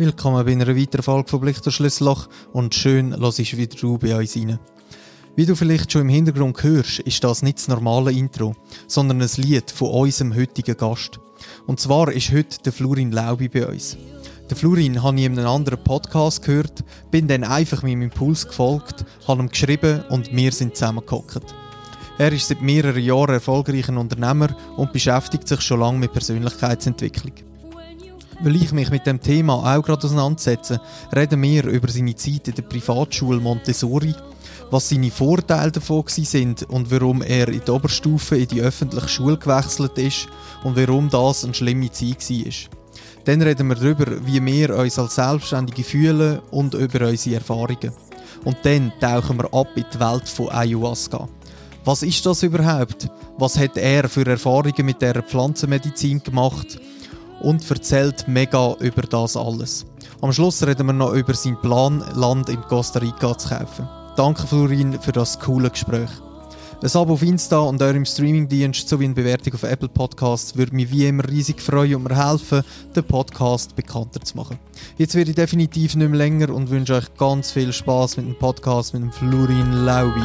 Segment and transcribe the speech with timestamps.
[0.00, 3.98] Willkommen bei einer weiteren Folge von Blick durch Schlüsselloch und schön hörst du wieder du
[3.98, 4.58] bei uns rein.
[5.36, 8.54] Wie du vielleicht schon im Hintergrund hörst, ist das nicht das normale Intro,
[8.86, 11.20] sondern ein Lied von unserem heutigen Gast.
[11.66, 13.98] Und zwar ist heute der Florin Laubi bei uns.
[14.48, 19.04] Der Florin habe ich in einem anderen Podcast gehört, bin dann einfach meinem Impuls gefolgt,
[19.28, 21.54] habe ihm geschrieben und wir sind zusammengehockt.
[22.16, 27.49] Er ist seit mehreren Jahren erfolgreicher Unternehmer und beschäftigt sich schon lange mit Persönlichkeitsentwicklung.
[28.42, 30.80] Weil ich mich mit dem Thema auch gerade auseinandersetze,
[31.14, 34.14] reden wir über seine Zeit in der Privatschule Montessori,
[34.70, 39.36] was seine Vorteile davon sind und warum er in die Oberstufe in die öffentliche Schule
[39.36, 40.28] gewechselt ist
[40.64, 42.80] und warum das eine schlimme Zeit war.
[43.24, 47.92] Dann reden wir darüber, wie wir uns als Selbstständige fühlen und über unsere Erfahrungen.
[48.44, 51.28] Und dann tauchen wir ab in die Welt von Ayahuasca.
[51.84, 53.08] Was ist das überhaupt?
[53.36, 56.80] Was hat er für Erfahrungen mit der Pflanzenmedizin gemacht?
[57.40, 59.86] Und erzählt mega über das alles.
[60.20, 63.88] Am Schluss reden wir noch über seinen Plan, Land in Costa Rica zu kaufen.
[64.16, 66.10] Danke Florin für das coole Gespräch.
[66.82, 70.90] Ein Abo auf Insta und eurem Streamingdienst sowie eine Bewertung auf Apple Podcasts würde mich
[70.90, 72.62] wie immer riesig freuen und mir helfen,
[72.96, 74.58] den Podcast bekannter zu machen.
[74.96, 78.38] Jetzt werde ich definitiv nicht mehr länger und wünsche euch ganz viel Spaß mit dem
[78.38, 80.20] Podcast mit dem Florin Laubi.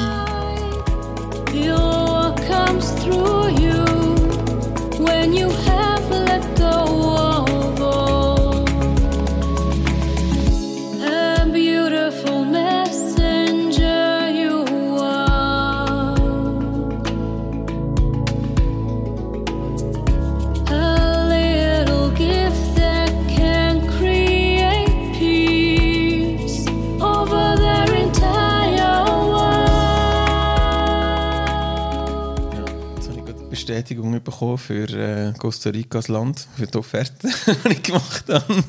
[33.66, 37.28] Bestätigung bekommen für äh, Costa Rica als Land, für die Offerte,
[37.66, 38.64] die ich gemacht habe.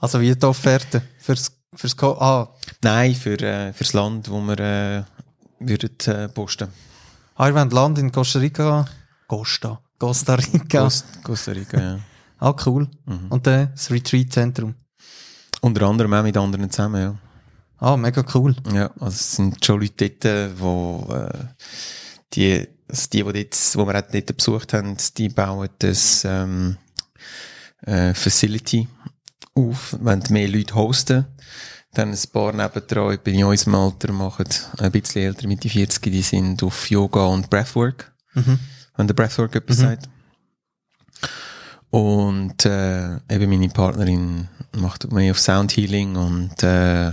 [0.00, 1.00] Also wie die Offerte?
[1.18, 5.02] Fürs, fürs Co ah, Nein, für, äh, fürs Land, wo wir äh,
[5.60, 6.68] würden, äh, posten.
[7.36, 8.84] ah, ihr wollt Land in Costa Rica?
[9.26, 9.80] Costa.
[9.98, 10.82] Costa Rica.
[10.82, 11.98] Cost, Costa Rica, ja.
[12.38, 12.86] Ah, cool.
[13.30, 14.74] Und dann das Retreat-Zentrum.
[15.62, 17.14] Unter anderem auch mit anderen zusammen, ja.
[17.78, 18.54] Ah, mega cool.
[18.74, 21.44] Ja, also es sind schon Leute dort, wo äh,
[22.34, 26.76] die, also die, die, dort, wo wir auch dort besucht haben, die bauen das ähm,
[27.82, 28.88] äh, Facility
[29.54, 31.26] auf, wenn mehr Leute hosten.
[31.94, 34.46] Dann ein paar nebendran, etwa in unserem Alter, machen
[34.78, 38.12] ein bisschen älter, mit die 40, die sind auf Yoga und Breathwork.
[38.96, 40.08] Wenn der Breathwork etwas sagt.
[41.90, 47.12] Und äh, eben meine Partnerin macht mehr auf Sound Healing und äh,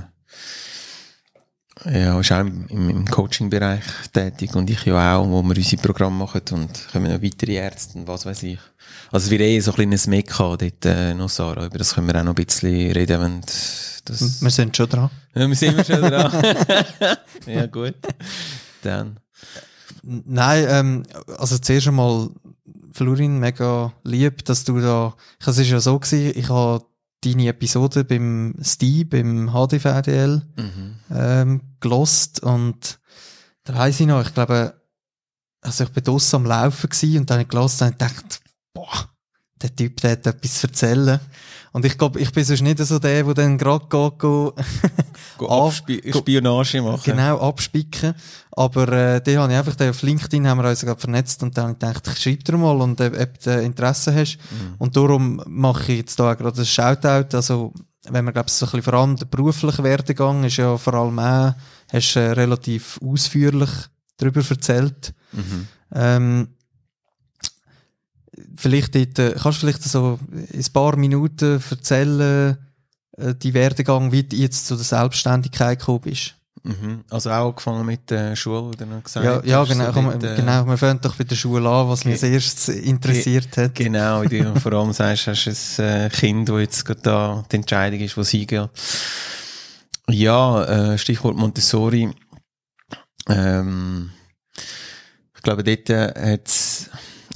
[1.84, 6.18] ja, ist auch im, im, Coaching-Bereich tätig und ich ja auch, wo wir unsere Programme
[6.18, 8.59] machen und kommen noch weitere Ärzte und was weiß ich.
[9.12, 12.08] Also es wird eh so ein kleines Mekka dort äh, noch, Sarah, über das können
[12.08, 13.41] wir auch noch ein bisschen reden, wenn
[14.06, 14.41] das...
[14.41, 15.09] Wir sind schon dran.
[15.34, 16.31] Ja, wir sind schon dran.
[17.46, 17.96] ja, gut.
[18.81, 19.19] Dann.
[20.03, 21.03] Nein, ähm,
[21.38, 22.30] also zuerst einmal,
[22.94, 26.85] Florin, mega lieb, dass du da, ich, es ist ja so gewesen, ich habe
[27.25, 30.96] deine Episode beim Steve, beim HDVDL, Mhm.
[31.12, 33.00] ähm, gelost und
[33.63, 34.80] da weiss ich noch, ich glaube,
[35.62, 38.41] also ich bin draussen am Laufen gewesen und dann habe ich gelost und gedacht,
[38.74, 39.09] boah,
[39.62, 41.19] der Typ, der hat etwas zu erzählen.
[41.75, 44.53] Und ich glaube, ich bin sonst nicht so der, der dann gerade geht, go,
[45.38, 47.02] Go Spionage machen.
[47.03, 48.13] genau abspicken.
[48.52, 51.58] Aber äh, die habe ich einfach, den auf LinkedIn haben wir uns gerade vernetzt und
[51.58, 54.38] dann habe ich gedacht, ich schreibe dir mal und äh, ob du Interesse hast.
[54.78, 57.35] Und darum mache ich jetzt da gerade ein Shoutout.
[57.35, 57.74] Also,
[58.09, 60.94] wenn man, glaube ich, so ein bisschen vor allem der berufliche Werdegang ist ja vor
[60.94, 61.56] allem auch,
[61.91, 63.72] hast äh, relativ ausführlich
[64.16, 65.14] darüber erzählt.
[65.34, 65.68] Mhm.
[65.94, 66.47] Ähm,
[68.55, 72.57] vielleicht dort, äh, kannst du vielleicht so in ein paar Minuten erzählen,
[73.17, 76.35] äh, die Werdegang, wie du jetzt zu der Selbstständigkeit gekommen bist?
[76.63, 77.03] Mhm.
[77.11, 80.35] Also auch angefangen mit der Schule, oder noch gesagt Ja, ja genau, so dort, äh,
[80.35, 80.66] genau.
[80.66, 83.75] Wir fangen doch bei der Schule an, was mich als erstes interessiert hat.
[83.75, 87.46] Genau, wie du vor allem sagst, hast du ein äh, Kind, das jetzt gerade da
[87.51, 88.69] die Entscheidung ist, wo es hingeht.
[90.09, 92.09] Ja, äh, Stichwort Montessori.
[93.29, 94.11] Ähm,
[95.35, 96.49] ich glaube, dort äh, hat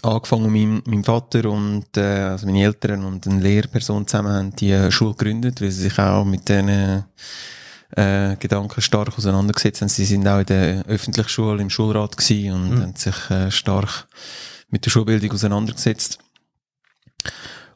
[0.04, 4.72] angefangen, mein, mein Vater und äh, also meine Eltern und eine Lehrperson zusammen haben die
[4.72, 7.04] äh, Schule gegründet, weil sie sich auch mit diesen
[7.96, 9.90] äh, Gedanken stark auseinandergesetzt haben.
[9.90, 14.08] Sie sind auch in der öffentlichen Schule im Schulrat gewesen und haben sich äh, stark
[14.70, 16.20] mit der Schulbildung auseinandergesetzt.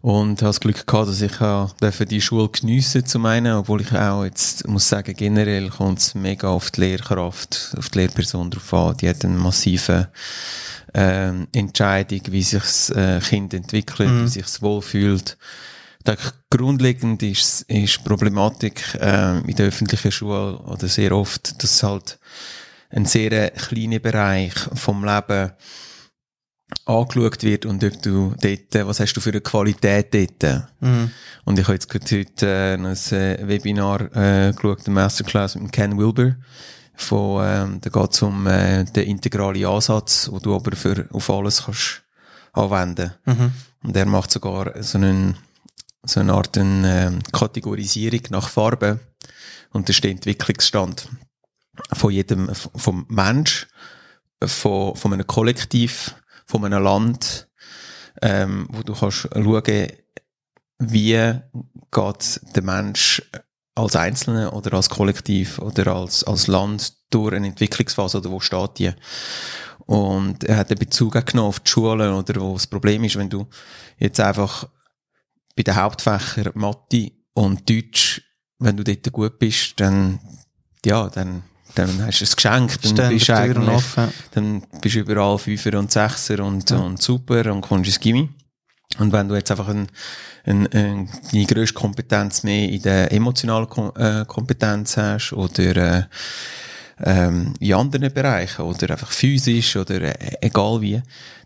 [0.03, 3.93] Und habe das Glück gehabt, dass ich auch die Schule geniessen zum einen, obwohl ich
[3.93, 8.73] auch jetzt muss sagen, generell kommt es mega auf die Lehrkraft, auf die Lehrperson drauf
[8.73, 8.97] an.
[8.97, 10.09] Die hat eine massive
[10.93, 15.37] ähm, Entscheidung, wie sich das äh, Kind entwickelt, wie sich es wohlfühlt.
[16.05, 21.81] denke, grundlegend ist, ist die Problematik äh, in der öffentlichen Schule oder sehr oft, dass
[21.81, 22.19] halt
[22.89, 25.53] ein sehr kleiner Bereich vom Leben
[26.85, 30.67] angeschaut wird und ob du dort, was hast du für eine Qualität dort?
[30.79, 31.11] Mhm.
[31.45, 35.71] Und ich habe jetzt gerade heute äh, ein äh, Webinar äh, geschaut, eine Masterclass mit
[35.71, 36.35] Ken Wilber.
[36.95, 41.29] Von, ähm, da geht es um äh, den integralen Ansatz, wo du aber für, auf
[41.29, 42.03] alles kannst
[42.53, 43.13] anwenden.
[43.25, 43.51] Mhm.
[43.83, 45.35] Und er macht sogar so, einen,
[46.03, 48.99] so eine Art eine, äh, Kategorisierung nach Farbe.
[49.71, 51.09] Und da steht Entwicklungsstand
[51.93, 53.67] von jedem, vom Mensch,
[54.45, 57.49] von, von einem Kollektiv, von einem Land,
[58.21, 59.87] ähm, wo du kannst schauen,
[60.79, 61.33] wie
[61.91, 63.21] geht der Mensch
[63.75, 68.79] als Einzelne oder als Kollektiv oder als, als Land durch eine Entwicklungsphase oder wo steht
[68.79, 68.91] die?
[69.85, 73.17] Und er hat einen Bezug auch genommen auf die Schulen oder wo das Problem ist,
[73.17, 73.47] wenn du
[73.97, 74.67] jetzt einfach
[75.55, 78.21] bei den Hauptfächern Mathe und Deutsch,
[78.59, 80.19] wenn du dort gut bist, dann,
[80.85, 81.43] ja, dann
[81.75, 84.11] dann hast du es geschenkt, dann bist du eigentlich, offen.
[84.31, 86.77] dann bist du überall Fünfer und Sechser und, ja.
[86.77, 88.29] und super und kommst ins Gimmi.
[88.99, 89.87] Und wenn du jetzt einfach ein,
[90.45, 96.03] ein, ein, deine grösste Kompetenz mehr in der emotionalen Kom äh, Kompetenz hast oder äh,
[97.03, 101.01] ähm, in anderen Bereichen oder einfach physisch oder äh, egal wie,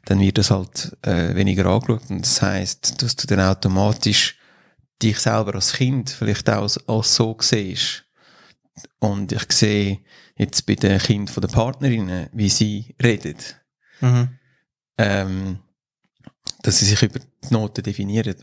[0.05, 2.09] dann wird das halt äh, weniger angeschaut.
[2.09, 4.37] Und das heisst, dass du dann automatisch
[5.01, 8.03] dich selber als Kind vielleicht auch als, als so siehst.
[8.99, 9.99] Und ich sehe
[10.35, 13.37] jetzt bei den Kindern der Partnerinnen, wie sie reden.
[14.01, 14.29] Mhm.
[14.97, 15.59] Ähm,
[16.63, 18.35] dass sie sich über die Noten definieren.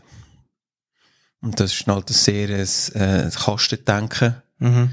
[1.41, 4.41] Und das ist halt ein sehr äh, Kastendenken.
[4.59, 4.89] Mhm.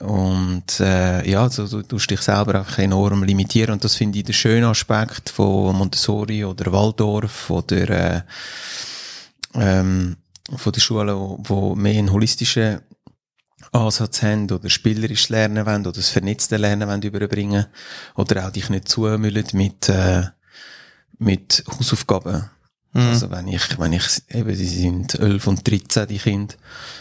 [0.00, 3.72] Und äh, ja, also, du tust dich selber einfach enorm limitieren.
[3.72, 8.22] Und das finde ich der schöne Aspekt von Montessori oder Waldorf oder äh,
[9.54, 10.16] ähm,
[10.56, 12.80] von der Schule, wo, wo mehr einen holistischen
[13.72, 17.66] Ansatz haben oder spielerisch lernen wollen oder das vernetzte Lernen wollen überbringen
[18.14, 20.24] oder auch dich nicht zumüllen mit, äh,
[21.18, 22.50] mit Hausaufgaben.
[22.92, 23.00] Mhm.
[23.00, 26.54] Also wenn ich, wenn ich, eben, sie sind 11 und 13, die Kinder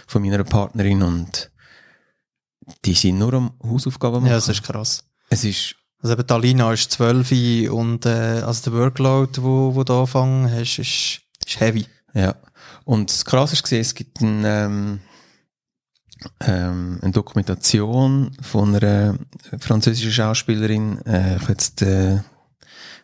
[0.05, 1.51] von meiner Partnerin und
[2.85, 4.27] die sind nur am Hausaufgaben machen.
[4.27, 5.05] Ja, das ist krass.
[5.29, 9.93] Es ist, also eben Talina ist 12 und, äh, also der Workload, wo, wo du
[9.93, 11.85] angefangen hast, ist, ist heavy.
[12.13, 12.35] Ja.
[12.83, 14.99] Und das Krasse ist gesehen, es gibt ein, ähm,
[16.39, 19.17] ähm, eine Dokumentation von einer
[19.59, 20.99] französischen Schauspielerin.
[21.05, 22.19] Äh, ich habe jetzt, äh,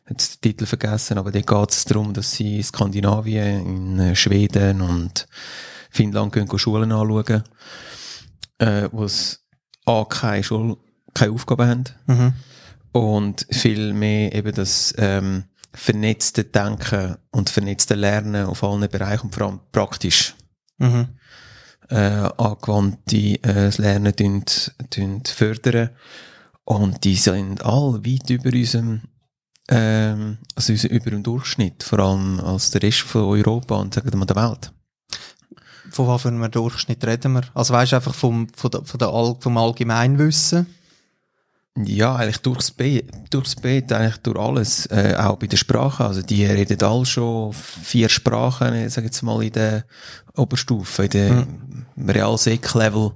[0.10, 4.16] jetzt den Titel vergessen, aber da geht es darum, dass sie in Skandinavien, in äh,
[4.16, 5.28] Schweden und
[5.90, 7.44] Finnland gehen, gehen Schulen anschauen,
[8.60, 9.46] äh, wo es
[9.86, 10.78] A, keine, Schule,
[11.14, 12.34] keine Aufgaben haben mhm.
[12.94, 19.36] und viel mehr eben das ähm, vernetzte Denken und vernetzte Lernen auf allen Bereichen und
[19.36, 20.36] vor allem praktisch.
[20.78, 21.10] Mhm
[21.94, 24.44] äh, angewandte äh, Lernen tun,
[24.90, 25.90] tun fördern.
[26.66, 29.02] Und die sind all weit über unserem
[29.70, 34.18] ähm, also über dem Durchschnitt, vor allem als der Rest von Europa und sagen wir
[34.18, 34.72] mal der Welt.
[35.90, 37.44] Von was für einem Durchschnitt reden wir?
[37.54, 40.68] Also weißt du einfach vom, von der, von der All, vom Allgemeinwissen?
[41.76, 46.06] Ja, eigentlich durchs Beet, durchs Beet, eigentlich durch alles, äh, auch bei der Sprache.
[46.06, 49.86] Also die reden alle schon vier Sprachen, ich sage jetzt mal in der
[50.36, 51.86] Oberstufe, in der mhm.
[52.10, 53.14] Realsek-Level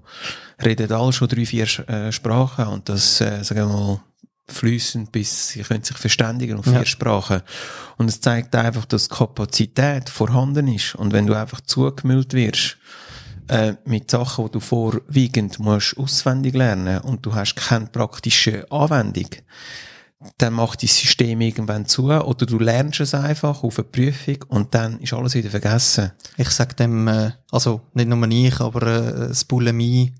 [0.63, 4.00] reden alle schon drei, vier äh, Sprachen und das, äh, sagen wir mal,
[4.50, 6.86] fließend bis sie können sich verständigen auf vier ja.
[6.86, 7.41] Sprachen.
[7.98, 10.96] Und es zeigt einfach, dass Kapazität vorhanden ist.
[10.96, 12.77] Und wenn du einfach zugemüllt wirst,
[13.48, 19.30] äh, mit Sachen, die du vorwiegend musst auswendig lernen und du hast keine praktische Anwendung,
[20.38, 24.74] dann macht das System irgendwann zu oder du lernst es einfach auf eine Prüfung und
[24.74, 26.12] dann ist alles wieder vergessen.
[26.38, 30.13] Ich sag dem, äh, also nicht nur ich, aber äh, das Bulimie,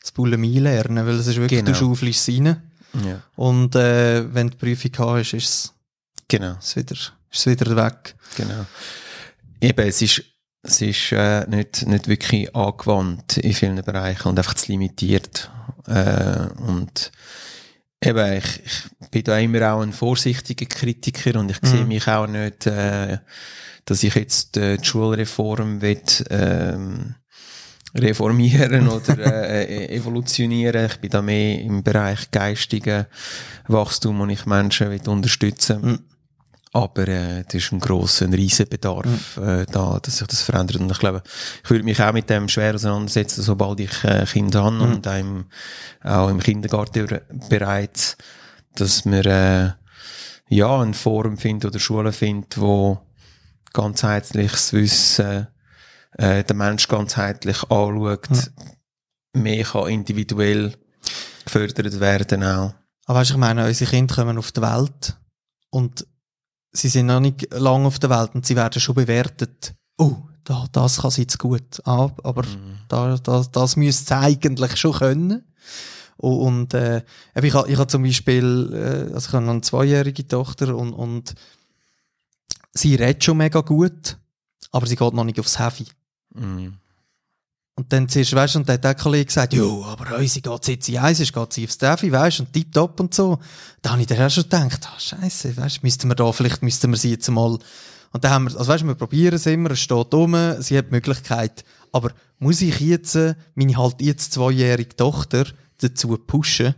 [0.00, 1.72] das Bulimie lernen, weil es ist wirklich, genau.
[1.72, 2.62] du schaufelst es rein
[3.04, 3.22] ja.
[3.36, 5.74] und äh, wenn die Prüfung hast, ist es
[6.28, 6.56] genau.
[6.58, 8.14] ist wieder, ist es wieder weg.
[8.36, 8.66] Genau.
[9.60, 10.24] Eben, es ist
[10.62, 15.50] es ist äh, nicht, nicht wirklich angewandt in vielen Bereichen und einfach zu limitiert.
[15.86, 17.10] Äh, und
[18.00, 21.66] eben, ich, ich bin da immer auch ein vorsichtiger Kritiker und ich mhm.
[21.66, 23.18] sehe mich auch nicht, äh,
[23.84, 27.16] dass ich jetzt äh, die Schulreform will, ähm,
[27.94, 30.86] reformieren oder äh, e-, evolutionieren.
[30.86, 33.06] Ich bin da mehr im Bereich geistigen
[33.66, 35.80] Wachstum und ich Menschen will unterstützen.
[35.82, 36.11] Mhm.
[36.74, 39.48] Aber äh, es ist ein grosser, ein riesen Bedarf mhm.
[39.48, 40.80] äh, da, dass sich das verändert.
[40.80, 41.22] Und ich glaube,
[41.62, 44.82] ich würde mich auch mit dem schwer auseinandersetzen, sobald ich äh, Kinder habe mhm.
[44.82, 45.44] und einem,
[46.02, 48.16] auch im Kindergarten bereits,
[48.74, 49.72] dass man äh,
[50.48, 53.00] ja eine Form findet oder Schule findet, wo
[53.74, 55.48] ganzheitliches Wissen
[56.16, 58.50] äh, den Mensch ganzheitlich anschaut,
[59.34, 60.74] mehr kann individuell
[61.44, 62.74] gefördert werden auch.
[63.06, 65.18] Aber weißt, du, ich meine, unsere Kinder kommen auf die Welt
[65.70, 66.06] und
[66.72, 69.74] sie sind noch nicht lange auf der Welt und sie werden schon bewertet.
[69.98, 71.80] Oh, da, das kann sie jetzt gut.
[71.84, 72.44] Ah, aber
[72.88, 75.44] da, da, das müsste sie eigentlich schon können.
[76.16, 77.02] Und äh,
[77.42, 81.34] ich habe ich ha zum Beispiel, äh, also ich noch eine zweijährige Tochter und, und
[82.72, 84.18] sie redet schon mega gut,
[84.70, 85.86] aber sie geht noch nicht aufs Heavy.
[86.34, 86.78] Mhm.
[87.74, 90.88] Und dann zuerst, weißt und dann hat der Kollege gesagt, jo, aber unsere geht jetzt
[90.90, 93.38] in eins, ist geht sie aufs Steffi, weißt du, und tipptopp und so.
[93.80, 96.62] Da habe ich dann auch schon gedacht, ah, scheiße, weißt du, müssten wir da, vielleicht
[96.62, 97.58] müssten wir sie jetzt mal,
[98.12, 100.76] und dann haben wir, also weißt du, wir probieren es immer, es steht rum, sie
[100.76, 105.46] hat die Möglichkeit, aber muss ich jetzt, äh, meine halt jetzt zweijährige Tochter
[105.78, 106.74] dazu pushen,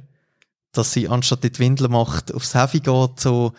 [0.70, 3.52] dass sie anstatt die Windel macht, aufs Heavy geht, so,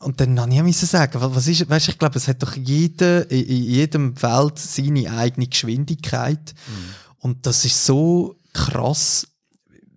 [0.00, 3.30] und dann habe ich müssen sagen, was ist, weißt, ich glaube, es hat doch jeder,
[3.30, 6.54] in in jedem Feld seine eigene Geschwindigkeit.
[7.18, 9.26] Und das ist so krass,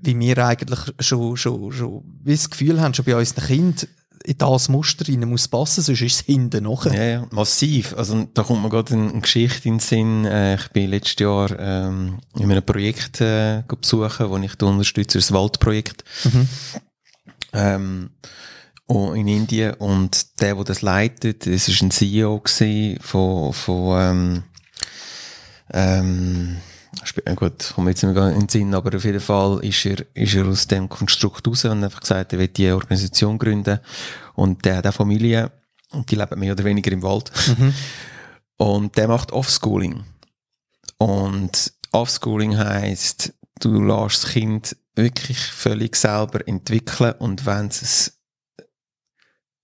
[0.01, 3.89] wie wir eigentlich schon, schon, schon, wie das Gefühl haben, schon bei unseren Kindern,
[4.23, 6.93] in das Muster rein muss passen, sonst ist es hinten nachher.
[6.93, 7.95] Ja, ja, massiv.
[7.97, 10.25] Also da kommt mir gerade eine, eine Geschichte in den Sinn.
[10.25, 15.17] Äh, ich bin letztes Jahr ähm, in einem Projekt äh, besuchen, wo ich da unterstütze,
[15.17, 16.03] das Waldprojekt.
[17.53, 18.27] Ähm, oh,
[19.15, 19.73] in Indien.
[19.75, 22.41] Und der, der das leitet, das ist ein CEO
[23.01, 24.43] von, von ähm,
[25.73, 26.57] ähm,
[27.25, 29.85] äh, gut, kommt mir jetzt nicht mehr in den Sinn, aber auf jeden Fall ist
[29.85, 33.79] er, ist er aus dem Konstrukt raus und einfach gesagt, er will die Organisation gründen.
[34.35, 35.51] Und der hat eine Familie
[35.91, 37.31] und die leben mehr oder weniger im Wald.
[38.57, 40.03] Und der macht Offschooling.
[40.99, 48.20] Und Offschooling heisst, du lässt das Kind wirklich völlig selber entwickeln und wenn es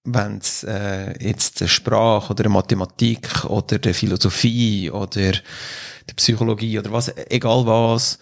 [0.09, 6.79] wenn es äh, jetzt eine Sprache oder eine Mathematik oder eine Philosophie oder die Psychologie
[6.79, 8.19] oder was, egal was,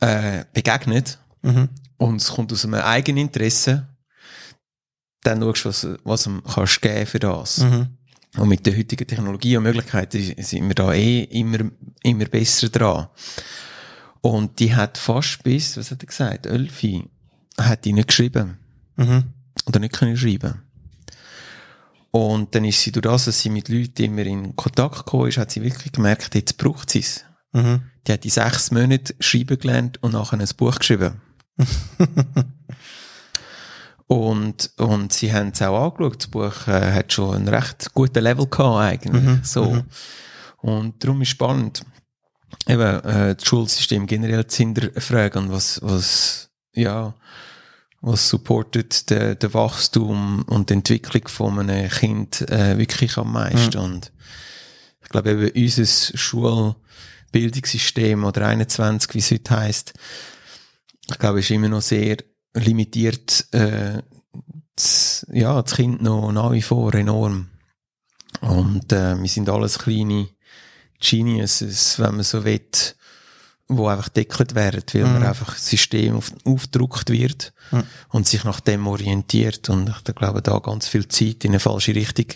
[0.00, 1.68] äh, begegnet Mhm.
[1.98, 3.86] und es kommt aus einem eigenen Interesse,
[5.22, 7.58] dann schaust du, was, was du kannst geben für das.
[7.58, 7.88] Mhm.
[8.36, 11.70] Und mit der heutigen Technologie und Möglichkeiten sind wir da eh immer,
[12.02, 13.08] immer besser dran.
[14.20, 17.04] Und die hat fast bis, was hat er gesagt, Elfi,
[17.58, 18.58] hat die nicht geschrieben.
[18.96, 19.24] Mhm.
[19.66, 20.62] Oder nicht können schreiben.
[22.16, 25.36] Und dann ist sie durch das, dass sie mit Leuten immer in Kontakt gekommen ist,
[25.36, 27.26] hat sie wirklich gemerkt, jetzt braucht sie es.
[27.52, 27.82] Mhm.
[28.06, 31.20] Die hat in sechs Monaten schreiben gelernt und nachher ein Buch geschrieben.
[34.06, 36.22] und, und sie haben es auch angeschaut.
[36.22, 39.22] Das Buch äh, hat schon einen recht guten Level gehabt, eigentlich.
[39.22, 39.84] Mhm, So.
[40.62, 41.82] Und darum ist spannend,
[42.66, 47.12] eben, äh, das Schulsystem generell zu hinterfragen, was, was, ja,
[48.00, 53.78] was supportet den, den Wachstum und die Entwicklung von einem Kind äh, wirklich am meisten.
[53.78, 54.12] Und
[55.02, 59.94] ich glaube eben, unser Schulbildungssystem oder 21, wie es heute heisst,
[61.08, 62.16] ich glaube, ist immer noch sehr
[62.54, 64.02] limitiert, äh,
[64.74, 67.48] das, ja, das Kind noch nach wie vor enorm.
[68.40, 70.28] Und äh, wir sind alles kleine
[71.00, 72.68] Geniuses, wenn man so will,
[73.68, 77.82] wo einfach deckelt werden, weil man einfach das System auf, aufgedruckt wird Mhm.
[78.10, 79.68] und sich nach dem orientiert.
[79.68, 82.26] Und ich glaube, da ganz viel Zeit in eine falsche Richtung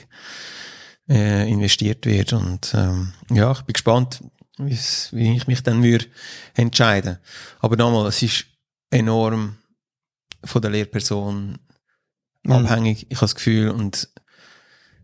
[1.08, 2.32] äh, investiert wird.
[2.32, 4.22] Und ähm, ja, ich bin gespannt,
[4.58, 6.06] wie ich mich dann würde
[6.54, 7.18] entscheiden.
[7.60, 8.46] Aber nochmal, es ist
[8.90, 9.56] enorm
[10.44, 11.58] von der Lehrperson
[12.42, 12.52] Mhm.
[12.52, 13.06] abhängig.
[13.10, 14.08] Ich habe das Gefühl und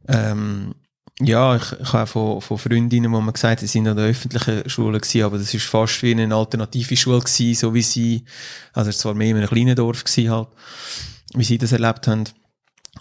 [0.08, 0.74] ähm,
[1.20, 4.06] ja, ich, ich habe von, von Freundinnen, wo man gesagt hat, sie sind an der
[4.06, 8.24] öffentlichen Schule gewesen, aber das ist fast wie eine alternative Schule gewesen, so wie sie,
[8.74, 10.48] also es war mehr in einem kleinen Dorf gewesen halt,
[11.34, 12.24] wie sie das erlebt haben.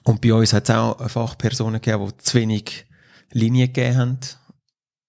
[0.03, 2.86] Und bei uns hat es auch Fachpersonen gegeben, die zu wenig
[3.31, 4.19] Linien gegeben haben,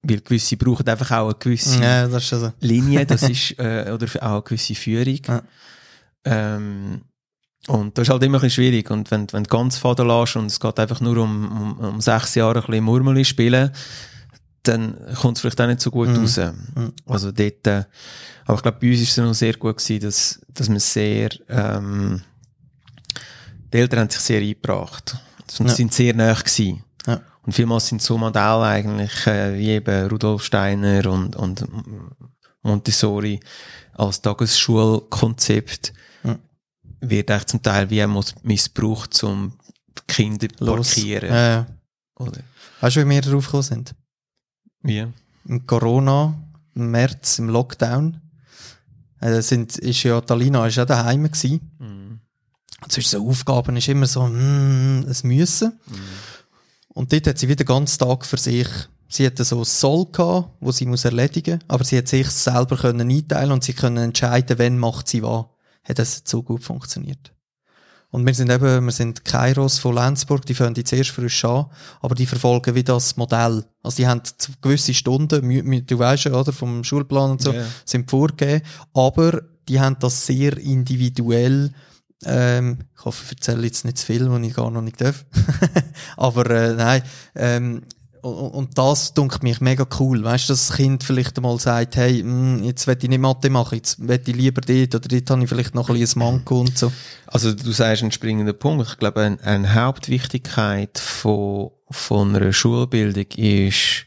[0.02, 2.52] weil gewisse brauchen einfach auch eine gewisse Ja, das so.
[2.60, 5.20] Linie, das ist, äh, oder auch eine gewisse Führung.
[5.26, 5.42] Ja.
[6.24, 7.02] Ähm,
[7.68, 8.90] und das ist halt immer ein bisschen schwierig.
[8.90, 12.00] Und wenn, wenn du ganz faden lässt und es geht einfach nur um, um, um
[12.00, 13.70] sechs Jahre ein bisschen Murmeli spielen,
[14.62, 16.16] dann kommt es vielleicht auch nicht so gut Mhm.
[16.16, 16.36] raus.
[16.38, 16.92] Mhm.
[17.06, 17.84] Also dort, äh,
[18.44, 21.30] aber ich glaube, bei uns ist es noch sehr gut gewesen, dass, dass wir sehr,
[21.48, 22.22] ähm,
[23.72, 25.16] die Eltern haben sich sehr eingebracht.
[25.58, 25.74] Und Ja.
[25.74, 26.82] sind sehr nah gewesen.
[27.06, 27.20] Ja.
[27.44, 31.64] Und vielmals sind so Modelle eigentlich, äh, wie eben Rudolf Steiner und, und
[32.62, 33.38] Montessori
[33.94, 35.92] als Tagesschulkonzept.
[37.10, 39.52] Wird echt zum Teil wie auch missbraucht, um
[40.06, 40.94] Kinder zu Los.
[40.94, 41.30] parkieren.
[41.30, 41.66] Ja.
[42.18, 42.40] Oder?
[42.80, 43.94] Weißt du, wie wir darauf gekommen sind?
[44.82, 45.06] Wie?
[45.46, 46.34] Im Corona,
[46.74, 48.20] im März, im Lockdown.
[49.20, 51.72] Äh, sind, ist ja, Talina ist ja daheim gewesen.
[51.78, 52.20] Mhm.
[52.82, 55.80] Und sonst so Aufgaben ist immer so, mm, es müssen.
[56.88, 58.68] Und dort hat sie wieder den ganzen Tag für sich
[59.08, 62.76] Sie hatte so ein Soll gehabt, wo sie muss erledigen, aber sie hat sich selber
[62.76, 65.46] können einteilen und sie können entscheiden, wann macht sie was.
[65.88, 67.32] Hat das so gut funktioniert.
[68.10, 71.66] Und wir sind eben, wir sind Kairos von Lenzburg, die fangen jetzt erst frisch an,
[72.00, 73.64] aber die verfolgen wie das Modell.
[73.82, 74.22] Also die haben
[74.62, 77.66] gewisse Stunden, du weißt ja, oder, vom Schulplan und so, yeah.
[77.84, 78.62] sind vorgegeben,
[78.94, 81.72] aber die haben das sehr individuell
[82.24, 85.26] ähm, ich hoffe, ich erzähle jetzt nicht zu viel, was ich gar noch nicht darf.
[86.16, 87.02] aber äh, nein,
[87.34, 87.82] ähm,
[88.30, 90.22] und, das dunkelt mich mega cool.
[90.22, 93.20] Weißt du, dass das Kind vielleicht einmal sagt, hey, mh, hm, jetzt will ich nicht
[93.20, 96.20] Mathe machen, jetzt will ich lieber dort oder dort habe ich vielleicht noch ein bisschen
[96.20, 96.92] Manko und so.
[97.26, 98.88] Also du sagst einen springenden Punkt.
[98.88, 104.06] Ich glaube, eine, eine Hauptwichtigkeit von, von einer Schulbildung ist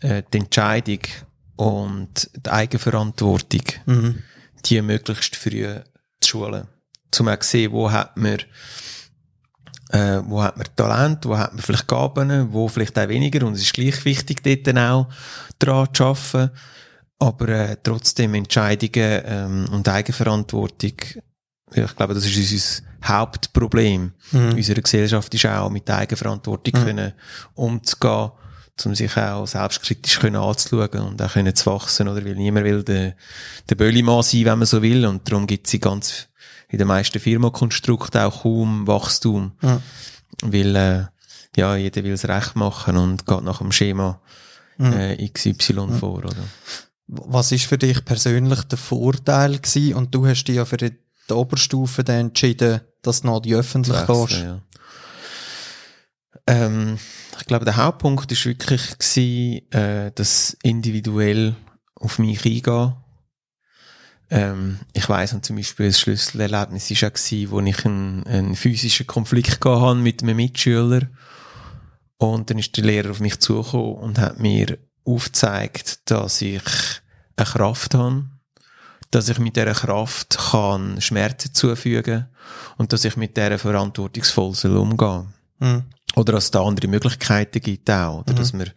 [0.00, 1.00] äh, die Entscheidung
[1.56, 4.22] und die Eigenverantwortung, mhm.
[4.64, 5.66] die möglichst früh
[6.20, 6.68] zu schulen.
[7.10, 8.38] Zum auch sehen, wo hat man
[9.94, 13.46] äh, wo hat man Talent, wo hat man vielleicht Gaben, wo vielleicht auch weniger.
[13.46, 15.08] Und es ist gleich wichtig, dort dann auch
[15.58, 16.50] dran zu arbeiten,
[17.20, 20.94] aber äh, trotzdem Entscheidungen ähm, und Eigenverantwortung,
[21.72, 24.12] ich glaube, das ist unser Hauptproblem.
[24.32, 24.54] Mhm.
[24.54, 26.84] unserer Gesellschaft, ist auch mit Eigenverantwortung mhm.
[26.84, 27.12] können
[27.54, 28.30] umzugehen,
[28.84, 32.24] um sich auch selbstkritisch können anzuschauen und auch können zu wachsen, oder?
[32.24, 33.14] Weil niemand will der,
[33.68, 35.06] der Böllimann sein, wenn man so will.
[35.06, 36.28] Und darum gibt es ganz
[36.74, 39.52] in den meisten Firmenkonstrukten auch kaum Wachstum.
[39.62, 39.80] Ja.
[40.42, 41.04] Weil, äh,
[41.56, 44.20] ja, jeder will es recht machen und geht nach dem Schema
[44.78, 45.86] äh, XY ja.
[45.98, 46.34] vor, oder?
[47.06, 49.94] Was ist für dich persönlich der Vorteil gewesen?
[49.94, 50.92] Und du hast dich ja für die,
[51.30, 54.42] Oberstufe dann entschieden, dass du noch die öffentlich gehst.
[54.42, 54.60] Ja.
[56.46, 56.98] Ähm,
[57.38, 61.54] ich glaube, der Hauptpunkt ist wirklich gewesen, äh, das individuell
[61.94, 62.94] auf mich eingehen
[64.34, 69.06] ähm, ich weiss, und zum Beispiel ein Schlüsselerlebnis war auch, wo ich einen, einen physischen
[69.06, 71.02] Konflikt hatte mit einem Mitschüler.
[72.16, 76.62] Und dann ist der Lehrer auf mich zugekommen und hat mir aufgezeigt, dass ich
[77.36, 78.24] eine Kraft habe,
[79.12, 82.26] dass ich mit dieser Kraft kann Schmerzen zufügen
[82.76, 85.84] und dass ich mit dieser verantwortungsvoll soll umgehen mhm.
[86.16, 88.36] Oder dass es da andere Möglichkeiten gibt auch, oder mhm.
[88.36, 88.70] dass man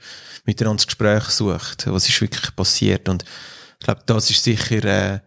[0.46, 3.10] miteinander das Gespräch sucht, was ist wirklich passiert.
[3.10, 3.24] Und
[3.80, 5.20] ich glaube, das ist sicher äh,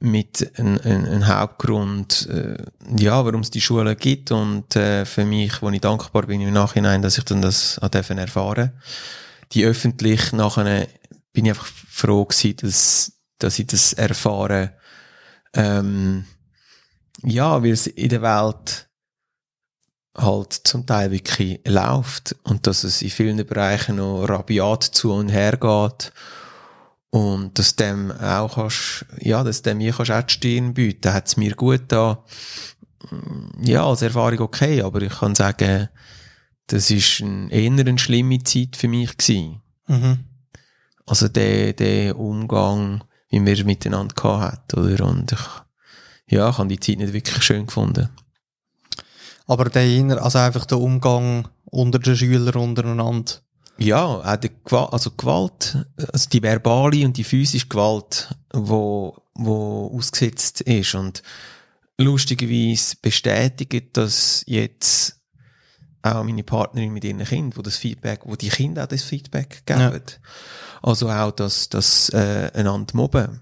[0.00, 2.56] mit ein, ein, ein Hauptgrund, äh,
[2.96, 6.52] ja, warum es die Schule gibt und äh, für mich, wo ich dankbar bin im
[6.52, 8.72] Nachhinein, dass ich dann das dürfen erfahren.
[9.52, 10.86] Die öffentlich nachher
[11.32, 14.74] bin ich einfach froh gewesen, dass, dass ich das erfahre.
[15.54, 16.24] Ähm,
[17.22, 18.88] ja, weil es in der Welt
[20.16, 25.28] halt zum Teil wirklich läuft und dass es in vielen Bereichen noch rabiat zu und
[25.28, 26.12] her geht
[27.10, 31.36] und dass dem auch kannst, ja, dass dem kannst auch die Stirn bieten, hat es
[31.36, 32.24] mir gut da.
[33.62, 35.88] Ja, als Erfahrung okay, aber ich kann sagen,
[36.66, 39.62] das ist ein, eher eine schlimme Zeit für mich gewesen.
[39.86, 40.18] Mhm.
[41.06, 45.06] Also der, der Umgang, wie wir miteinander gehabt hat, oder?
[45.06, 45.38] Und ich,
[46.26, 48.10] ja, ich habe die Zeit nicht wirklich schön gefunden.
[49.46, 53.32] Aber der, also einfach der Umgang unter den Schülern untereinander,
[53.78, 59.94] ja, auch die Gewalt, also Gewalt, also die verbale und die physische Gewalt, wo, wo
[59.96, 61.22] ausgesetzt ist und
[61.98, 65.16] lustigerweise bestätigt, dass jetzt
[66.02, 69.62] auch meine Partnerin mit ihren Kindern, wo das Feedback, wo die Kinder auch das Feedback
[69.66, 69.80] geben.
[69.80, 70.00] Ja.
[70.82, 73.40] Also auch, dass, dass äh, einander mobben.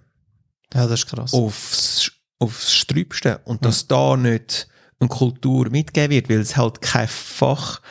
[0.72, 1.34] Ja, das ist krass.
[1.34, 3.40] Aufs, aufs Strübste.
[3.44, 3.68] Und ja.
[3.68, 4.68] dass da nicht
[4.98, 7.82] eine Kultur mitgegeben wird, weil es halt kein Fach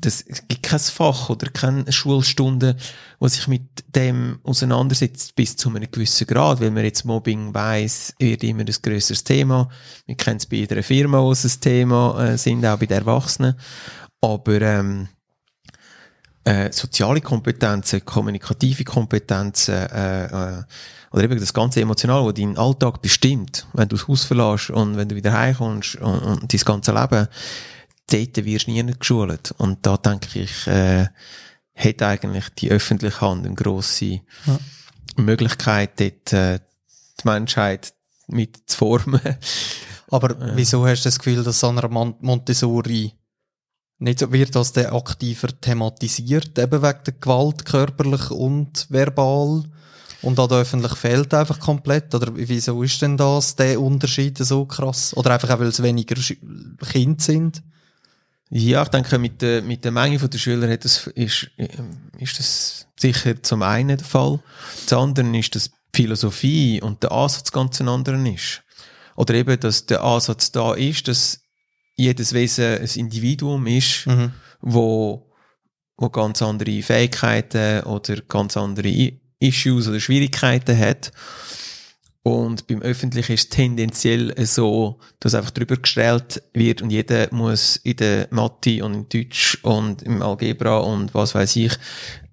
[0.00, 2.76] das gibt kein Fach oder keine Schulstunde,
[3.18, 8.14] wo sich mit dem auseinandersetzt bis zu einem gewissen Grad, weil man jetzt Mobbing weiss,
[8.18, 9.68] wird immer ein grösseres Thema.
[10.06, 12.98] Wir kennen es bei jeder Firma, wo es ein Thema äh, sind, auch bei den
[12.98, 13.54] Erwachsenen.
[14.20, 15.08] Aber ähm,
[16.44, 20.62] äh, soziale Kompetenzen, kommunikative Kompetenzen äh, äh,
[21.12, 24.96] oder eben das ganze Emotionale, was deinen Alltag bestimmt, wenn du das Haus verlässt und
[24.96, 27.28] wenn du wieder heimkommst und, und dein ganze Leben,
[28.12, 29.52] dort wirst du nie geschult.
[29.58, 31.08] Und da denke ich, äh,
[31.74, 34.58] hat eigentlich die öffentliche Hand eine grosse ja.
[35.16, 36.60] Möglichkeit, dort äh,
[37.20, 37.92] die Menschheit
[38.28, 39.20] mit zu formen.
[40.10, 40.56] Aber äh.
[40.56, 43.12] wieso hast du das Gefühl, dass an einer Montessori
[43.98, 49.64] nicht so wird das der aktiver thematisiert, eben wegen der Gewalt, körperlich und verbal?
[50.22, 52.14] Und an der öffentlich fehlt einfach komplett?
[52.14, 55.16] Oder wieso ist denn das, der Unterschied so krass?
[55.16, 56.16] Oder einfach auch, weil es weniger
[56.90, 57.62] Kinder sind?
[58.50, 61.50] Ja, ich denke, mit der, mit der Menge der Schüler hat das, ist,
[62.18, 64.40] ist das sicher zum einen der Fall.
[64.86, 68.62] Zum anderen ist, dass die Philosophie und der Ansatz ganz ein anderer ist.
[69.14, 71.40] Oder eben, dass der Ansatz da ist, dass
[71.94, 74.32] jedes Wesen ein Individuum ist, mhm.
[74.60, 75.30] wo,
[75.96, 81.12] wo ganz andere Fähigkeiten oder ganz andere Issues oder Schwierigkeiten hat.
[82.22, 87.76] Und beim Öffentlichen ist es tendenziell so, dass einfach drüber gestellt wird und jeder muss
[87.76, 91.72] in der Mathe und in Deutsch und im Algebra und was weiß ich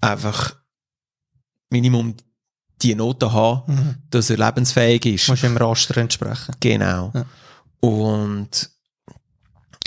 [0.01, 0.57] einfach
[1.69, 2.15] Minimum
[2.81, 3.95] die Note haben, Mhm.
[4.09, 5.29] dass er lebensfähig ist.
[5.29, 6.53] Musst im Raster entsprechen.
[6.59, 7.11] Genau.
[7.13, 7.25] Ja.
[7.79, 8.69] Und,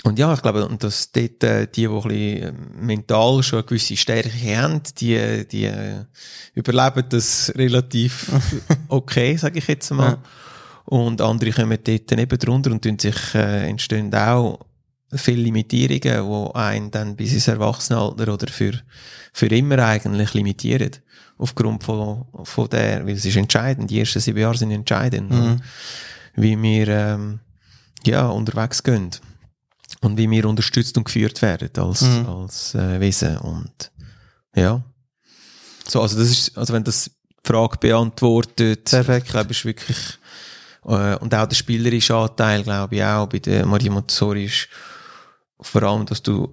[0.03, 3.67] und ja, ich glaube, und dass dort äh, die, die ein bisschen mental schon eine
[3.67, 6.05] gewisse Stärke haben, die, die äh,
[6.55, 8.31] überleben das relativ
[8.87, 10.11] okay, sage ich jetzt mal.
[10.11, 10.23] Ja.
[10.85, 14.59] Und andere kommen dort eben drunter und tun sich, äh, entstehen auch
[15.13, 18.73] viele Limitierungen, die einen dann bis ins Erwachsenenalter oder für,
[19.33, 20.91] für immer eigentlich limitieren.
[21.37, 25.31] Aufgrund von, von der, weil es ist entscheidend, die ersten sieben Jahre sind entscheidend.
[25.31, 25.61] Mhm.
[26.35, 27.39] Wie wir, ähm,
[28.05, 29.11] ja, unterwegs gehen.
[30.01, 32.25] Und wie wir unterstützt und geführt werden als, Mhm.
[32.27, 33.37] als äh, Wesen.
[33.37, 33.91] Und,
[34.55, 34.83] ja.
[35.87, 37.11] So, also das ist, also wenn das die
[37.47, 39.27] Frage beantwortet, Perfekt.
[39.27, 39.97] ich glaube, ist wirklich,
[40.85, 44.67] äh, und auch der spielerische Anteil, glaube ich auch, bei der Maria Montessori ist
[45.59, 46.51] vor allem, dass du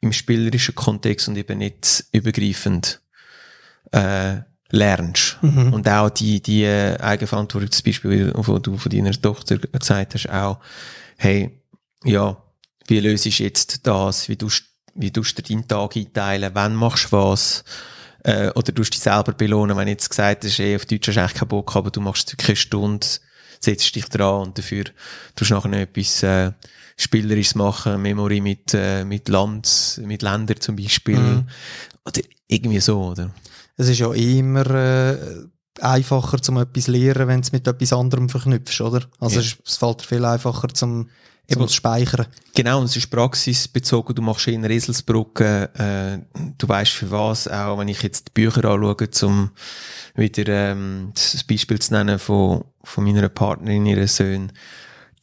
[0.00, 3.00] im spielerischen Kontext und eben nicht übergreifend
[3.92, 4.38] äh,
[4.70, 5.38] lernst.
[5.42, 5.72] Mhm.
[5.72, 10.28] Und auch die, die äh, Eigenverantwortung, zum Beispiel, wo du von deiner Tochter gesagt hast,
[10.28, 10.58] auch,
[11.16, 11.62] hey,
[12.04, 12.36] ja,
[12.92, 14.28] wie löst du jetzt das?
[14.28, 16.50] Wie tust, wie tust du deinen Tag einteilen?
[16.54, 17.64] Wann machst du was?
[18.22, 21.08] Äh, oder tust du dich selber belohnen, wenn du jetzt gesagt hast, ey, auf Deutsch
[21.08, 23.06] hast du eigentlich keinen Bock, aber du machst wirklich eine Stunde,
[23.60, 24.84] setzt dich dran und dafür
[25.34, 26.52] tust du nachher noch etwas, äh,
[26.98, 31.18] Spielerisches machen, Memory mit, äh, mit Land, mit Ländern zum Beispiel.
[31.18, 31.48] Mhm.
[32.04, 33.34] Oder irgendwie so, oder?
[33.76, 35.16] Es ist ja immer äh,
[35.80, 39.00] einfacher, zum etwas zu lernen, wenn du es mit etwas anderem verknüpfst, oder?
[39.18, 39.46] Also Ja.
[39.46, 41.08] es, es fällt dir viel einfacher zum,
[41.52, 41.70] zum Eben.
[41.70, 42.26] Speichern.
[42.54, 44.14] Genau, und es ist praxisbezogen.
[44.14, 48.64] Du machst in Eselsbrücke, äh, du weißt für was, auch wenn ich jetzt die Bücher
[48.64, 49.50] anschaue, zum
[50.14, 54.52] wieder ähm, das Beispiel zu nennen von, von meiner Partnerin, ihren Söhnen,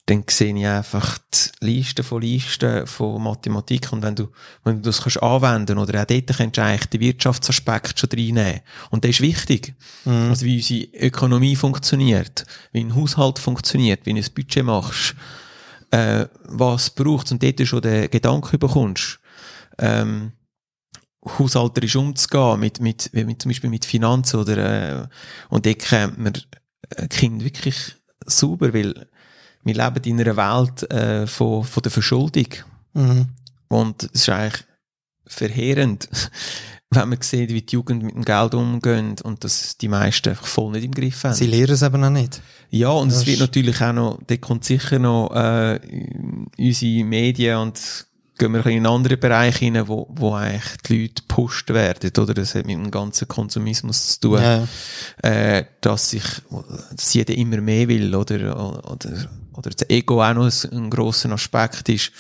[0.10, 4.30] dann sehe ich einfach die Listen von Listen von Mathematik und wenn du,
[4.64, 8.62] wenn du das kannst anwenden oder auch dort kannst du eigentlich den Wirtschaftsaspekt schon reinnehmen.
[8.90, 9.76] Und das ist wichtig.
[10.06, 10.30] Mhm.
[10.30, 15.16] Also wie unsere Ökonomie funktioniert, wie ein Haushalt funktioniert, wie du ein Budget machst,
[15.92, 19.20] äh, was braucht und dort schon den Gedanken bekommst,
[19.78, 20.34] ähm,
[21.26, 25.08] haushalterisch umzugehen, mit, mit, mit, zum Beispiel mit Finanzen oder, äh,
[25.50, 26.34] und dort kommt man
[26.90, 29.08] äh, Kind wirklich sauber, weil
[29.64, 32.48] wir leben in einer Welt äh, von, von der Verschuldung.
[32.94, 33.28] Mhm.
[33.68, 34.66] Und es ist eigentlich
[35.28, 36.10] verheerend,
[36.92, 40.48] wenn man sieht, wie die Jugend mit dem Geld umgeht und dass die meisten einfach
[40.48, 41.36] voll nicht im Griff haben.
[41.36, 42.42] Sie lernen es eben auch nicht.
[42.72, 45.80] Ja, und Das es wird natürlich auch noch, da kommt sicher noch äh,
[46.58, 48.06] unsere Medien und
[48.40, 51.70] gehen wir ein bisschen in einen anderen Bereich rein, wo, wo eigentlich die Leute gepusht
[51.70, 52.34] werden, oder?
[52.34, 54.68] Das hat mit dem ganzen Konsumismus zu tun, Ja.
[55.22, 56.24] äh, dass sich,
[56.96, 58.82] dass jeder immer mehr will, oder?
[58.92, 62.12] Oder, oder das Ego auch noch ein, ein grosser Aspekt ist,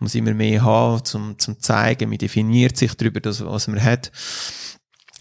[0.00, 4.10] muss immer mehr haben, zum, zum zeigen, man definiert sich darüber, das, was man hat.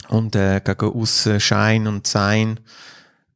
[0.08, 2.60] Und, äh, gegen aussen Schein und Sein,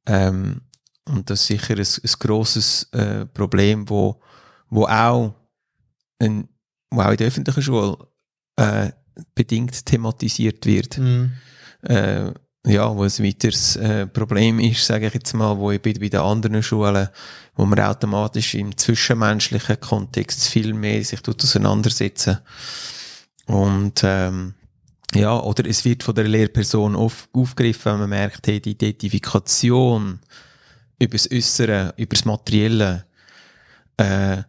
[0.05, 0.61] ähm,
[1.05, 4.21] und das ist sicher ein, ein grosses äh, Problem, wo,
[4.69, 5.35] wo auch
[6.19, 6.47] ein,
[6.89, 7.97] wo auch in der öffentlichen Schule
[8.55, 8.91] äh,
[9.35, 10.97] bedingt thematisiert wird.
[10.97, 11.33] Mhm.
[11.81, 12.31] Äh,
[12.65, 16.07] ja, wo ein weiteres äh, Problem ist, sage ich jetzt mal, wo ich bei, bei
[16.07, 17.09] den anderen Schulen,
[17.55, 22.39] wo man automatisch im zwischenmenschlichen Kontext viel mehr sich tut auseinandersetzen.
[23.47, 24.53] Und ähm,
[25.13, 30.19] ja, oder es wird von der Lehrperson auf, aufgegriffen, wenn man merkt, hey, die Identifikation
[30.99, 33.05] über das Äußere, über das Materielle,
[33.97, 34.41] äh,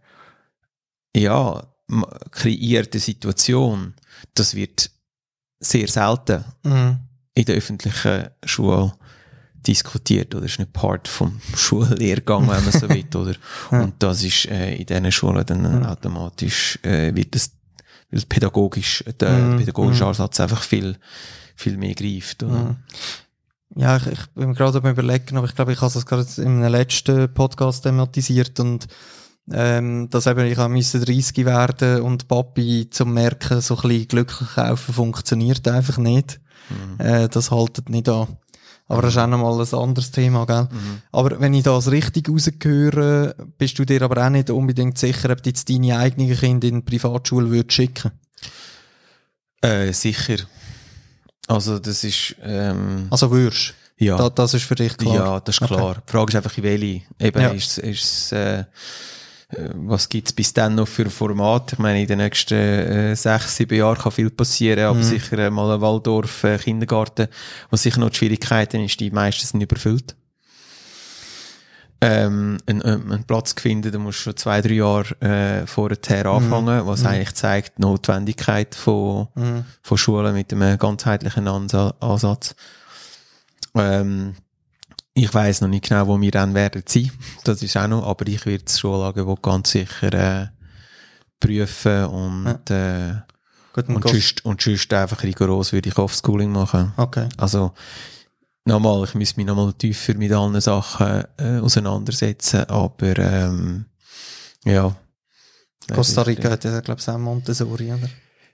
[1.17, 1.67] ja,
[2.31, 3.95] kreiert eine Situation,
[4.35, 4.91] das wird
[5.61, 6.99] sehr selten Mhm.
[7.35, 8.93] In der öffentlichen Schule
[9.67, 13.35] diskutiert oder ist nicht Part vom Schullehrgang, wenn man so will, oder?
[13.71, 17.51] Und das ist äh, in diesen Schulen dann automatisch äh, wird das,
[18.11, 19.57] weil das pädagogisch, der Mhm.
[19.57, 20.09] pädagogische Mhm.
[20.11, 20.97] Ansatz einfach viel,
[21.57, 22.53] viel mehr greift, oder?
[22.55, 22.77] Mhm.
[23.77, 26.27] Ja, ich, ich bin mir gerade am überlegen, aber ich glaube, ich habe das gerade
[26.37, 28.87] in einem letzten Podcast thematisiert und
[29.51, 34.49] ähm, dass eben ich müssen 30 werden und Papi zum Merken, so ein bisschen glücklich
[34.55, 36.41] kaufen funktioniert einfach nicht.
[36.71, 37.01] Mhm.
[37.05, 38.37] Äh, das haltet nicht an.
[38.87, 40.69] Aber das ist auch nochmal ein anderes Thema, gell?
[40.71, 41.03] Mhm.
[41.11, 45.43] Aber wenn ich das richtig rausgehöre, bist du dir aber auch nicht unbedingt sicher, ob
[45.43, 48.11] du jetzt deine eigenen Kinder in die Privatschule würdest schicken.
[49.63, 50.37] Äh, sicher.
[51.47, 53.75] Also das ist ähm, Also würdest.
[53.97, 54.17] ja.
[54.17, 55.15] Da, das ist für dich klar.
[55.15, 55.75] Ja, das ist Okay.
[55.75, 56.03] klar.
[56.07, 57.03] Die Frage ist einfach, in welche.
[57.19, 57.49] Eben, Ja.
[57.49, 58.33] ist, ist,
[59.57, 61.73] äh, äh, was gibt's bis dann noch für ein Format?
[61.75, 65.03] Ich meine, in den nächsten äh, sechs, sieben Jahren kann viel passieren, aber Mhm.
[65.03, 67.29] sicher äh, mal ein Waldorf, äh, Kindergarten,
[67.71, 70.15] was sicher noch die Schwierigkeiten ist, die meisten sind überfüllt.
[72.01, 76.87] Ähm, einen, einen Platz finden, da musst du schon zwei, drei Jahre äh, vorher anfangen,
[76.87, 77.07] was Mhm.
[77.07, 79.65] eigentlich zeigt die Notwendigkeit von, Mhm.
[79.83, 82.57] von Schulen mit einem ganzheitlichen Ansa Ansatz.
[83.75, 84.35] Ähm,
[85.15, 87.11] ich weiß noch nicht genau, wo wir dann werden sein.
[87.45, 90.49] Das ist auch noch, aber ich werde das Schulangebot ganz sicher äh,
[91.39, 93.15] prüfen und, äh,
[93.73, 96.93] Gut, und, sonst, und sonst einfach rigoros würde ich Offschooling machen.
[96.97, 97.29] Okay.
[97.37, 97.73] Also,
[98.65, 103.87] nochmal, ich müsste mich nochmal tiefer mit allen Sachen äh, auseinandersetzen, aber ähm,
[104.65, 104.97] ja.
[105.93, 108.09] Costa Rica hat ja, glaube ich, auch Montessori, oder?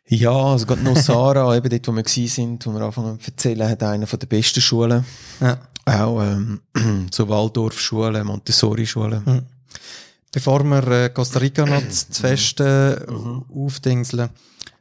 [0.09, 3.69] Ja, also gerade noch Sarah, eben dort, wo wir sind, wo wir anfangen zu erzählen,
[3.69, 5.05] hat eine von der besten Schulen.
[5.41, 5.59] Ja.
[5.91, 6.61] Auch ähm,
[7.11, 9.23] so Waldorfschulen, Montessori-Schulen.
[9.25, 9.43] Mhm.
[10.33, 13.45] Bevor wir äh, Costa Rica noch zu zu fest äh, Mhm.
[13.55, 14.31] aufdingseln,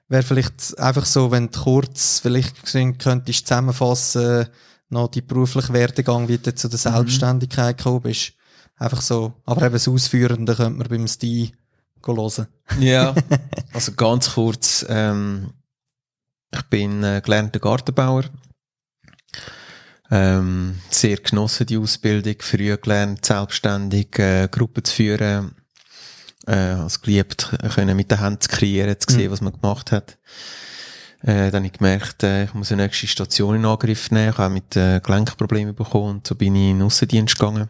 [0.07, 2.63] wäre vielleicht einfach so, wenn du kurz vielleicht
[2.99, 4.47] könntest zusammenfassen,
[4.89, 6.95] noch die berufliche Werdegang, wie du zu der Mhm.
[6.95, 8.33] Selbstständigkeit gekommen bist.
[8.77, 11.51] Einfach so, aber eben das Ausführende könnte man beim Steve
[12.05, 12.47] hören.
[12.79, 13.13] Ja,
[13.73, 15.51] also ganz kurz, ähm,
[16.53, 18.23] ich bin äh, gelernter Gartenbauer.
[20.11, 25.55] Ähm, sehr genossen die Ausbildung, früh gelernt, selbstständig äh, Gruppen zu führen,
[26.47, 29.31] äh, also geliebt, können mit den Händen zu kreieren, zu sehen, Mhm.
[29.31, 30.17] was man gemacht hat.
[31.21, 34.29] Äh, dann habe ich gemerkt, äh, ich muss eine nächste Station in Angriff nehmen.
[34.29, 37.67] Ich habe auch mit äh, Gelenkproblemen bekommen und so bin ich in den Aussendienst gegangen.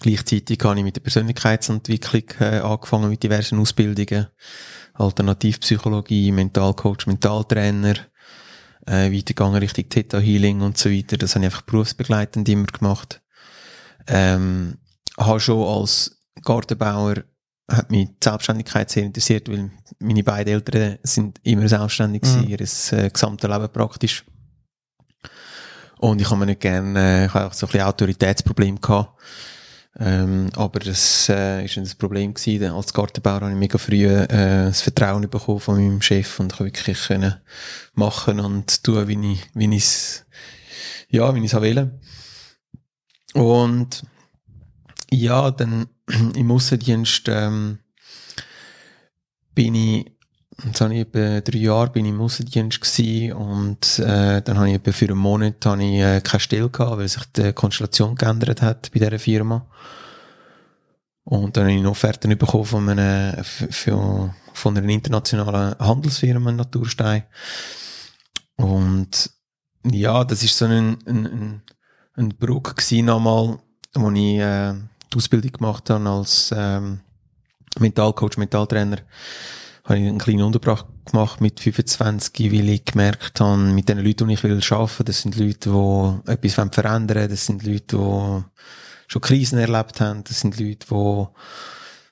[0.00, 4.26] Gleichzeitig habe ich mit der Persönlichkeitsentwicklung äh, angefangen mit diversen Ausbildungen.
[4.94, 7.94] Alternativpsychologie, Mentalcoach, Mentaltrainer,
[8.86, 11.16] äh, weitergegangen Richtung Theta Healing und so weiter.
[11.16, 13.20] Das habe ich einfach berufsbegleitend immer gemacht.
[14.06, 14.78] Ähm,
[15.18, 17.24] habe schon als Gartenbauer
[17.68, 22.44] hat mich die Selbstständigkeit sehr interessiert, weil meine beiden Eltern sind immer selbstständig Mhm.
[22.48, 24.24] ihr äh, gesamtes Leben praktisch.
[25.98, 29.18] Und ich habe mir nicht gerne, äh, ich habe auch so ein bisschen Autoritätsproblem gehabt.
[29.98, 32.70] Ähm, aber das äh, ist ein Problem gewesen.
[32.70, 36.66] Als Gartenbauer habe ich mega früh äh, das Vertrauen bekommen von meinem Chef und habe
[36.66, 37.36] wirklich können
[37.94, 40.26] machen und tun, wie ich, wie ich es,
[41.08, 41.90] ja, wie ich es will.
[43.32, 44.02] Und
[45.10, 45.88] ja, dann
[46.34, 47.78] im Aussendienst ähm,
[49.54, 50.12] bin ich,
[50.64, 53.00] jetzt habe ich etwa drei Jahre bin ich im Aussendienst
[53.34, 56.98] und äh, dann habe ich etwa für einen Monat habe ich, äh, keine Stelle gehabt,
[56.98, 59.66] weil sich die Konstellation geändert hat bei dieser Firma.
[61.24, 66.56] Und dann habe ich eine Offerte bekommen von einer, für, von einer internationalen Handelsfirma in
[66.56, 67.24] Naturstein.
[68.56, 69.30] Und
[69.84, 71.62] ja, das ist so ein, ein,
[72.14, 73.58] ein, Bruch gewesen nochmal,
[73.94, 74.74] wo ich äh,
[75.12, 77.00] die Ausbildung gemacht habe als ähm,
[77.78, 78.98] Mentalcoach, Mentaltrainer.
[79.86, 84.28] Habe ich einen kleinen Unterbrach gemacht mit 25, weil ich gemerkt habe, mit den Leuten,
[84.28, 88.44] die ich will arbeiten, das sind Leute, die etwas verändern wollen, das sind Leute, die
[89.08, 91.26] schon Krisen erlebt haben, das sind Leute, die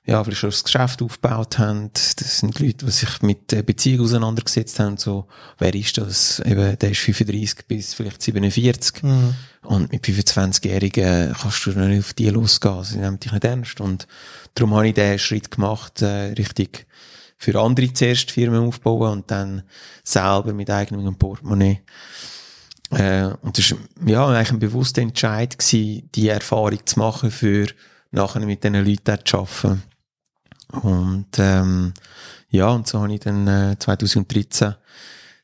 [0.06, 1.90] ja, vielleicht schon das Geschäft aufgebaut haben.
[1.94, 4.98] Das sind Leute, die sich mit Beziehungen auseinandergesetzt haben.
[4.98, 5.26] So,
[5.58, 6.40] wer ist das?
[6.40, 9.02] Eben, der ist 35 bis vielleicht 47.
[9.02, 9.34] Mhm.
[9.62, 12.84] Und mit 25-Jährigen kannst du noch nicht auf die losgehen.
[12.84, 13.80] Sie nehmen dich nicht ernst.
[13.80, 14.06] Und
[14.54, 16.86] darum habe ich den Schritt gemacht, äh, richtig
[17.44, 19.62] für andere zuerst Firmen aufbauen und dann
[20.02, 21.82] selber mit eigenem Portemonnaie.
[22.90, 23.78] Äh, und das war
[24.08, 27.66] ja, eigentlich ein bewusster Entscheid, gewesen, die Erfahrung zu machen, für
[28.10, 29.82] nachher mit diesen Leuten zu arbeiten.
[30.72, 31.92] Und ähm,
[32.48, 34.74] ja, und so habe ich dann äh, 2013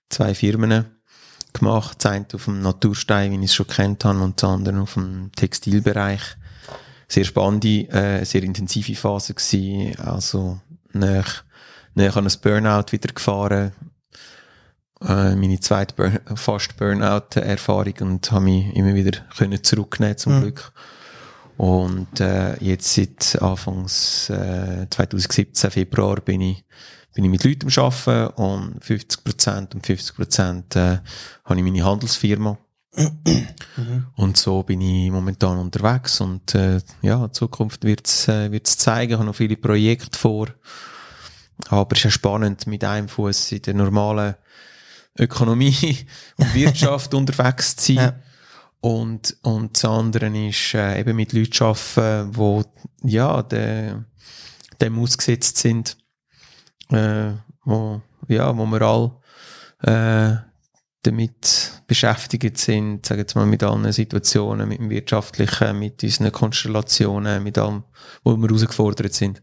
[0.09, 0.87] zwei Firmen
[1.53, 2.03] gemacht.
[2.03, 4.95] Das eine auf dem Naturstein, wie ich es schon kennt habe, und das andere auf
[4.95, 6.23] dem Textilbereich.
[7.09, 9.99] Sehr spannende, äh, sehr intensive Phase gewesen.
[9.99, 10.61] Also,
[10.93, 11.45] nach,
[11.95, 13.73] nach an ein Burnout wieder gefahren.
[15.03, 20.41] Äh, meine zweite Burn fast Burnout-Erfahrung und habe mich immer wieder können zurücknehmen zum Mhm.
[20.41, 20.73] Glück.
[21.57, 26.65] Und äh, jetzt seit Anfangs äh, 2017, Februar, bin ich,
[27.15, 31.01] bin ich mit Leuten am Arbeiten und 50% und 50% äh,
[31.45, 32.57] habe ich meine Handelsfirma.
[32.97, 34.07] Mhm.
[34.17, 39.13] Und so bin ich momentan unterwegs und äh, ja, in Zukunft wird's äh, wird's zeigen.
[39.13, 40.49] Ich habe noch viele Projekte vor.
[41.69, 44.35] Aber es ist ja spannend, mit einem Fuß in der normalen
[45.19, 48.05] Ökonomie und Wirtschaft unterwegs zu sein.
[48.05, 48.15] Ja.
[48.81, 52.65] Und, und das andere ist äh, eben mit Leuten zu arbeiten, wo
[53.03, 53.95] ja, de,
[54.81, 55.99] dem ausgesetzt sind,
[56.89, 57.33] äh,
[57.65, 59.21] wo, ja, wo wir alle
[59.83, 60.37] äh,
[61.03, 67.43] damit beschäftigt sind, sagen wir mal, mit allen Situationen, mit dem Wirtschaftlichen, mit unseren Konstellationen,
[67.43, 67.85] mit allem,
[68.23, 69.43] wo wir herausgefordert sind.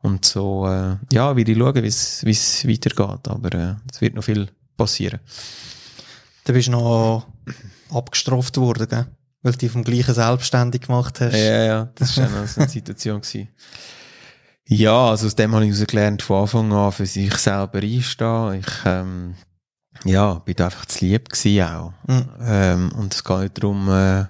[0.00, 3.28] Und so, äh, ja, will ich schauen, wie es weitergeht.
[3.28, 5.20] Aber äh, es wird noch viel passieren.
[6.44, 7.26] Du bist noch
[7.90, 9.06] abgestraft worden, gell?
[9.42, 11.34] weil du dich vom gleichen selbstständig gemacht hast.
[11.34, 13.20] Ja, ja, das war eine Situation.
[13.20, 13.48] Gewesen.
[14.66, 18.54] Ja, also aus dem habe ich herausgelernt, von Anfang an für sich selber einstehen.
[18.60, 19.34] Ich, ähm,
[20.04, 21.92] ja, bin da einfach zu lieb gewesen auch.
[22.06, 22.28] Mhm.
[22.40, 24.26] Ähm, und es geht nicht darum, äh,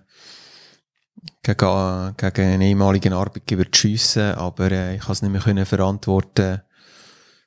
[1.42, 5.66] gegen, gegen einen ehemaligen Arbeitgeber zu schiessen, aber äh, ich kann es nicht mehr können
[5.66, 6.62] verantworten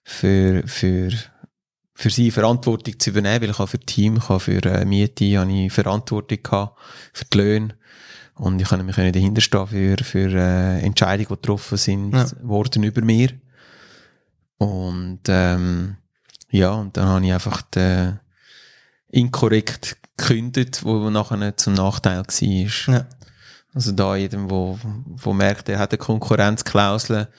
[0.03, 1.11] für, für,
[1.93, 5.71] für sie Verantwortung zu übernehmen, weil ich für Team, ich für äh, Miete, habe ich
[5.71, 6.79] Verantwortung gehabt,
[7.13, 7.77] für die Löhne.
[8.35, 12.27] Und ich kann mich dahinter stehen für, für äh, Entscheidungen, die getroffen sind, ja.
[12.41, 13.29] worden über mir.
[14.57, 15.97] Und ähm,
[16.49, 18.19] ja, und dann habe ich einfach den,
[19.09, 22.93] inkorrekt gekündigt, wo nachher zum Nachteil war.
[22.93, 23.05] Ja.
[23.73, 27.29] Also da jedem, wo, wo merkt, er hat eine Konkurrenzklausel,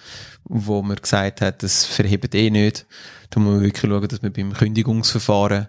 [0.45, 2.87] wo man gesagt hat, das verhebt eh nicht.
[3.31, 5.69] Da muss man wirklich schauen, dass man beim Kündigungsverfahren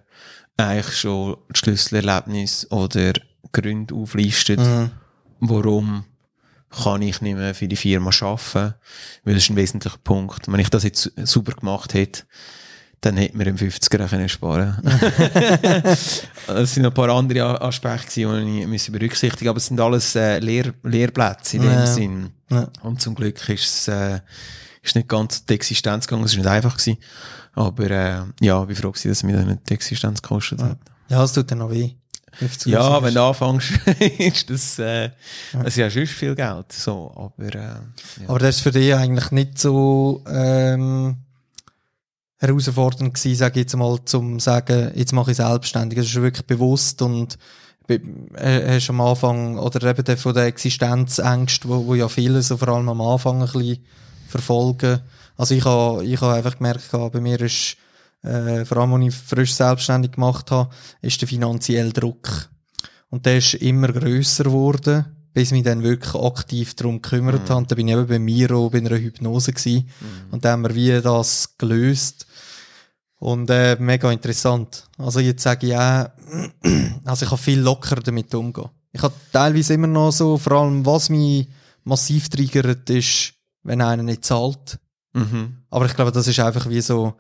[0.57, 3.13] eigentlich schon Schlüsselerlebnis oder
[3.51, 4.91] Gründe auflistet, mhm.
[5.39, 6.05] warum
[6.69, 8.73] kann ich nicht mehr für die Firma arbeiten,
[9.23, 10.51] weil das ist ein wesentlicher Punkt.
[10.51, 12.23] Wenn ich das jetzt super gemacht hätte,
[13.05, 14.77] dann hätten wir im 50er können sparen
[16.47, 20.39] Es sind noch ein paar andere Aspekte, die ich berücksichtigen aber es sind alles äh,
[20.39, 21.85] Lehr Lehrplätze in dem ja.
[21.85, 22.29] Sinn.
[22.49, 22.69] Ja.
[22.81, 24.19] Und zum Glück ist es äh,
[24.81, 26.97] ist nicht ganz die Existenz gegangen, es ist nicht einfach gewesen.
[27.53, 30.69] Aber äh, ja, wie froh gewesen, dass es mir nicht die Existenz gekostet ja.
[30.69, 30.77] hat.
[31.09, 31.91] Ja, es tut dann noch weh.
[32.65, 33.69] Ja, wenn du anfängst,
[34.17, 35.11] ist das, äh,
[35.53, 36.71] das ist ja schon viel Geld.
[36.71, 37.79] So, aber, äh, ja.
[38.27, 41.17] aber das ist für dich eigentlich nicht so, ähm,
[42.43, 45.97] herausfordernd gewesen, sage ich jetzt mal, zum sagen, jetzt mache ich selbstständig.
[45.97, 47.37] Das ist wirklich bewusst und
[47.87, 52.69] äh, hast am Anfang, oder eben von der Existenzängste, wo, wo ja viele so vor
[52.69, 53.85] allem am Anfang ein bisschen
[54.27, 54.99] verfolgen.
[55.37, 57.77] Also ich habe, ich habe einfach gemerkt, bei mir ist,
[58.23, 60.69] äh, vor allem, als ich frisch selbstständig gemacht habe,
[61.01, 62.49] ist der finanzielle Druck.
[63.09, 67.53] Und der ist immer grösser geworden, bis ich mich dann wirklich aktiv darum gekümmert mhm.
[67.53, 67.67] habe.
[67.67, 69.89] Da bin ich eben bei Miro bei einer Hypnose gewesen.
[69.99, 70.33] Mhm.
[70.33, 72.27] Und da haben wir wie das gelöst.
[73.23, 74.83] Und äh, mega interessant.
[74.97, 76.09] Also jetzt sage ich auch,
[77.05, 78.67] also ich kann viel lockerer damit umgehen.
[78.91, 81.47] Ich habe teilweise immer noch so, vor allem was mich
[81.85, 83.33] massiv triggert, ist,
[83.63, 84.77] wenn einer nicht zahlt.
[85.13, 85.59] Mhm.
[85.69, 87.13] Aber ich glaube, das ist einfach wie so,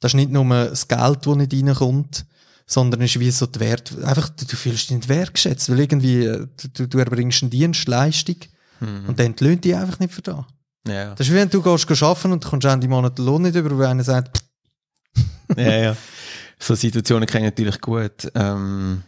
[0.00, 2.24] das ist nicht nur das Geld, das nicht reinkommt,
[2.66, 6.24] sondern ist wie so die Wert, einfach, du, du fühlst dich nicht wertgeschätzt, weil irgendwie,
[6.24, 8.36] äh, du, du erbringst eine Dienstleistung
[8.80, 9.08] mhm.
[9.08, 10.46] und dann löhnt die einfach nicht für da.
[10.88, 11.14] Ja.
[11.14, 13.76] Das ist wie wenn du gehst arbeiten und kommst Ende Monat den Lohn nicht über,
[13.76, 14.40] weil einer sagt,
[15.56, 15.96] ja, ja.
[16.58, 18.30] So Situationen kenne ich natürlich gut.
[18.34, 19.02] Ähm,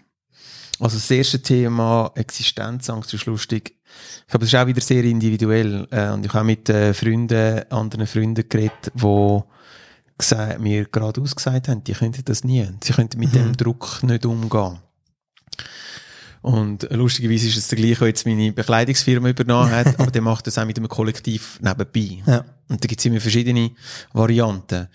[0.80, 3.76] also das erste Thema Existenzangst ist lustig.
[4.20, 5.86] Ich glaube, es ist auch wieder sehr individuell.
[5.90, 9.40] Äh, und ich habe mit äh, Freunden, anderen Freunden geredet, die
[10.16, 12.68] gesagt, mir geradeaus gesagt haben, die könnten das nie.
[12.82, 13.36] Sie könnten mit mhm.
[13.36, 14.78] dem Druck nicht umgehen.
[16.42, 20.46] Und lustigerweise ist es der gleiche, der jetzt meine Bekleidungsfirma übernommen hat, aber der macht
[20.46, 22.22] das auch mit einem Kollektiv nebenbei.
[22.26, 22.44] Ja.
[22.68, 23.70] Und da gibt es immer verschiedene
[24.12, 24.88] Varianten.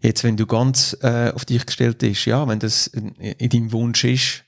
[0.00, 3.72] Jetzt, wenn du ganz äh, auf dich gestellt bist, ja, wenn das in, in deinem
[3.72, 4.44] Wunsch ist,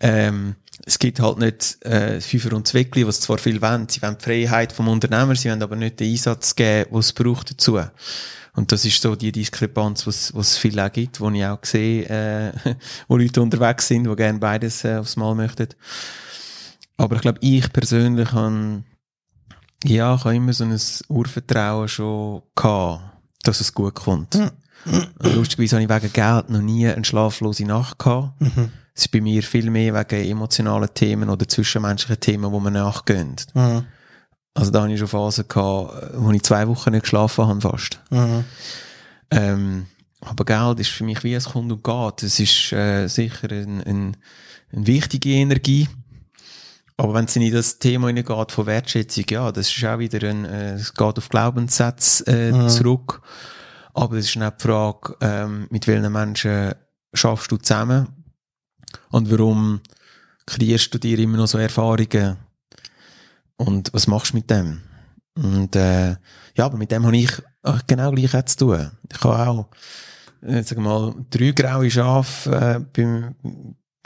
[0.00, 3.88] ähm, es gibt halt nicht äh, Fünfer und Zweckli, was zwar viel wollen.
[3.88, 7.12] Sie wollen die Freiheit vom Unternehmer, sie wollen aber nicht den Einsatz geben, was es
[7.14, 7.80] braucht dazu.
[8.56, 12.04] Und das ist so die Diskrepanz, was was viel auch gibt, wo ich auch sehe,
[12.08, 12.52] äh,
[13.08, 15.68] wo Leute unterwegs sind, die gerne beides äh, aufs Mal möchten.
[16.96, 18.82] Aber ich glaube, ich persönlich habe,
[19.84, 23.02] ja, ich habe immer so ein Urvertrauen schon gehabt,
[23.42, 24.34] dass es gut kommt.
[24.34, 24.50] Mhm.
[25.34, 28.40] Lustigerweise habe ich wegen Geld noch nie eine schlaflose Nacht gehabt.
[28.40, 28.70] Mhm.
[28.94, 33.36] Es ist bei mir viel mehr wegen emotionalen Themen oder zwischenmenschlichen Themen, wo man nachgehen.
[33.52, 33.84] Mhm.
[34.56, 38.00] Also da hatte ich schon Phasen gehabt, wo ich zwei Wochen nicht geschlafen habe fast.
[38.10, 38.44] Mhm.
[39.30, 39.86] Ähm,
[40.20, 42.22] aber Geld ist für mich wie es kommt und geht.
[42.22, 44.16] Es ist äh, sicher ein, ein,
[44.72, 45.88] eine wichtige Energie.
[46.96, 50.46] Aber wenn es in das Thema hineingeht von Wertschätzung, ja, das ist auch wieder ein,
[50.46, 52.68] äh, es geht auf Glaubenssätze äh, mhm.
[52.70, 53.20] zurück.
[53.92, 56.74] Aber es ist auch die Frage, ähm, mit welchen Menschen
[57.12, 58.08] schaffst du zusammen?
[59.10, 59.80] Und warum
[60.46, 62.38] kreierst du dir immer noch so Erfahrungen?
[63.56, 64.82] Und was machst du mit dem?
[65.36, 66.10] Und äh,
[66.56, 67.30] ja, aber mit dem habe ich
[67.86, 68.90] genau gleich zu tun.
[69.10, 69.68] Ich habe auch,
[70.42, 73.34] äh, sag mal, drei graue Schafe äh, beim,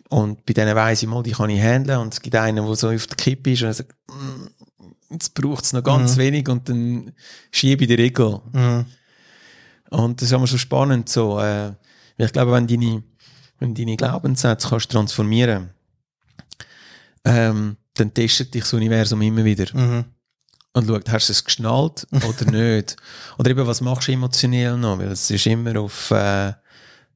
[0.08, 2.74] und bei denen weiss ich mal, die kann ich handeln und es gibt einen, der
[2.74, 6.20] so auf der Kippe ist und er sagt, mm, jetzt braucht es noch ganz mhm.
[6.20, 7.12] wenig und dann
[7.52, 8.40] schiebe ich die Regel.
[8.52, 8.86] Mhm.
[9.90, 11.72] Und das ist immer so spannend so, äh,
[12.16, 13.02] ich glaube, wenn deine
[13.60, 15.70] wenn deine Glaubenssätze kannst transformieren,
[17.24, 19.66] ähm, dann testet dich das Universum immer wieder.
[19.72, 20.04] Mhm.
[20.72, 22.96] Und schaut, hast du es geschnallt oder nicht?
[23.38, 24.98] Oder eben, was machst du emotionell noch?
[24.98, 26.52] Weil es ist immer auf, äh,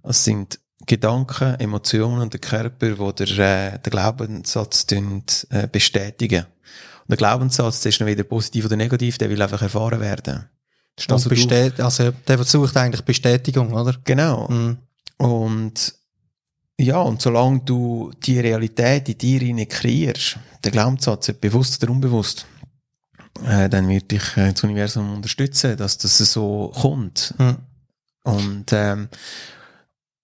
[0.03, 6.45] es sind Gedanken, Emotionen und der Körper, wo der, äh, der Glaubenssatz äh, bestätigen.
[6.45, 10.49] Und der Glaubenssatz, der ist noch weder positiv oder negativ, der will einfach erfahren werden.
[10.97, 13.97] Das also, bestät also der sucht eigentlich Bestätigung, oder?
[14.05, 14.49] Genau.
[14.49, 14.79] Mhm.
[15.19, 15.95] Und
[16.81, 22.47] ja, und solange du die Realität in dir rein kreierst, der Glaubenssatz, bewusst oder unbewusst,
[23.47, 27.35] äh, dann wird dich äh, das Universum unterstützen, dass das so kommt.
[27.39, 27.57] Mhm.
[28.25, 29.09] Und, ähm,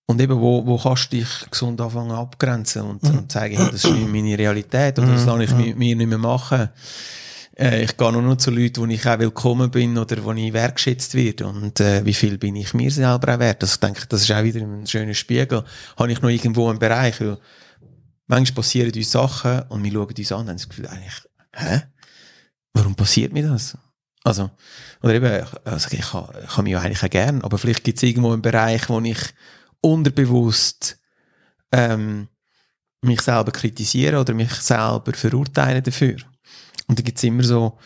[0.06, 3.18] und eben, wo, wo kannst du dich gesund anfangen abgrenzen und, mhm.
[3.18, 5.78] und sagen, hey, das ist meine Realität oder das lasse ich mhm.
[5.78, 6.68] mir nicht mehr machen.
[7.56, 10.52] Äh, ich gehe nur noch zu Leuten, wo ich auch willkommen bin oder wo ich
[10.52, 11.46] wertgeschätzt werde.
[11.46, 13.62] Und äh, wie viel bin ich mir selber auch wert?
[13.62, 15.64] Also ich denke, das ist auch wieder ein schöner Spiegel.
[15.96, 17.38] Habe ich noch irgendwo einen Bereich, weil
[18.26, 21.22] manchmal passieren uns Sachen und wir schauen uns an und haben das Gefühl, eigentlich,
[21.54, 21.82] hä?
[22.72, 23.76] Warum passiert mir das?
[24.22, 24.50] Also,
[25.02, 27.96] oder eben, also ich habe, ich habe mich ja eigentlich auch gern, aber vielleicht gibt
[27.96, 29.18] es irgendwo einen Bereich, wo ich
[29.80, 30.98] unterbewusst
[31.72, 32.28] ähm,
[33.02, 36.16] mich selber kritisiere oder mich selber verurteile dafür.
[36.90, 37.78] Und da gibt es immer so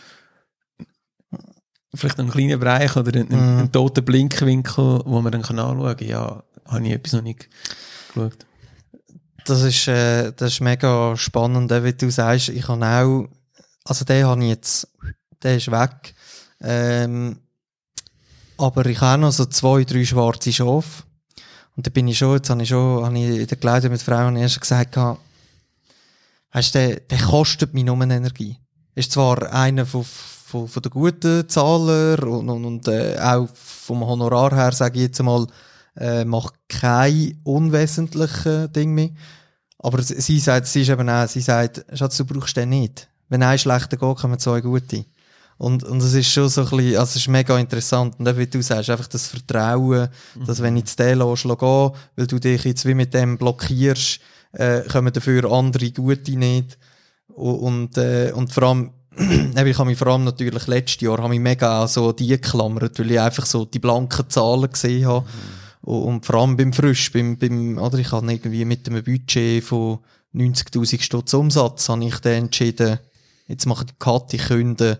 [1.93, 3.59] vielleicht einen kleinen Bereich oder einen, mm.
[3.59, 7.47] einen toten Blinkwinkel, wo man dann kann anschauen kann, ja, habe ich etwas noch nicht
[8.07, 8.47] geschaut.
[9.45, 13.29] Das ist, äh, das ist mega spannend, wie du sagst, ich habe auch,
[13.83, 14.87] also den habe ich jetzt,
[15.43, 16.15] der ist weg,
[16.61, 17.37] ähm,
[18.57, 21.03] aber ich habe noch so zwei, drei schwarze Schafe
[21.75, 24.01] und da bin ich schon, jetzt habe ich schon, habe ich in der Kleidung mit
[24.01, 28.57] Frauen erst gesagt, weißt du, der, der kostet mich nur Energie.
[28.95, 34.05] Ist zwar einer von, von, von den guten Zahler und, und, und äh, auch vom
[34.05, 35.45] Honorar her, sage ich jetzt mal,
[35.97, 39.09] äh, macht kein unwesentliches Ding mehr.
[39.79, 43.07] Aber sie sagt, sie ist eben auch, sie sagt, Schatz, du brauchst den nicht.
[43.29, 45.05] Wenn ein schlechter geht, kommen zwei gute.
[45.57, 48.15] Und, und es ist schon so ein bisschen, also es ist mega interessant.
[48.19, 50.45] Und wie du sagst, einfach das Vertrauen, mhm.
[50.45, 54.19] dass wenn ich zu dem gehen weil du dich jetzt wie mit dem blockierst,
[54.53, 56.77] äh, kommen dafür andere Gute nicht.
[57.27, 61.39] Und, äh, und vor allem, ich habe mich vor allem natürlich letztes Jahr habe mich
[61.39, 65.25] mega auch so die geklammert, weil ich einfach so die blanken Zahlen gesehen habe.
[65.25, 65.89] Mhm.
[65.89, 69.99] Und vor allem beim Frisch, beim, beim, oder ich habe irgendwie mit einem Budget von
[70.33, 72.99] 90.000 Stutz Umsatz, habe ich dann entschieden,
[73.47, 74.99] jetzt mache ich die Cut, ich künde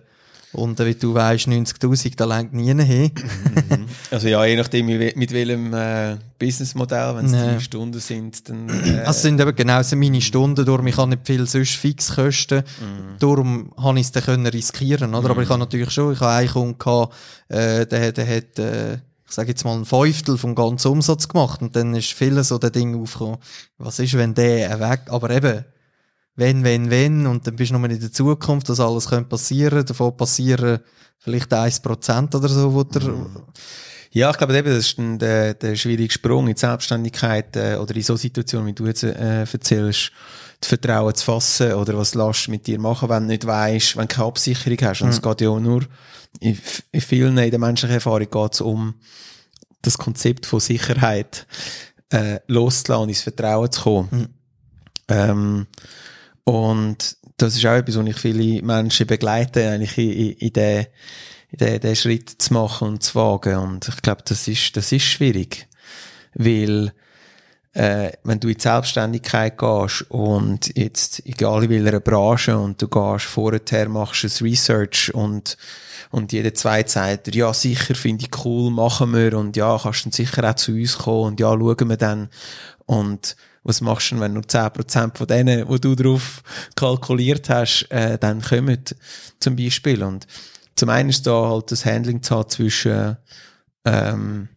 [0.56, 3.12] und äh, wie du weißt, 90.000, da längt nie hin.
[3.12, 3.86] Mhm.
[4.12, 7.60] also ja, je nachdem, mit welchem äh, Businessmodell, wenn es nee.
[7.60, 8.70] Stunden sind, dann...
[8.70, 12.60] Äh also sind eben genau so meine Stunden, darum ich habe nicht viel sonst Fixkosten,
[12.60, 13.20] mhm.
[13.20, 15.28] darum habe ich es dann können riskieren, oder?
[15.28, 15.32] Mhm.
[15.32, 17.14] Aber ich habe natürlich schon, ich habe einen Kunden gehabt,
[17.50, 18.60] äh, der, der hat...
[18.60, 18.98] Äh,
[19.28, 22.60] ich sage jetzt mal ein Fünftel vom ganzen Umsatz gemacht und dann ist viel so
[22.60, 23.40] der Ding aufgekommen,
[23.80, 25.66] was ist, wenn der weg, aber eben,
[26.36, 29.86] wenn, wenn, wenn, und dann bist du nur in der Zukunft, dass alles könnte passieren,
[29.86, 30.80] davon passieren
[31.18, 33.28] vielleicht 1% oder so, wo der, mhm.
[34.12, 37.78] ja, ich glaube, eben, das ist ein, der, der schwierige Sprung in die Selbstständigkeit äh,
[37.78, 40.12] oder in so Situationen, wie du jetzt äh, erzählst,
[40.60, 44.08] das Vertrauen zu fassen oder was lässt mit dir machen, wenn du nicht weißt, wenn
[44.08, 45.02] du keine Absicherung hast.
[45.02, 45.14] Und mhm.
[45.14, 45.84] es geht ja auch nur,
[46.40, 46.58] in,
[46.92, 48.96] in vielen in der menschlichen Erfahrung geht es um
[49.82, 51.48] das Konzept von Sicherheit
[52.10, 54.10] äh, loszulassen und ins Vertrauen zu kommen.
[54.12, 54.28] Mhm.
[55.08, 55.68] Ähm,
[56.46, 60.86] und das ist auch etwas, was ich viele Menschen begleite, eigentlich in, in, in den,
[61.52, 63.58] in den, den Schritt zu machen und zu wagen.
[63.58, 65.68] Und ich glaube, das ist, das ist schwierig.
[66.36, 66.94] Weil,
[67.74, 72.88] äh, wenn du in die Selbstständigkeit gehst und jetzt, egal in welcher Branche, und du
[72.88, 75.58] gehst vorher, machst ein Research und,
[76.12, 80.12] und jeder zweite sagt ja, sicher, finde ich cool, machen wir, und ja, kannst dann
[80.12, 82.30] sicher auch zu uns kommen, und ja, schauen wir dann.
[82.86, 83.36] Und,
[83.66, 86.44] was machst du, wenn nur 10% von denen, wo du drauf
[86.76, 88.84] kalkuliert hast, äh, dann kommen,
[89.40, 90.04] zum Beispiel.
[90.04, 90.28] Und
[90.76, 93.18] zum einen ist da halt das Handling zu haben zwischen
[93.84, 94.50] ähm,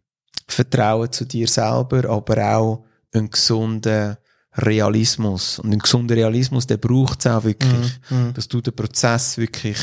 [0.47, 4.19] Vertrauen zu dir selber, aber auch einen gesunden
[4.53, 5.59] Realismus.
[5.59, 8.35] Und einen gesunden Realismus, der braucht es auch wirklich, mm, mm.
[8.35, 9.79] dass du den Prozess wirklich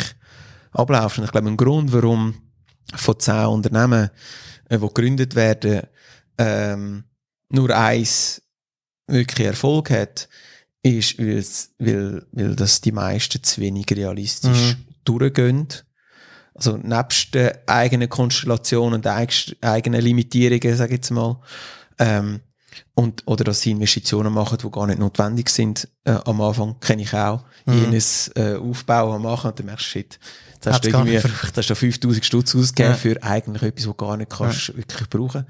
[0.71, 1.17] ablaufst.
[1.17, 2.35] Und ich glaube, ein Grund, warum
[2.93, 4.11] von zehn Unternehmen,
[4.69, 5.81] äh, die gegründet werden,
[6.37, 7.05] ähm,
[7.49, 8.41] nur eins
[9.07, 10.27] wirklich Erfolg hat,
[10.83, 14.85] ist, weil, weil das die meisten zu wenig realistisch mhm.
[15.03, 15.67] durchgehen.
[16.53, 21.41] Also nebst der eigenen Konstellation und eigenen Limitierungen, sage ich jetzt mal,
[21.99, 22.41] ähm,
[22.93, 27.01] und, oder dass sie Investitionen machen, die gar nicht notwendig sind, äh, am Anfang, kenne
[27.01, 27.81] ich auch, mhm.
[27.81, 30.19] jenes äh, Aufbauen machen und dann merkst du, shit,
[30.53, 32.97] jetzt hast du irgendwie, hast du 5000 Stutz ausgegeben ja.
[32.97, 34.77] für eigentlich etwas, was du gar nicht kannst ja.
[34.77, 35.45] wirklich brauchen.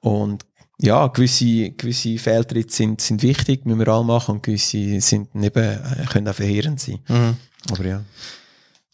[0.00, 0.46] Und
[0.80, 5.64] ja, gewisse, gewisse Fehltritte sind, sind wichtig, müssen wir alle machen, und gewisse sind eben,
[5.64, 6.98] äh, können auch verheerend sein.
[7.08, 7.36] Mhm.
[7.70, 8.02] Aber ja.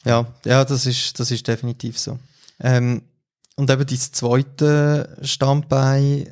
[0.04, 2.18] Ja, ja, das ist, das ist definitiv so.
[2.60, 3.02] Ähm,
[3.56, 6.26] und eben dieses zweite Standbein,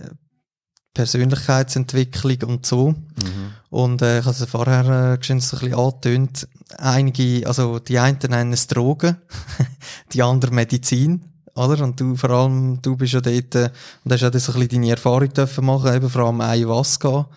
[0.94, 2.90] Persönlichkeitsentwicklung und so.
[2.90, 3.52] Mhm.
[3.70, 6.48] Und äh, ich habe es vorher äh, schon so ein bisschen angetönt.
[6.78, 9.16] Einige, also die einen nennen es Drogen,
[10.12, 11.22] die anderen Medizin,
[11.54, 11.82] oder?
[11.84, 13.70] Und du, vor allem, du bist ja dort, äh,
[14.04, 17.28] und hast ja das so ein bisschen deine Erfahrung dürfen machen, eben vor allem Ayahuasca.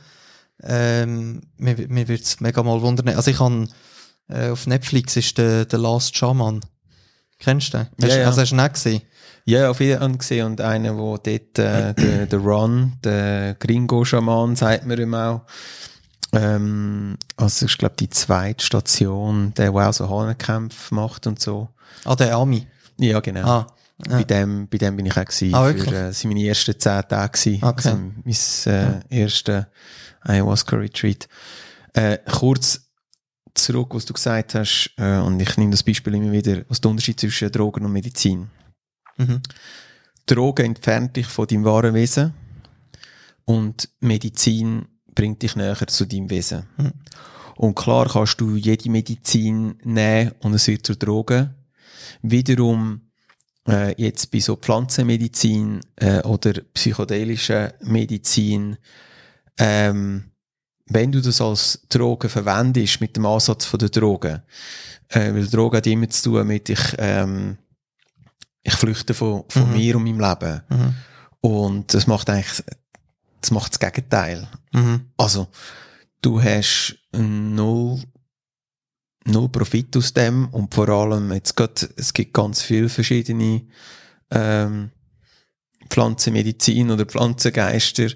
[0.64, 3.10] Ähm, mir, mir würde es mega mal wundern.
[3.10, 3.68] Also ich habe,
[4.30, 6.62] äh, auf Netflix ist der, der Last Shaman.
[7.40, 7.88] Kennst du den?
[8.02, 8.28] Hast, Ja, ja.
[8.28, 9.02] Also hast du ihn nicht gesehen?
[9.46, 10.46] Ja, auf jeden Fall gesehen.
[10.46, 15.42] Und einer, wo dort, äh, der, der Ron, der Gringo-Schaman, sagt man ihm auch.
[16.32, 21.70] Ähm, also, ich glaube, die zweite Station, der, wo auch so Hahnenkämpfe macht und so.
[22.06, 22.66] Ah, der Ami.
[22.98, 23.48] Ja, genau.
[23.48, 23.68] Ah,
[24.08, 24.18] ja.
[24.18, 25.54] Bei, dem, bei dem bin ich auch gewesen.
[25.54, 25.90] Ah, wirklich?
[25.90, 27.64] Für, äh, das waren meine ersten zehn Tage gewesen.
[27.64, 27.90] Okay.
[27.90, 28.00] Also,
[28.66, 29.70] mein, äh, erster
[30.22, 31.28] Ayahuasca-Retreat.
[31.94, 32.90] Äh, kurz
[33.54, 36.92] zurück, was du gesagt hast, äh, und ich nehme das Beispiel immer wieder, was der
[36.92, 38.50] Unterschied zwischen Drogen und Medizin.
[39.18, 39.42] Mhm.
[40.26, 42.34] Drogen entfernt dich von deinem wahren Wesen
[43.46, 46.64] und Medizin bringt dich näher zu deinem Wesen.
[46.78, 46.94] Mhm.
[47.56, 51.54] Und klar kannst du jede Medizin nehmen und es wird zur Droge.
[52.24, 53.02] Wiederum
[53.68, 58.78] äh, jetzt bei so Pflanzenmedizin äh, oder psychedelischer Medizin,
[59.58, 60.32] ähm,
[60.88, 64.44] wenn du das als Droge verwendest mit dem Ansatz von der Droge,
[65.10, 67.58] äh, weil Droge hat immer zu tun mit ich, ähm,
[68.64, 69.78] ich flüchte von, von Mhm.
[69.78, 70.62] mir und meinem Leben.
[70.70, 70.94] Mhm.
[71.42, 72.64] Und das macht eigentlich,
[73.42, 74.48] das macht das Gegenteil.
[74.74, 75.10] Mhm.
[75.18, 75.48] Also,
[76.22, 78.02] du hast null,
[79.26, 83.66] null Profit aus dem und vor allem, jetzt grad, es gibt ganz viele verschiedene
[84.32, 84.92] ähm,
[85.90, 88.10] Pflanzenmedizin oder Pflanzengeister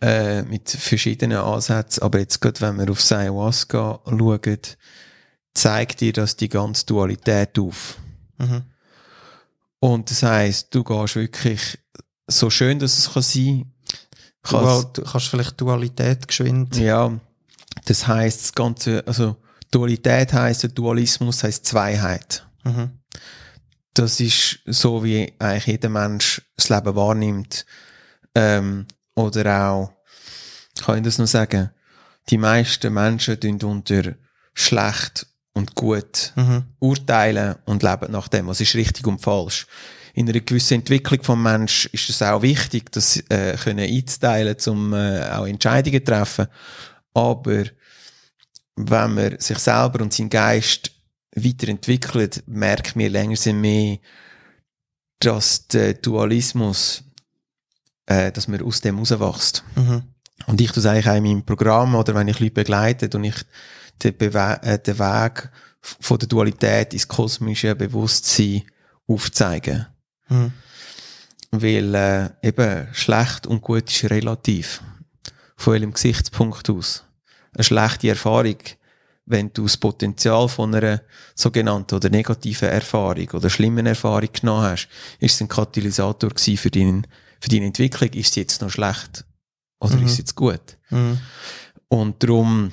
[0.00, 4.58] äh, mit verschiedenen Ansätzen, aber jetzt gerade wenn wir auf Ayahuasca schauen,
[5.54, 7.98] zeigt dir das die ganze Dualität auf.
[8.38, 8.62] Mhm.
[9.78, 11.78] Und das heisst, du gehst wirklich,
[12.26, 13.72] so schön dass es kann sein
[14.42, 16.76] kann, du kannst vielleicht Dualität geschwind.
[16.76, 17.12] ja,
[17.84, 19.36] das heisst, das Ganze, also
[19.74, 22.46] Dualität heisst, Dualismus heisst Zweiheit.
[22.64, 22.90] Mhm.
[23.94, 27.66] Das ist so, wie eigentlich jeder Mensch das Leben wahrnimmt.
[28.34, 29.92] Ähm, oder auch,
[30.84, 31.70] kann ich das noch sagen,
[32.30, 34.14] die meisten Menschen tun unter
[34.54, 36.64] schlecht und gut Mhm.
[36.80, 39.66] urteilen und leben nach dem, was ist richtig und falsch.
[40.14, 44.92] In einer gewissen Entwicklung vom Mensch ist es auch wichtig, das äh, können einzuteilen, um
[44.92, 46.46] äh, auch Entscheidungen zu treffen.
[47.14, 47.64] Aber
[48.76, 50.90] wenn man sich selber und seinen Geist
[51.34, 53.98] weiterentwickelt, merkt man länger sind mehr,
[55.18, 57.04] dass der Dualismus,
[58.06, 59.64] äh, dass man aus dem rauswächst.
[59.76, 60.02] Mhm.
[60.46, 63.24] Und ich tue es eigentlich auch in meinem Programm oder wenn ich Leute begleite und
[63.24, 63.36] ich
[64.02, 65.50] den, Bewe äh, den Weg
[65.80, 68.62] von der Dualität ins kosmische Bewusstsein
[69.06, 69.86] aufzeigen.
[70.28, 70.52] Mhm.
[71.50, 74.82] Weil äh, eben schlecht und gut ist relativ.
[75.56, 77.04] Von welchem Gesichtspunkt aus.
[77.54, 78.56] Eine schlechte Erfahrung,
[79.26, 81.00] wenn du das Potenzial von einer
[81.34, 84.88] sogenannten oder negativen Erfahrung oder schlimmen Erfahrung genommen hast,
[85.18, 87.06] ist es ein Katalysator gewesen für, deinen,
[87.40, 88.10] für deine Entwicklung.
[88.10, 89.24] Ist es jetzt noch schlecht?
[89.80, 90.04] Oder Mhm.
[90.06, 90.76] ist es jetzt gut?
[90.90, 91.18] Mhm.
[91.88, 92.72] Und darum,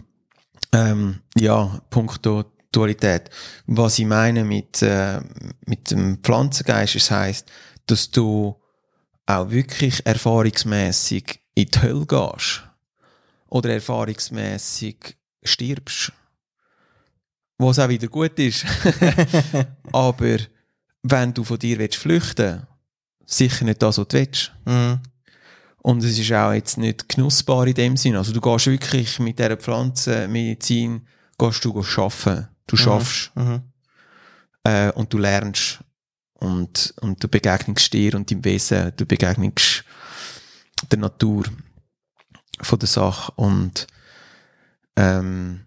[0.73, 3.29] ähm, ja, punkto Dualität.
[3.67, 5.19] Was ich meine mit, äh,
[5.65, 7.51] mit dem Pflanzengeist, es heisst,
[7.85, 8.55] dass du
[9.25, 12.63] auch wirklich erfahrungsmäßig in die Hölle gehst.
[13.51, 16.11] Oder erfahrungsmäßig stirbst.
[17.59, 18.65] Was auch wieder gut ist.
[19.91, 20.37] Aber
[21.03, 22.65] wenn du von dir willst flüchten
[23.25, 24.51] sicher nicht das, was du willst.
[24.65, 24.99] Mhm.
[25.83, 28.15] Und es ist auch jetzt nicht genussbar in dem Sinn.
[28.15, 32.47] Also du gehst wirklich mit dieser Pflanzenmedizin, gehst du arbeiten.
[32.67, 33.61] Du schaffst Mhm.
[34.63, 35.79] äh, und du lernst
[36.35, 39.83] und, und du begegnest dir und deinem Wesen, du begegnest
[40.89, 41.45] der Natur
[42.61, 43.87] von der Sache und
[44.95, 45.61] ähm,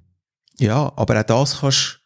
[0.59, 2.01] ja, aber auch das kannst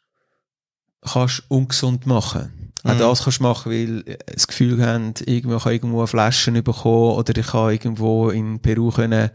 [1.03, 2.73] kannst ungesund machen.
[2.85, 2.99] Auch Mhm.
[2.99, 7.37] das kannst du machen, weil äh, das Gefühl haben, irgendwo habe irgendwo Flaschen bekommen oder
[7.37, 9.31] ich habe irgendwo in Peru können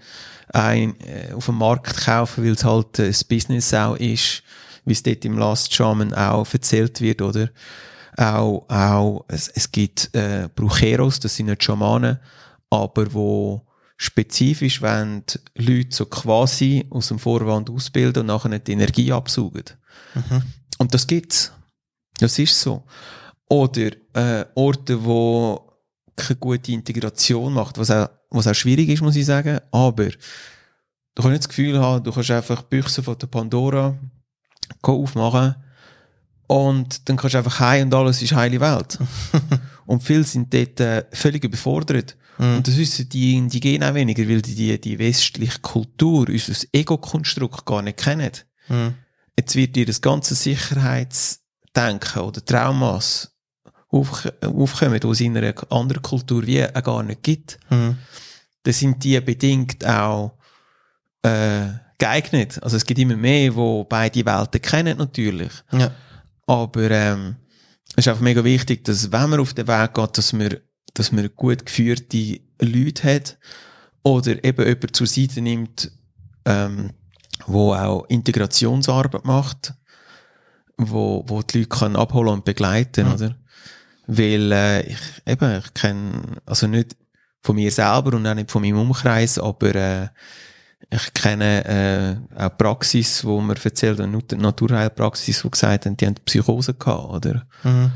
[0.49, 4.43] ein, äh, auf dem Markt kaufen, weil es halt äh, ein Business auch ist,
[4.85, 7.49] wie es dort im Last Shaman auch erzählt wird, oder?
[8.15, 12.19] Auch, auch, es, es gibt äh, Brucheros, das sind nicht Schamanen,
[12.69, 13.65] aber wo
[13.97, 15.23] spezifisch wenn
[15.55, 19.65] Leute so quasi aus dem Vorwand ausbilden und nachher die Energie absaugen.
[20.15, 20.43] Mhm.
[20.79, 21.51] Und das gibt's.
[22.19, 22.83] Das ist so.
[23.49, 25.71] Oder äh, Orte, wo
[26.15, 31.21] keine gute Integration macht, was auch was auch schwierig ist, muss ich sagen, aber du
[31.21, 33.95] kannst nicht das Gefühl haben, du kannst einfach die Büchse von der Pandora
[34.81, 35.55] aufmachen
[36.47, 38.97] und dann kannst du einfach heim und alles ist heile Welt.
[39.85, 42.17] und viele sind dort äh, völlig überfordert.
[42.37, 42.57] Mhm.
[42.57, 47.65] Und das wissen die Indigenen auch weniger, weil die die, die westliche Kultur, unser Ego-Konstrukt
[47.65, 48.31] gar nicht kennen.
[48.67, 48.95] Mhm.
[49.37, 53.31] Jetzt wird dir das ganze Sicherheitsdenken oder Traumas
[53.89, 57.59] auf, aufkommen, die es in einer anderen Kultur wie auch gar nicht gibt.
[57.69, 57.97] Mhm.
[58.63, 60.37] Dann sind die bedingt auch
[61.21, 61.67] äh,
[61.97, 62.61] geeignet.
[62.61, 65.51] Also es gibt immer mehr, wo beide Welten kennen natürlich.
[65.71, 65.91] Ja.
[66.47, 67.35] Aber ähm,
[67.89, 70.57] es ist einfach mega wichtig, dass wenn man auf den Weg geht, dass man,
[70.93, 73.37] dass man gut geführte Leute hat
[74.03, 75.91] oder eben jemand zur Seite nimmt,
[76.45, 76.91] ähm,
[77.47, 79.73] wo auch Integrationsarbeit macht,
[80.77, 83.13] wo, wo die Leute kann abholen und begleiten, Mhm.
[83.13, 83.35] oder?
[84.07, 86.95] Weil äh, ich eben, ich kenne, also nicht
[87.41, 90.07] von mir selber und auch nicht von meinem Umkreis, aber äh,
[90.89, 96.05] ich kenne äh, auch Praxis, wo mir erzählt, eine Nat- Naturheilpraxis, wo gesagt haben, die
[96.05, 97.45] haben Psychose gehabt, oder?
[97.63, 97.91] Mhm.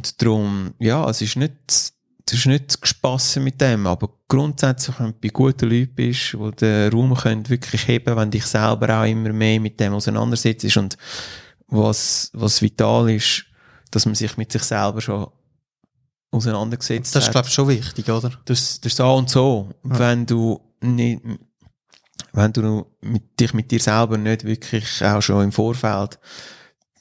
[0.00, 1.92] Und darum, ja, es ist nicht, es
[2.32, 6.90] ist nicht gespassen mit dem, aber grundsätzlich, wenn du bei guten Leuten bist, die den
[6.90, 10.96] Raum können wirklich heben, wenn dich selber auch immer mehr mit dem auseinandersetzt und
[11.66, 13.44] was, was vital ist,
[13.90, 15.26] dass man sich mit sich selber schon
[16.30, 17.32] auseinandergesetzt Das ist, hat.
[17.32, 18.30] glaube ich, schon wichtig, oder?
[18.46, 19.68] Das, das ist so und so.
[19.84, 19.98] Ja.
[19.98, 21.20] Wenn du nicht,
[22.32, 26.18] wenn du mit, dich mit dir selber nicht wirklich auch schon im Vorfeld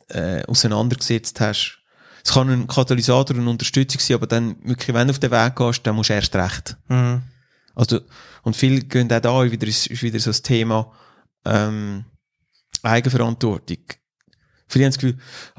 [0.09, 1.78] äh, auseinandergesetzt hast,
[2.23, 5.55] es kann ein Katalysator und Unterstützung sein, aber dann wirklich, wenn du auf den Weg
[5.55, 6.77] gehst, dann musst du erst recht.
[6.87, 7.21] Mhm.
[7.75, 8.01] Also,
[8.43, 10.91] und viele gehen auch da wieder, ist, ist wieder so das Thema,
[11.45, 12.05] ähm,
[12.83, 13.77] Eigenverantwortung.
[14.67, 15.17] Viele haben das Gefühl,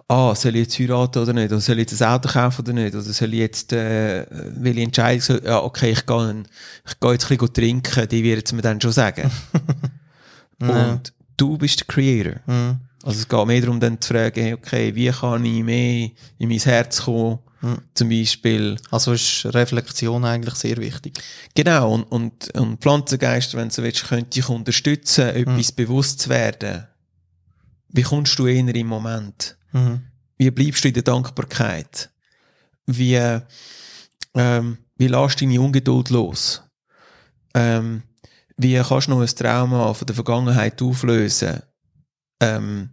[0.09, 1.51] ah, soll ich jetzt heiraten oder nicht?
[1.51, 2.95] Oder soll ich jetzt ein Auto kaufen oder nicht?
[2.95, 6.45] Oder soll ich jetzt, äh, will ich entscheiden, so, ja, okay, ich gehe,
[6.87, 9.31] ich gehe jetzt ein bisschen trinken, die werden es mir dann schon sagen.
[10.61, 12.41] Und du bist der Creator.
[12.47, 12.81] Mhm.
[13.03, 16.59] Also es geht mehr darum, dann zu fragen, okay, wie kann ich mehr in mein
[16.59, 17.39] Herz kommen?
[17.63, 17.79] Mhm.
[17.95, 21.19] Zum Beispiel, Also ist Reflexion eigentlich sehr wichtig.
[21.55, 26.31] Genau, und, und, und Pflanzengeister, wenn du so willst, könnte dich unterstützen, etwas bewusst zu
[26.31, 26.87] werden.
[27.89, 29.57] Wie kommst du eher im Moment?
[29.73, 30.03] Mhm.
[30.39, 32.11] Wie bleibst du in der Dankbarkeit?
[32.87, 33.21] Wie,
[34.35, 36.63] ähm, wie lässt du deine Ungeduld los?
[37.55, 38.03] Ähm,
[38.57, 41.63] wie kannst du noch ein Trauma von der Vergangenheit auflösen?
[42.41, 42.91] Ähm,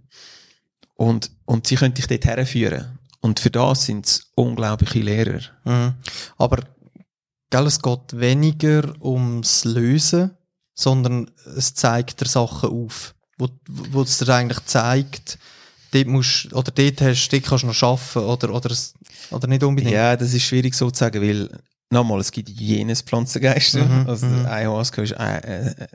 [0.96, 3.00] und, und sie können dich dort herführen.
[3.22, 5.42] Und für das sind es unglaubliche Lehrer.
[5.64, 5.94] Mhm.
[6.38, 6.64] Aber
[7.50, 10.32] gell, es geht weniger ums Lösen,
[10.74, 15.40] sondern es zeigt dir Sachen auf, wo, wo es dir eigentlich zeigt,
[15.92, 18.94] dort musst, oder dort, hast, dort kannst du noch arbeiten oder, oder, es-
[19.32, 19.94] oder nicht unbedingt.
[19.94, 21.50] Ja, das ist schwierig so zu sagen, weil
[21.90, 23.86] nochmal, es gibt jenes Pflanzengeister.
[23.86, 24.46] Mhm, also mhm.
[24.46, 25.88] Ayahuasca ist äh, äh,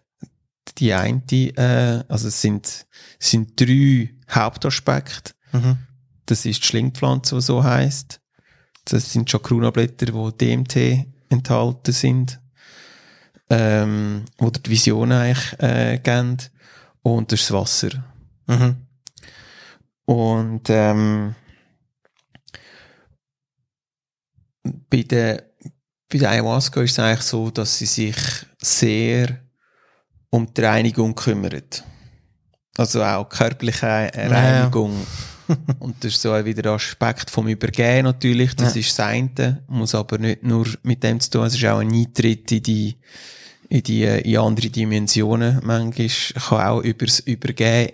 [0.78, 2.86] die eine, äh, also es sind,
[3.18, 5.32] es sind drei Hauptaspekte.
[5.52, 5.78] Mhm.
[6.26, 8.20] Das ist die Schlingpflanze, die so heißt.
[8.84, 12.40] Das sind Chakruna-Blätter, die DMT enthalten sind,
[13.50, 16.38] ähm, wo dir die Vision eigentlich äh, geben.
[17.02, 18.04] Und das ist das Wasser.
[18.46, 18.76] Mhm.
[20.04, 21.34] Und ähm,
[24.62, 25.50] bei der,
[26.08, 28.16] bei der Ayahuasca ist es eigentlich so, dass sie sich
[28.60, 29.42] sehr
[30.32, 31.84] um die Reinigung kümmert.
[32.76, 35.06] Also auch körperliche Reinigung.
[35.78, 38.56] Und das ist so wieder der Aspekt vom Übergehen natürlich.
[38.56, 38.80] Das Ja.
[38.80, 41.44] ist das eine, muss aber nicht nur mit dem zu tun.
[41.46, 42.96] Es ist auch ein Eintritt in die,
[43.68, 45.60] in die, in andere Dimensionen.
[45.62, 46.08] Manchmal
[46.48, 47.90] kann auch übers Übergehen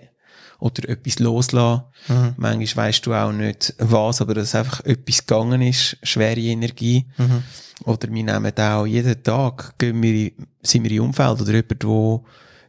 [0.59, 1.83] oder etwas loslassen.
[2.07, 2.33] Mhm.
[2.37, 7.05] Manchmal weißt du auch nicht was, aber dass einfach etwas gegangen ist, schwere Energie.
[7.17, 7.43] Mhm.
[7.85, 11.81] Oder wir nehmen auch jeden Tag, gehen wir, in- sind wir im Umfeld oder jemand,
[11.83, 12.21] der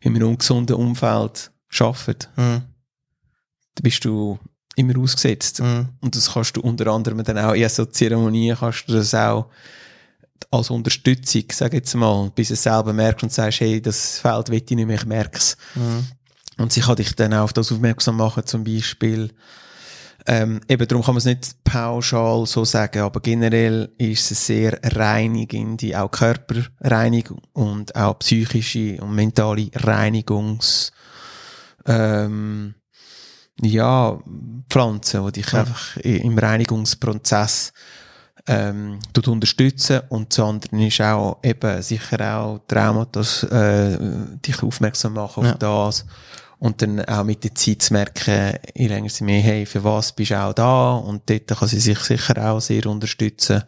[0.03, 2.29] in einem ungesunden Umfeld arbeitet.
[2.37, 2.63] Mhm.
[3.75, 4.39] Da bist du
[4.77, 5.61] immer ausgesetzt.
[5.61, 5.89] Mhm.
[6.01, 9.47] Und das kannst du unter anderem dann auch in so Zeremonien kannst du das auch
[10.51, 14.49] als Unterstützung, sag jetzt mal, bis du es selber merkst und sagst, hey, das Feld
[14.49, 15.57] will ich nicht mehr, ich merk's.
[15.75, 16.07] Mhm.
[16.61, 19.33] Und sie kann dich dann auch auf das aufmerksam machen, zum Beispiel.
[20.27, 24.79] Ähm, eben darum kann man es nicht pauschal so sagen, aber generell ist es sehr
[24.83, 30.93] reinigende, auch Körperreinigung und auch psychische und mentale Reinigungs,
[31.87, 32.75] ähm,
[33.63, 34.19] ja,
[34.69, 35.61] Pflanzen, die dich Ja.
[35.61, 37.73] einfach im Reinigungsprozess
[38.47, 43.97] ähm, tut unterstützen und das andere ist auch eben sicher auch Traumata, äh,
[44.45, 45.55] dich aufmerksam machen auf Ja.
[45.55, 46.05] das
[46.61, 50.13] und dann auch mit der Zeit zu merken, je länger sie mehr hey, für was
[50.13, 53.65] bist du auch da und dort kann sie sich sicher auch sehr unterstützen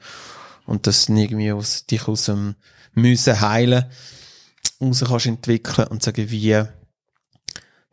[0.67, 2.55] Und dass du irgendwie aus, dich aus dem
[2.93, 3.87] Müssen heilen
[4.81, 6.63] raus kannst entwickeln und sagen, wie,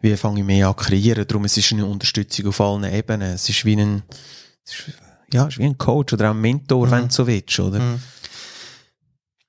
[0.02, 1.26] wie fange ich mehr an kreieren.
[1.26, 3.34] Darum es ist eine Unterstützung auf allen Ebenen.
[3.34, 4.04] Es ist wie ein,
[4.66, 4.92] ist,
[5.32, 6.92] ja, es ist wie ein Coach oder auch ein Mentor, mhm.
[6.92, 7.80] wenn du so willst, oder?
[7.80, 8.02] Mhm.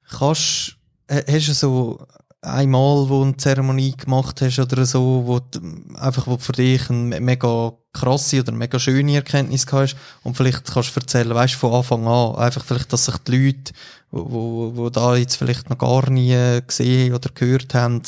[0.09, 0.77] Kannst,
[1.09, 2.07] hast du so
[2.43, 5.61] einmal, wo du eine Zeremonie gemacht hast oder so, wo du,
[5.97, 10.95] einfach wo für dich eine mega krasse oder mega schöne Erkenntnis hast und vielleicht kannst
[10.95, 13.73] du erzählen, weißt von Anfang an, einfach vielleicht, dass sich die Leute,
[14.11, 18.03] wo, wo, da jetzt vielleicht noch gar nie gesehen oder gehört haben,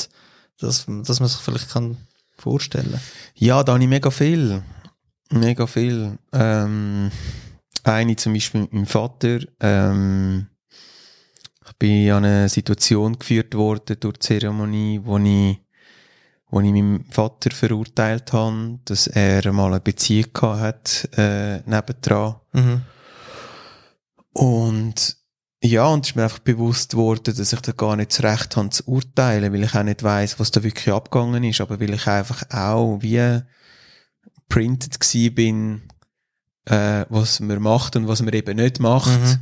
[0.59, 1.97] dass, dass man sich vielleicht kann
[2.37, 2.99] vorstellen.
[3.35, 4.63] Ja, da habe ich mega viel.
[5.29, 6.17] Mega viel.
[6.31, 7.11] Ähm,
[7.83, 10.47] eine zum Beispiel mit meinem Vater, ähm,
[11.83, 15.59] ich bin an eine Situation geführt worden durch die Zeremonie, wo ich,
[16.49, 22.35] wo ich meinem Vater verurteilt habe, dass er mal eine Beziehung gehabt hat, äh, nebendran.
[22.53, 22.81] Mhm.
[24.31, 25.17] Und,
[25.61, 28.55] ja, und es ist mir einfach bewusst worden, dass ich da gar nicht das Recht
[28.55, 31.93] habe zu urteilen, weil ich auch nicht weiss, was da wirklich abgegangen ist, aber weil
[31.93, 33.41] ich einfach auch wie
[34.47, 35.81] printed gsi bin,
[36.63, 39.19] äh, was man macht und was man eben nicht macht.
[39.19, 39.39] Mhm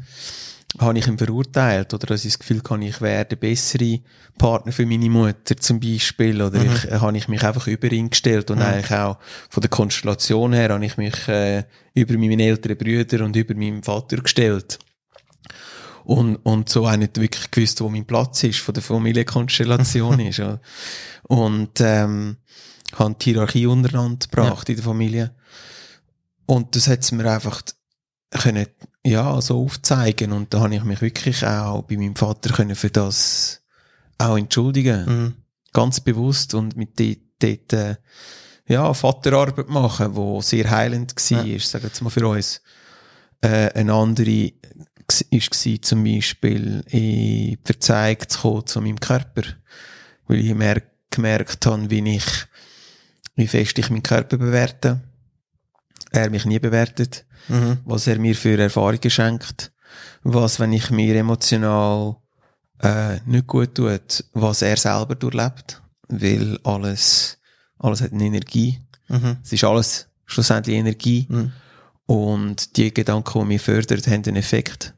[0.79, 3.99] habe ich ihn verurteilt oder dass ich das Gefühl habe, ich wäre der bessere
[4.37, 6.71] Partner für meine Mutter zum Beispiel oder mhm.
[6.71, 8.65] ich, äh, habe ich mich einfach über ihn gestellt und mhm.
[8.65, 9.17] eigentlich auch
[9.49, 11.63] von der Konstellation her habe ich mich äh,
[11.93, 14.79] über meine älteren Brüder und über meinen Vater gestellt.
[16.03, 20.41] Und, und so auch nicht wirklich gewusst, wo mein Platz ist, von der Familienkonstellation ist.
[21.23, 22.37] Und ähm,
[22.95, 24.71] habe die Hierarchie untereinander gebracht ja.
[24.71, 25.35] in der Familie.
[26.47, 27.61] Und das hat mir einfach
[28.31, 28.65] können,
[29.05, 30.31] ja, so aufzeigen.
[30.31, 33.61] Und da habe ich mich wirklich auch bei meinem Vater können für das
[34.17, 35.05] auch entschuldigen.
[35.05, 35.33] Mhm.
[35.73, 37.95] Ganz bewusst und mit dort, äh,
[38.67, 41.59] ja, Vaterarbeit machen, wo sehr heilend war, ja.
[41.59, 42.61] sagen wir mal für uns.
[43.41, 44.53] Äh, eine andere
[45.31, 49.43] war zum Beispiel, ich verzeigt zu kommen zu meinem Körper.
[50.27, 50.55] Weil ich
[51.09, 52.25] gemerkt habe, wie ich,
[53.35, 55.01] wie fest ich meinen Körper bewerte.
[56.11, 57.79] Er mich nie bewertet mhm.
[57.85, 59.71] was er mir für Erfahrungen schenkt,
[60.23, 62.17] was, wenn ich mir emotional
[62.81, 67.37] äh, nicht gut tut, was er selber durchlebt, weil alles,
[67.79, 68.79] alles hat eine Energie.
[69.07, 69.37] Mhm.
[69.43, 71.25] Es ist alles schlussendlich Energie.
[71.29, 71.51] Mhm.
[72.05, 74.93] Und die Gedanken, die mich fördern, haben einen Effekt.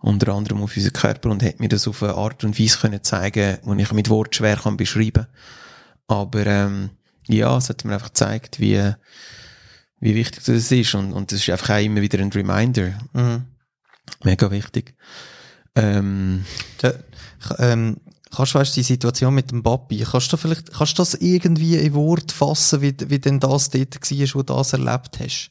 [0.00, 3.02] Unter anderem auf unseren Körper und hat mir das auf eine Art und Weise können
[3.02, 5.26] zeigen, wo ich mit Wort schwer kann beschreiben.
[6.06, 6.90] Aber, ähm,
[7.26, 8.94] ja, es hat mir einfach gezeigt, wie,
[10.00, 10.94] wie wichtig das ist.
[10.94, 12.98] Und, und das ist einfach auch immer wieder ein Reminder.
[13.12, 13.44] Mhm.
[14.24, 14.94] Mega wichtig.
[15.74, 16.44] Ähm,
[16.82, 16.92] ja,
[17.58, 17.98] ähm,
[18.30, 21.76] kannst du weißt, die Situation mit dem Papi, kannst du vielleicht, kannst du das irgendwie
[21.76, 25.50] in Wort fassen, wie, wie denn das dort war, wo du das erlebt hast?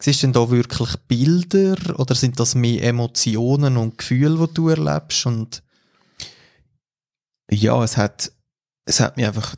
[0.00, 4.68] Siehst du denn da wirklich Bilder oder sind das mehr Emotionen und Gefühle, die du
[4.68, 5.26] erlebst?
[5.26, 5.62] Und
[7.48, 8.32] ja, es hat,
[8.84, 9.54] es hat mich einfach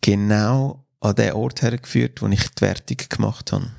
[0.00, 3.70] genau an den Ort hergeführt, wo ich die Wertung gemacht habe.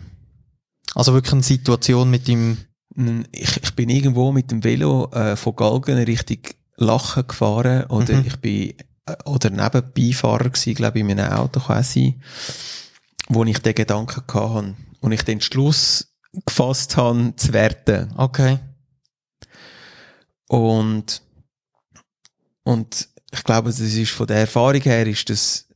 [0.96, 2.58] Also wirklich eine Situation mit dem...
[3.32, 6.40] Ich, ich bin irgendwo mit dem Velo äh, von Galgen Richtung
[6.78, 8.26] Lachen gefahren oder mhm.
[8.26, 8.74] ich bin
[9.06, 12.20] äh, oder neben Beifahrer gsi, glaube ich, in meinem Auto quasi,
[13.30, 16.14] wo ich den Gedanken hatte und ich den Schluss
[16.46, 18.14] gefasst habe, zu werten.
[18.16, 18.60] Okay.
[20.48, 21.22] Und
[22.64, 25.67] und ich glaube, das ist von der Erfahrung her ist das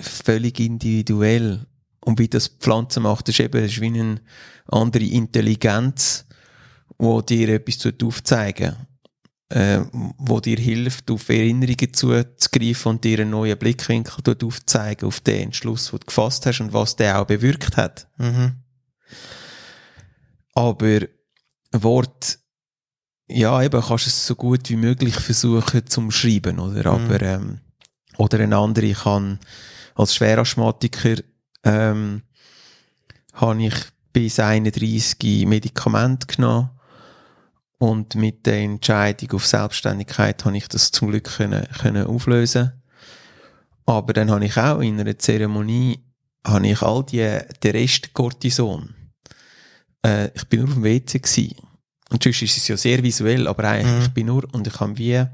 [0.00, 1.66] völlig individuell.
[2.00, 4.20] Und wie das Pflanzen macht, ist eben ist wie eine
[4.66, 6.26] andere Intelligenz,
[6.98, 8.76] wo dir etwas aufzeigen
[9.50, 15.44] äh, wo dir hilft, auf Erinnerungen zuzugreifen und dir einen neuen Blickwinkel aufzeigen auf den
[15.44, 18.06] Entschluss, den du gefasst hast und was der auch bewirkt hat.
[18.16, 18.54] Mhm.
[20.54, 21.00] Aber
[21.72, 22.38] Wort,
[23.28, 26.96] ja, eben kannst du es so gut wie möglich versuchen zum Schreiben, oder?
[26.96, 27.04] Mhm.
[27.04, 27.60] Aber, ähm,
[28.18, 29.38] oder eine andere kann
[29.94, 31.16] als Schwerasthmatiker
[31.64, 32.22] ähm,
[33.34, 33.74] habe ich
[34.12, 36.70] bis 31 Medikamente genommen
[37.78, 42.72] und mit der Entscheidung auf Selbstständigkeit habe ich das zum Glück können, können auflösen.
[43.86, 46.04] Aber dann habe ich auch in einer Zeremonie
[46.46, 48.94] habe ich all die, den Rest Cortison.
[50.04, 51.56] Äh, ich bin nur auf dem WC gewesen.
[52.10, 54.02] Und sonst ist es ja sehr visuell, aber eigentlich, mhm.
[54.02, 55.24] ich bin nur, und ich habe wie,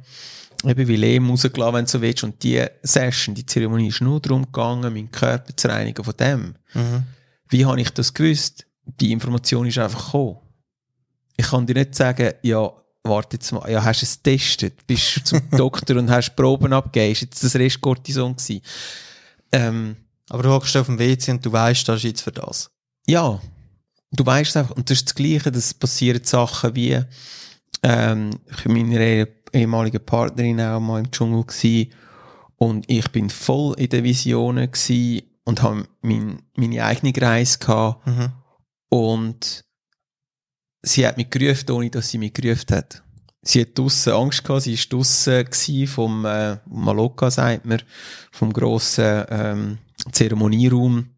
[0.67, 2.25] eben wie Lehm rausgelassen, wenn du so willst.
[2.25, 6.55] Und die Session, die Zeremonie ist nur darum gegangen, meinen Körper zu reinigen von dem.
[6.75, 7.05] Mhm.
[7.49, 8.67] Wie habe ich das gewusst?
[9.01, 10.39] Die Information ist einfach gekommen.
[11.37, 12.71] Ich kann dir nicht sagen, ja,
[13.03, 17.13] warte jetzt mal, ja, hast du es getestet, bist zum Doktor und hast Proben abgegeben,
[17.13, 18.63] ist jetzt das Rest Cortison gewesen.
[19.53, 19.97] Ähm,
[20.29, 22.71] Aber du hockst auf dem WC und du weißt, das ist jetzt für das.
[23.07, 23.41] Ja,
[24.13, 24.75] du weißt einfach.
[24.77, 27.01] Und das ist das Gleiche, das passieren Sachen wie,
[27.83, 31.93] ähm, ich mit meiner ehemaligen Partnerin auch mal im Dschungel gewesen,
[32.59, 38.07] und ich bin voll in den Visionen gewesen und habe mein, meine eigene Reise gehabt
[38.07, 38.33] Mhm.
[38.89, 39.65] und
[40.83, 43.03] sie hat mich gerufen, ohne dass sie mich gerufen hat.
[43.43, 47.83] Sie hat draussen Angst gehabt, sie war draussen vom äh, Maloka, sagt man,
[48.33, 49.79] vom grossen ähm,
[50.11, 51.11] Zeremonieraum.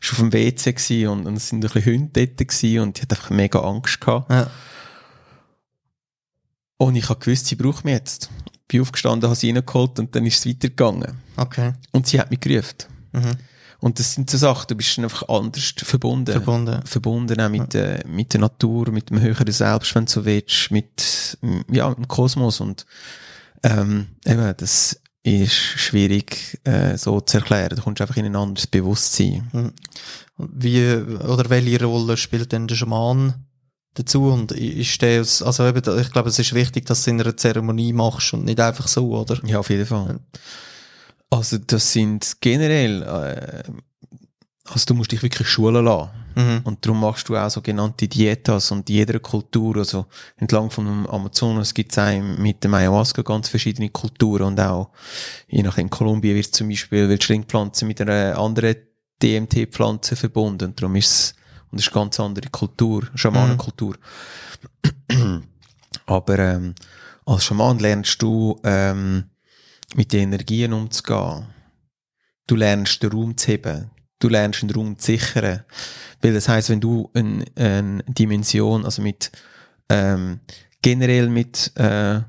[0.00, 2.78] Sie war auf dem WC und, und es sind ein bisschen Hunde dort und sie
[2.80, 4.30] hat einfach mega Angst gehabt.
[4.30, 4.50] Ja.
[6.80, 8.30] Und ich habe gewusst, sie braucht mich jetzt.
[8.66, 11.18] Bin aufgestanden, habe sie reingeholt und dann ist es weitergegangen.
[11.36, 11.74] Okay.
[11.92, 12.86] Und sie hat mich gerufen.
[13.12, 13.32] Mhm.
[13.80, 16.32] Und das sind so Sachen, du bist einfach anders verbunden.
[16.32, 16.80] Verbunden.
[16.86, 20.70] Verbunden auch mit, äh, mit der Natur, mit dem höheren Selbst, wenn du so willst,
[20.70, 22.86] mit, mm, ja, mit dem Kosmos und,
[23.62, 27.76] ähm, eben, das ist schwierig, äh, so zu erklären.
[27.76, 29.74] Du kommst einfach in ein anderes Bewusstsein.
[30.38, 33.34] Wie, oder welche Rolle spielt denn der Schaman
[33.94, 34.24] dazu?
[34.24, 37.92] Und ist der, also eben, ich glaube, es ist wichtig, dass du in einer Zeremonie
[37.92, 39.38] machst und nicht einfach so, oder?
[39.44, 40.20] Ja, auf jeden Fall.
[41.30, 43.70] Also, das sind generell, äh,
[44.64, 46.10] also du musst dich wirklich schulen lassen.
[46.34, 46.60] Mhm.
[46.64, 51.92] Und darum machst du auch sogenannte Dietas und jeder Kultur, also entlang vom Amazonas gibt
[51.92, 54.90] es auch mit dem Ayahuasca ganz verschiedene Kulturen und auch,
[55.48, 58.76] je nachdem, in Kolumbien wird zum Beispiel wird Schlingpflanze mit einer anderen
[59.22, 61.34] DMT-Pflanze verbunden und darum ist es,
[61.70, 63.96] und es ist eine ganz andere Kultur, Schamanenkultur.
[66.06, 66.74] Aber ähm,
[67.26, 69.30] als Schaman lernst du ähm,
[69.94, 71.46] mit den Energien umzugehen.
[72.46, 73.90] Du lernst den Raum zu heben.
[74.18, 75.64] Du lernst den Raum zu sichern.
[76.20, 79.30] Weil das heißt, wenn du eine, eine Dimension, also mit
[79.88, 80.40] ähm,
[80.82, 82.20] generell mit äh,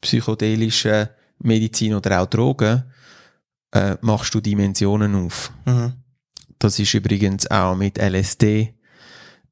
[0.00, 2.84] psychedelischen Medizin oder auch Drogen,
[3.72, 5.52] äh, machst du Dimensionen auf.
[5.64, 5.94] Mhm.
[6.58, 8.74] Das ist übrigens auch mit LSD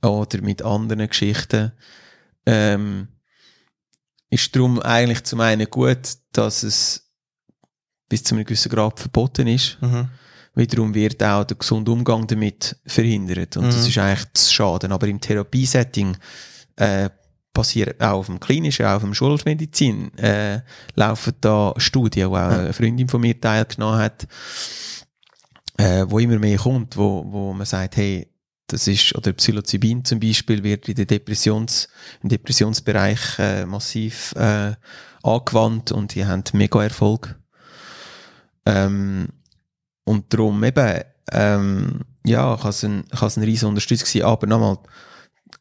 [0.03, 1.73] oder mit anderen Geschichten.
[2.47, 3.09] Ähm,
[4.31, 7.11] ist darum eigentlich zum einen gut, dass es
[8.09, 9.79] bis zu einem gewissen Grad verboten ist.
[9.81, 10.09] Mhm.
[10.55, 13.57] Wiederum wird auch der gesunde Umgang damit verhindert.
[13.57, 13.89] Und das Mhm.
[13.89, 14.93] ist eigentlich das Schaden.
[14.93, 16.17] Aber im Therapiesetting
[16.77, 17.11] äh,
[17.53, 20.61] passiert auch auf dem Klinischen, auch auf dem Schulmedizin, äh,
[20.95, 24.27] laufen da Studien, wo auch eine Freundin von mir teilgenommen hat,
[25.77, 28.29] äh, wo immer mehr kommt, wo, wo man sagt, hey,
[28.69, 31.89] das ist, oder Psilocybin zum Beispiel wird in der Depressions,
[32.23, 34.75] im Depressionsbereich äh, massiv äh,
[35.23, 37.39] angewandt und die haben mega Erfolg.
[38.67, 39.29] Ähm,
[40.05, 41.03] und darum eben,
[41.33, 44.79] ähm, ja, kann es ein, kann es ein riesen Unterstützung sein, aber nochmal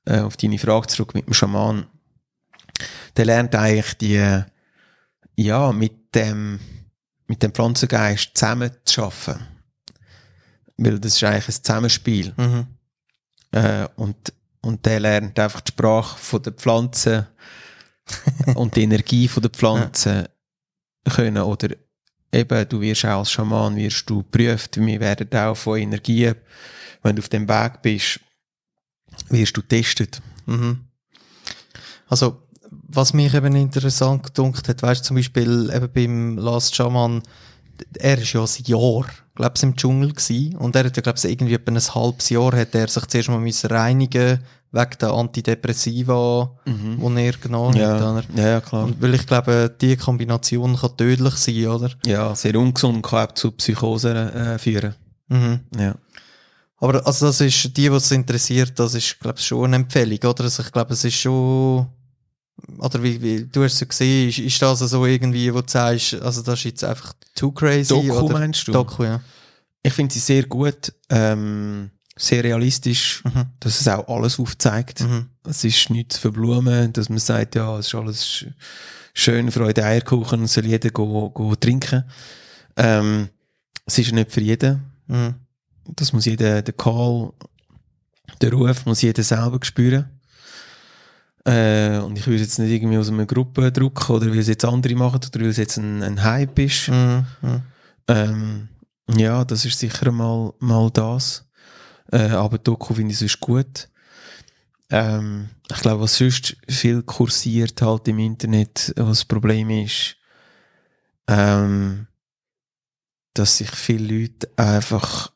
[0.05, 1.87] äh, auf deine Frage zurück mit dem Schaman.
[3.15, 4.43] Der lernt eigentlich die,
[5.37, 6.59] ja, mit dem,
[7.27, 9.47] mit dem Pflanzengeist zusammen zu arbeiten.
[10.75, 12.33] Weil das ist eigentlich ein Zusammenspiel.
[12.35, 12.67] Mhm.
[13.51, 17.27] Äh, und, und der lernt einfach die Sprache von der Pflanze
[18.55, 20.29] und die Energie von der Pflanze
[21.05, 21.37] können.
[21.37, 21.75] Oder
[22.31, 24.77] eben, du wirst auch als Schaman wirst du geprüft.
[24.77, 26.35] Wir werden auch von Energien,
[27.03, 28.19] wenn du auf dem Weg bist,
[29.29, 30.21] wirst du getestet.
[30.45, 30.85] Mhm.
[32.07, 37.21] Also, was mich eben interessant gedunkt hat, weißt du, zum Beispiel eben beim Last Shaman,
[37.99, 39.05] er ist ja ein Jahr,
[39.36, 40.55] glaube ich, im Dschungel gewesen.
[40.57, 43.30] Und er hat ja, glaube ich, irgendwie etwa ein halbes Jahr hat er sich zuerst
[43.30, 44.39] mal müssen reinigen
[44.71, 47.15] wegen der Antidepressiva, Mhm.
[47.15, 47.80] die er genommen hat.
[47.82, 48.23] Ja, Oder?
[48.36, 48.84] ja, klar.
[48.86, 51.89] Und weil ich glaube, die Kombination kann tödlich sein, oder?
[52.05, 54.95] Ja, sehr ungesund kann auch zu Psychosen äh, führen.
[55.30, 55.59] Mhm.
[55.78, 55.95] Ja.
[56.80, 60.19] Aber also das ist, die, was es interessiert, das ist, glaube ich, schon eine Empfehlung,
[60.30, 60.43] oder?
[60.43, 61.88] Also ich glaube, es ist schon,
[62.79, 66.15] oder wie, wie du hast es gesehen, ist, ist das so irgendwie, wo du sagst,
[66.15, 68.33] also das ist jetzt einfach too crazy, Doku oder?
[68.39, 68.71] meinst du?
[68.71, 69.21] Doku, ja.
[69.83, 73.45] Ich finde sie sehr gut, ähm, sehr realistisch, Mhm.
[73.59, 75.01] dass es auch alles aufzeigt.
[75.01, 75.27] Mhm.
[75.47, 78.51] Es ist nichts zu verblumen, dass man sagt, ja, es ist alles sch-
[79.13, 82.03] schön, Freude, Eierkuchen, soll jeder go, go trinken.
[82.75, 83.29] Ähm,
[83.85, 84.81] es ist nicht für jeden.
[85.07, 85.35] Mhm.
[85.95, 87.31] Das muss jeder, der Call,
[88.41, 90.09] der Ruf muss jeder selber spüren.
[91.47, 94.65] Äh, und ich würde jetzt nicht irgendwie aus einer Gruppe drucken oder weil es jetzt
[94.65, 96.89] andere machen oder weil es jetzt ein, ein Hype ist.
[96.89, 97.25] Mhm.
[97.41, 97.61] Mhm.
[98.09, 98.67] Ähm,
[99.15, 101.47] ja, das ist sicher mal, mal das.
[102.11, 103.87] Äh, aber Doku finde ich sonst gut.
[104.89, 110.17] Ähm, ich glaube, was sonst viel kursiert halt im Internet, was das Problem ist,
[111.29, 112.07] ähm,
[113.33, 115.31] dass sich viele Leute einfach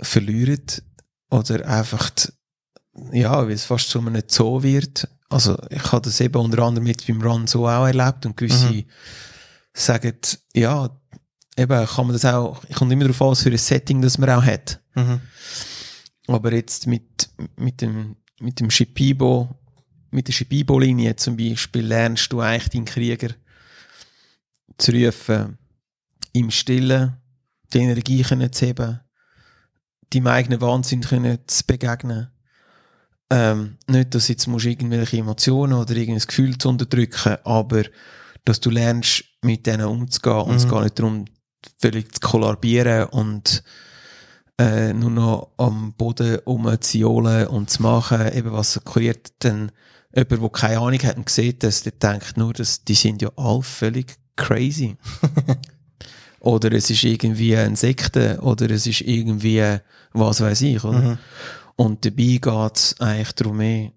[0.00, 0.64] verlieren
[1.28, 2.10] oder einfach,
[3.12, 5.08] ja, weil es fast zu einem Zoo wird.
[5.32, 8.70] Also ich habe das eben unter anderem mit beim Run so auch erlebt und gewisse
[8.70, 8.84] Mhm.
[9.74, 10.16] sagen,
[10.54, 10.90] ja,
[11.56, 14.18] eben kann man das auch, ich komme immer darauf an, was für ein Setting das
[14.18, 14.80] man auch hat.
[14.94, 15.20] Mhm.
[16.28, 19.56] Aber jetzt mit, mit dem, mit dem Shipibo
[20.12, 23.30] mit der Schibibolinie zum Beispiel lernst du eigentlich deinen Krieger
[24.78, 25.58] zu rufen,
[26.32, 27.16] im Stillen
[27.72, 29.00] die Energie können zu heben,
[30.10, 32.30] deinem eigenen Wahnsinn können zu begegnen.
[33.34, 37.84] Ähm, nicht, dass jetzt musst irgendwelche Emotionen oder irgendein Gefühl zu unterdrücken, aber
[38.44, 40.70] dass du lernst, mit denen umzugehen und es Mhm.
[40.70, 41.24] geht nicht darum,
[41.80, 43.62] völlig zu kollabieren und
[44.60, 49.72] äh, nur noch am Boden rumzujohlen und zu machen, eben was kuriert dann
[50.14, 53.30] jemand, der keine Ahnung hat und sieht das, der denkt nur, dass die sind ja
[53.36, 54.96] alle völlig crazy.
[56.40, 59.78] oder es ist irgendwie ein Sekte oder es ist irgendwie
[60.12, 60.98] was weiß ich, oder?
[60.98, 61.18] Mhm.
[61.76, 63.92] Und dabei geht es eigentlich darum, mehr,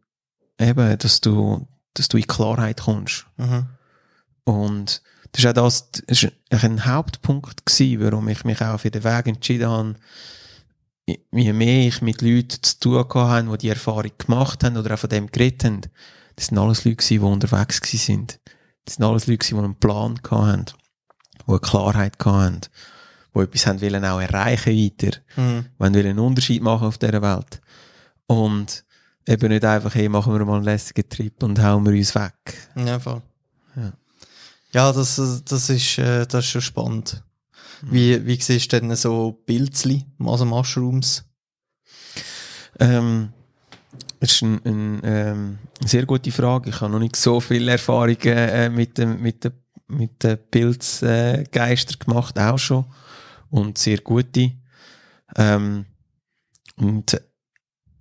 [0.60, 3.26] eben, dass du, dass du in Klarheit kommst.
[3.38, 3.68] Mhm.
[4.44, 5.02] Und
[5.32, 9.04] das ist auch das, das ist ein Hauptpunkt gewesen, warum ich mich auch für den
[9.04, 9.96] Weg entschieden habe.
[11.32, 15.00] Je mehr ich mit Leuten zu tun habe, die die Erfahrung gemacht haben oder auch
[15.00, 15.82] von dem geredet haben,
[16.36, 18.40] das sind alles Leute die unterwegs sind.
[18.86, 22.62] Das sind alles Leute die einen Plan haben, die eine Klarheit haben,
[23.36, 25.66] die etwas haben wollen auch erreichen weiter Mhm.
[25.78, 27.62] wir einen Unterschied machen auf dieser Welt.
[28.28, 28.86] Und
[29.28, 32.34] eben nicht einfach, hey, machen wir mal einen lässigen Trip und hauen wir uns weg.
[32.76, 33.22] Ja, voll.
[33.76, 33.94] Ja.
[34.72, 35.16] Ja, das,
[35.46, 37.24] das, ist, äh, das ist schon spannend.
[37.82, 41.24] Wie, wie siehst du denn so Pilzli, also Mushrooms?
[42.80, 43.32] Ähm,
[44.20, 46.70] das ist ein, ein, ähm, eine sehr gute Frage.
[46.70, 49.54] Ich habe noch nicht so viele Erfahrungen äh, mit dem, mit den
[49.88, 52.86] mit den Pilzgeistern äh, gemacht, auch schon.
[53.50, 54.52] Und sehr gute.
[55.36, 55.86] Ähm,
[56.78, 57.22] und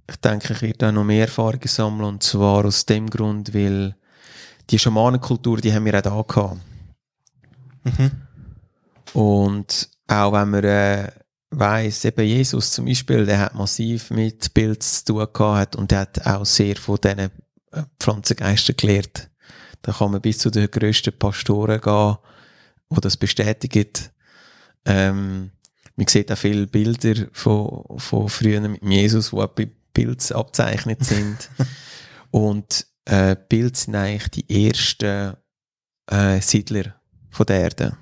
[0.08, 2.04] ich denke, ich werde auch noch mehr Erfahrungen sammeln.
[2.04, 3.94] Und zwar aus dem Grund, weil
[4.70, 6.60] die Schamanenkultur, die haben wir auch da gehabt.
[7.84, 8.10] Mhm.
[9.14, 11.10] Und auch wenn man äh,
[11.50, 16.00] weiss, eben Jesus zum Beispiel, der hat massiv mit Pilz zu tun gehabt und der
[16.00, 17.30] hat auch sehr von diesen äh,
[17.98, 19.30] Pflanzengeistern gelehrt.
[19.82, 22.16] Da kann man bis zu den grössten Pastoren gehen,
[22.90, 23.90] die das bestätigen.
[24.86, 25.50] Ähm,
[25.96, 31.04] man sieht auch viele Bilder von, von früher mit Jesus, die auch bei Pilz abzeichnet
[31.04, 31.50] sind.
[32.30, 35.36] und äh, Pilze sind eigentlich die ersten
[36.10, 36.94] äh, Siedler
[37.30, 37.96] von der Erde.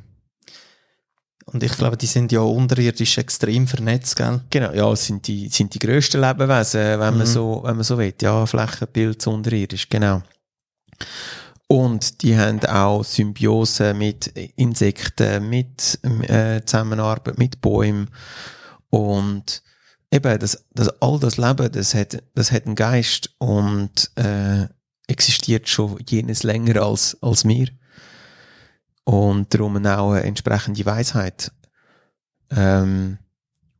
[1.44, 4.40] Und ich glaube, die sind ja unterirdisch extrem vernetzt, gell?
[4.48, 7.18] Genau, ja, sind die, sind die grössten Lebewesen, wenn Mhm.
[7.18, 8.14] man so, wenn man so will.
[8.22, 10.22] Ja, Flächenpilz unterirdisch, genau.
[11.66, 14.26] Und die haben auch Symbiose mit
[14.56, 18.10] Insekten, mit äh, Zusammenarbeit mit Bäumen.
[18.90, 19.62] Und
[20.12, 24.66] eben, das, das, all das Leben, das hat, das hat einen Geist und äh,
[25.08, 27.68] existiert schon jenes länger als, als wir.
[29.04, 31.50] Und darum auch eine entsprechende Weisheit.
[32.50, 33.18] Ähm,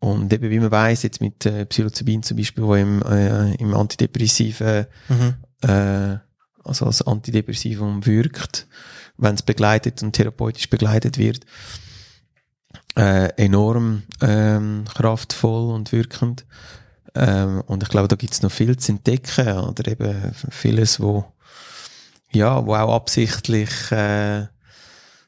[0.01, 3.73] und eben, wie man weiß jetzt mit äh, Psilocybin zum Beispiel, wo im, äh, im
[3.75, 5.35] antidepressiven Mhm.
[5.69, 6.19] äh,
[6.65, 8.67] also als Antidepressivum wirkt,
[9.17, 11.45] wenn es begleitet und therapeutisch begleitet wird,
[12.97, 16.45] äh, enorm ähm, kraftvoll und wirkend.
[17.15, 21.25] Ähm, und ich glaube, da gibt es noch viel zu entdecken oder eben vieles, wo
[22.33, 24.47] ja, wo auch absichtlich äh,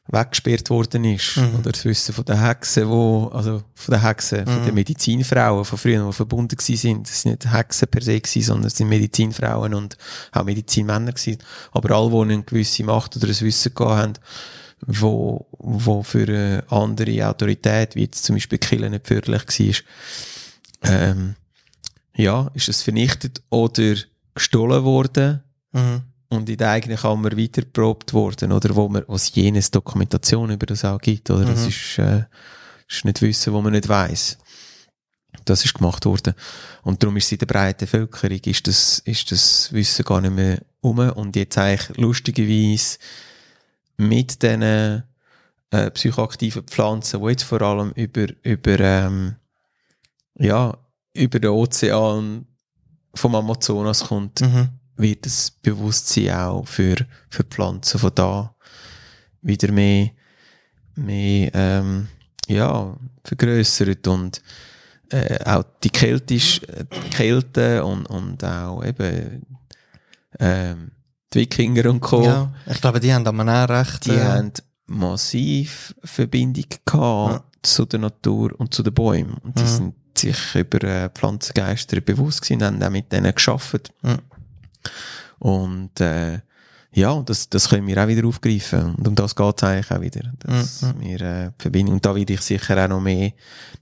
[0.07, 1.37] weggesperrt worden ist.
[1.37, 1.59] Mhm.
[1.59, 4.65] Oder das Wissen von den Hexen, wo, also von den Hexen, von Mhm.
[4.65, 7.07] den Medizinfrauen von früher, die verbunden sind.
[7.07, 9.97] Das sind nicht Hexen per se gewesen, sondern es sind Medizinfrauen und
[10.31, 11.37] auch Medizinmänner gewesen.
[11.71, 14.13] Aber alle, die eine gewisse Macht oder ein Wissen gehabt haben,
[14.87, 19.43] wo, wo für eine andere Autorität, wie jetzt zum Beispiel Kille nicht förderlich
[20.83, 21.35] war, ähm,
[22.15, 23.95] ja, ist es vernichtet oder
[24.33, 25.41] gestohlen worden
[25.73, 26.01] Mhm.
[26.29, 30.85] und in der eigenen Kammer weiterprobt worden, oder wo man, was jenes Dokumentation über das
[30.85, 31.45] auch gibt, oder?
[31.45, 31.67] Das Mhm.
[31.67, 32.23] ist, äh,
[32.89, 34.37] ist nicht Wissen, wo man nicht weiß.
[35.43, 36.33] Das ist gemacht worden.
[36.83, 40.33] Und darum ist es in der breiten Bevölkerung, ist das, ist das Wissen gar nicht
[40.33, 40.97] mehr um.
[40.99, 42.97] Und jetzt eigentlich lustigerweise
[43.97, 44.61] mit diesen
[45.71, 49.35] äh, psychoaktiven Pflanzen, die jetzt vor allem über, über, ähm,
[50.37, 50.77] ja,
[51.13, 52.45] über den Ozean
[53.13, 54.69] vom Amazonas kommt, Mhm.
[54.97, 56.95] wird das Bewusstsein auch für,
[57.29, 58.55] für Pflanzen von da
[59.41, 60.11] wieder mehr,
[60.95, 62.07] mehr ähm,
[62.47, 64.41] ja, vergrößert und
[65.09, 69.45] äh, auch die keltisch, äh, Kälte und, und auch eben
[70.39, 70.91] ähm,
[71.33, 72.23] die Wikinger und Co.
[72.23, 74.05] Ja, ich glaube, die haben aber auch recht.
[74.05, 74.51] Die äh, haben
[74.87, 79.35] massiv Verbindung gehabt zu der Natur und zu den Bäumen.
[79.43, 79.67] Und die Mhm.
[79.67, 83.91] sind sich über äh, Pflanzengeister bewusst gewesen und haben auch mit denen geschafft.
[84.01, 84.19] Mhm.
[85.39, 86.39] Und äh,
[86.93, 88.95] ja, das, das können wir auch wieder aufgreifen.
[88.95, 90.31] Und um das geht es eigentlich auch wieder.
[90.39, 90.99] Dass Mhm.
[91.01, 93.31] wir äh, Verbindung, und da will ich sicher auch noch mehr,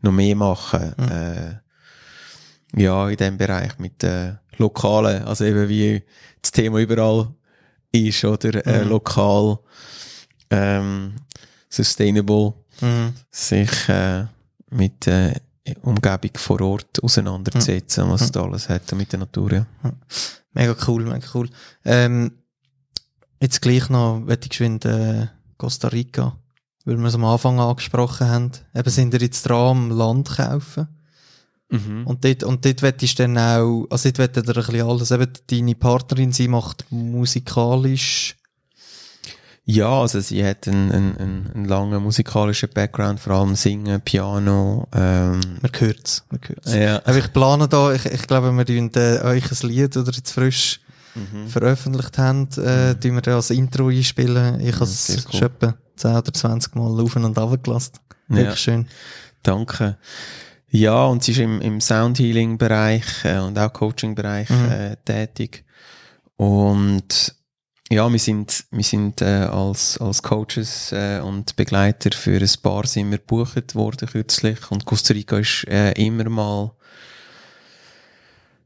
[0.01, 0.93] noch mehr machen.
[0.97, 1.11] Mhm.
[1.11, 6.03] Äh, ja, in dem Bereich mit äh, lokalen, also eben wie
[6.41, 7.29] das Thema überall
[7.91, 8.89] ist, oder äh, Mhm.
[8.89, 9.59] lokal,
[10.49, 11.13] ähm,
[11.69, 13.13] sustainable, Mhm.
[13.31, 14.25] sich äh,
[14.69, 15.39] mit der
[15.81, 18.25] Umgebung vor Ort auseinanderzusetzen, was Mhm.
[18.25, 19.51] es da alles hat und mit der Natur.
[19.53, 19.65] Ja.
[20.53, 21.49] Mega cool, mega cool.
[21.85, 22.31] Ähm,
[23.41, 25.27] jetzt gleich noch, möchte ich geschwind äh,
[25.57, 26.35] Costa Rica,
[26.85, 28.51] weil wir es am Anfang angesprochen haben.
[28.75, 30.87] Eben sind wir jetzt dran, am Land kaufen.
[31.73, 32.05] Mhm.
[32.07, 35.11] Und dort, und dort wette ich dann auch, also dort wette ihr ein bisschen alles.
[35.11, 38.35] Eben deine Partnerin, sie macht musikalisch.
[39.65, 44.87] Ja, also sie hat einen, einen, einen, langen musikalischen Background, vor allem Singen, Piano.
[44.93, 46.73] Ähm, Man hört's, man hört's.
[46.73, 46.97] ja.
[47.05, 50.31] Aber ich plane da, ich, ich glaube, wir tun äh, euch ein Lied, oder jetzt
[50.31, 50.79] frisch
[51.15, 51.47] Mhm.
[51.47, 54.59] veröffentlicht haben, äh, tun wir dann als Intro einspielen.
[54.61, 55.39] Ich habe es cool.
[55.39, 57.91] schon etwa 10 oder 20 Mal auf und runter gelassen.
[58.29, 58.55] Wirklich Ja.
[58.55, 58.87] schön.
[59.43, 59.97] Danke.
[60.75, 64.71] Ja, und sie ist im, im Soundhealing-Bereich äh, und auch Coaching-Bereich Mhm.
[64.71, 65.65] äh, tätig.
[66.35, 67.35] Und
[67.91, 72.87] ja, wir sind, wir sind äh, als, als Coaches äh, und Begleiter für ein Paar
[72.87, 74.71] sind wir gebucht worden kürzlich.
[74.71, 76.71] Und Costa Rica ist äh, immer mal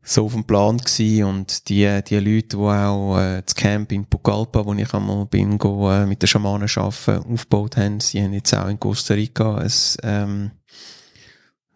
[0.01, 1.25] so auf dem Plan gewesen.
[1.25, 5.57] Und die, die Leute, die auch äh, das Camp in Pucallpa, wo ich einmal bin,
[5.57, 9.57] go, äh, mit den Schamanen arbeiten, aufgebaut haben, sie haben jetzt auch in Costa Rica
[9.57, 9.71] ein,
[10.03, 10.51] ähm,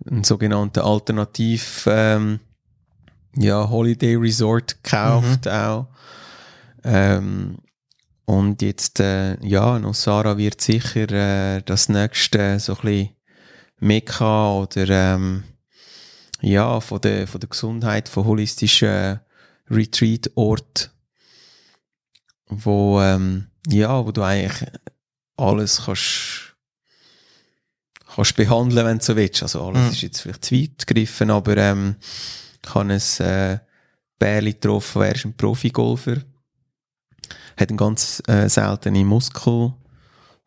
[0.09, 2.39] einen sogenannten Alternativ, ähm,
[3.35, 5.87] ja, Holiday Resort gekauft auch.
[6.83, 7.59] Ähm,
[8.25, 13.09] und jetzt, äh, ja, Nosara wird sicher äh, das nächste so ein bisschen
[13.79, 15.43] Mekka oder ähm,
[16.41, 19.19] ja, von der, von der Gesundheit, von holistischen
[19.69, 20.91] Retreat-Ort,
[22.47, 24.69] wo, ähm, ja, wo du eigentlich
[25.37, 26.50] alles kannst,
[28.15, 29.43] kannst behandeln, wenn du so willst.
[29.43, 29.91] Also alles Mhm.
[29.91, 31.95] ist jetzt vielleicht zu weit gegriffen, aber ähm,
[32.63, 33.59] ich habe ein äh,
[34.19, 36.17] Bärli getroffen, ist ein Profi-Golfer,
[37.57, 39.73] hat eine ganz äh, seltene Muskel,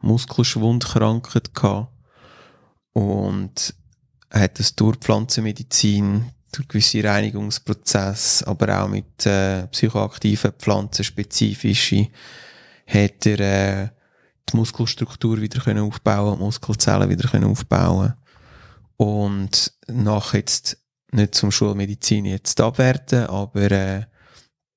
[0.00, 1.88] Muskelschwundkrankheit gehabt
[2.92, 3.74] und
[4.30, 12.08] hat es durch Pflanzenmedizin, durch gewisse Reinigungsprozesse, aber auch mit äh, psychoaktiven Pflanzen spezifische,
[12.86, 13.88] hat er äh,
[14.50, 18.14] die Muskelstruktur wieder können aufbauen, die Muskelzellen wieder können aufbauen
[18.96, 20.78] und nach jetzt
[21.12, 24.02] nicht zum Schulmedizin jetzt abwerten, aber äh,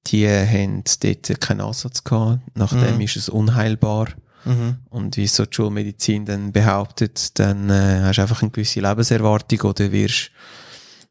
[0.07, 2.41] die haben dort keinen Ansatz gehabt.
[2.53, 3.01] Nachdem Mhm.
[3.01, 4.09] ist es unheilbar.
[4.45, 4.77] Mhm.
[4.89, 9.61] Und wie so die Schulmedizin dann behauptet, dann äh, hast du einfach eine gewisse Lebenserwartung
[9.61, 10.31] oder wirst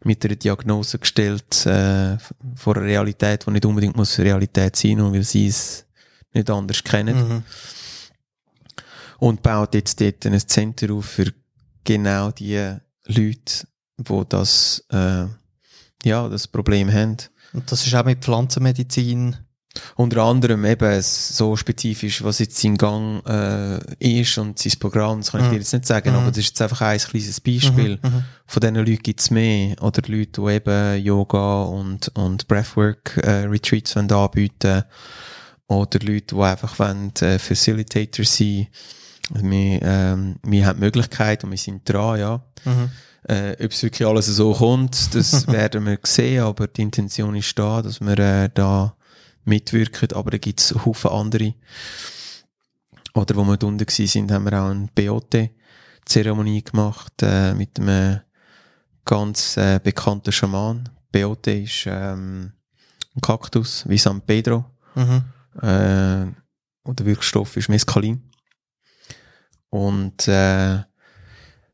[0.05, 2.17] mit einer Diagnose gestellt äh,
[2.55, 5.85] vor einer Realität, die nicht unbedingt muss Realität sein muss, weil sie es
[6.33, 7.29] nicht anders kennen.
[7.29, 7.43] Mhm.
[9.19, 11.33] Und baut jetzt dort ein Zentrum auf für
[11.85, 12.75] genau die
[13.07, 15.25] Leute, wo das, äh,
[16.05, 17.17] ja, das Problem haben.
[17.53, 19.37] Und das ist auch mit Pflanzenmedizin.
[19.95, 25.33] Unter anderem eben so spezifisch, was jetzt sein Gang äh, ist und sein Programm, das
[25.33, 25.51] kann ich Mhm.
[25.51, 26.17] dir jetzt nicht sagen, Mhm.
[26.17, 27.99] aber das ist jetzt einfach ein kleines Beispiel.
[28.03, 28.11] Mhm.
[28.11, 28.25] Mhm.
[28.47, 29.77] Von diesen Leuten gibt's mehr.
[29.83, 34.85] Oder Leute, die eben Yoga und, und Breathwork äh, anbieten
[35.69, 38.69] Oder Leute, die einfach wollen, äh, Facilitator sein
[39.31, 42.43] wir, ähm, wir haben die Möglichkeit und wir sind dran, ja.
[42.65, 42.91] Mhm.
[43.29, 47.59] Äh, Ob es wirklich alles so kommt, das werden wir sehen, aber die Intention ist
[47.59, 48.97] da, dass wir äh, da
[49.45, 51.55] mitwirken, aber da gibt es Haufen andere.
[53.15, 58.21] Oder wo wir unten sind, haben wir auch eine Beote-Zeremonie gemacht äh, mit einem
[59.05, 60.89] ganz äh, bekannten Schaman.
[61.11, 62.53] Beote ist ähm,
[63.15, 64.67] ein Kaktus wie San Pedro.
[64.95, 65.25] Mhm.
[65.63, 66.27] Äh,
[66.83, 68.31] und der Wirkstoff ist Mescalin.
[69.71, 70.79] Und äh,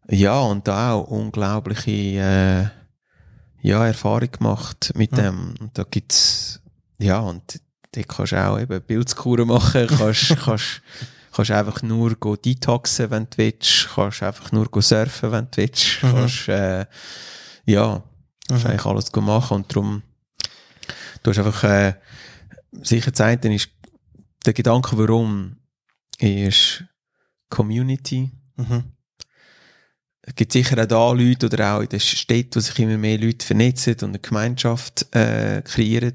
[0.09, 2.67] ja, und da auch unglaubliche äh,
[3.61, 5.17] ja, Erfahrung gemacht mit Mhm.
[5.17, 5.55] dem.
[5.61, 6.61] Und da gibt's
[6.99, 7.61] ja, und
[7.93, 10.83] da kannst du auch eben Bildskuren machen, kannst, kannst,
[11.33, 15.57] kannst einfach nur go detoxen, wenn du willst, kannst einfach nur go surfen, wenn du
[15.59, 16.11] willst, Mhm.
[16.13, 16.87] kannst, äh,
[17.67, 18.03] ja,
[18.49, 18.71] kannst Mhm.
[18.71, 20.03] eigentlich alles go machen und darum,
[21.23, 21.95] du hast einfach, äh,
[22.83, 23.69] sicher das eine ist,
[24.47, 25.57] der Gedanke, warum,
[26.19, 26.85] ist
[27.53, 28.31] Community.
[28.57, 28.85] Mhm.
[30.23, 33.19] Es gibt sicher auch da Leute oder auch in den Städten, wo sich immer mehr
[33.19, 36.15] Leute vernetzen und eine Gemeinschaft äh, kreieren.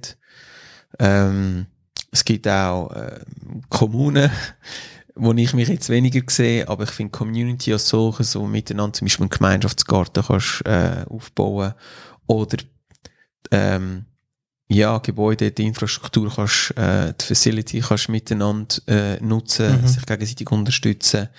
[0.97, 1.67] Ähm,
[2.11, 3.19] es gibt auch äh,
[3.69, 4.31] Kommunen,
[5.15, 9.05] wo ich mich jetzt weniger sehe, aber ich finde Community als solches, so miteinander zum
[9.05, 11.73] Beispiel einen Gemeinschaftsgarten kannst äh, aufbauen
[12.25, 12.57] oder
[13.51, 14.05] ähm,
[14.69, 19.87] ja, Gebäude, die Infrastruktur kannst, äh, die Facility kannst miteinander äh, nutzen, Mhm.
[19.87, 21.29] sich gegenseitig unterstützen.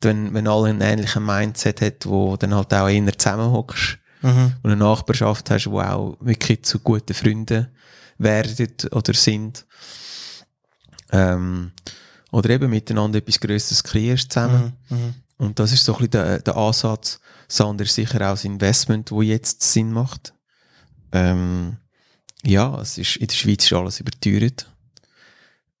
[0.00, 4.52] Wenn, wenn alle ein ähnliches Mindset hat, wo dann halt auch eher zusammenhockst, Mhm.
[4.62, 7.68] Und eine Nachbarschaft hast, die auch wirklich zu guten Freunden
[8.18, 9.64] werden oder sind.
[11.10, 11.72] Ähm,
[12.30, 14.74] oder eben miteinander etwas Größeres kreierst zusammen.
[14.90, 14.96] Mhm.
[14.96, 15.14] Mhm.
[15.38, 17.20] Und das ist so ein bisschen der, der Ansatz.
[17.48, 20.34] Ist sicher auch das Investment, wo jetzt Sinn macht.
[21.12, 21.78] Ähm,
[22.44, 24.66] ja, es ist, in der Schweiz ist alles überteuert.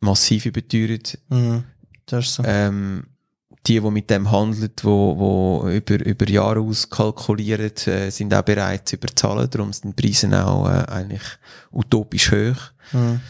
[0.00, 1.18] Massiv überteuert.
[1.28, 1.64] Mhm.
[2.06, 2.42] Das ist so.
[2.44, 3.04] Ähm,
[3.66, 8.88] die, die mit dem handeln, wo, wo über, über Jahre auskalkulieren, äh, sind auch bereit
[8.88, 9.48] zu überzahlen.
[9.50, 11.22] Darum sind die Preise auch äh, eigentlich
[11.70, 12.72] utopisch hoch.
[12.92, 13.20] Mhm.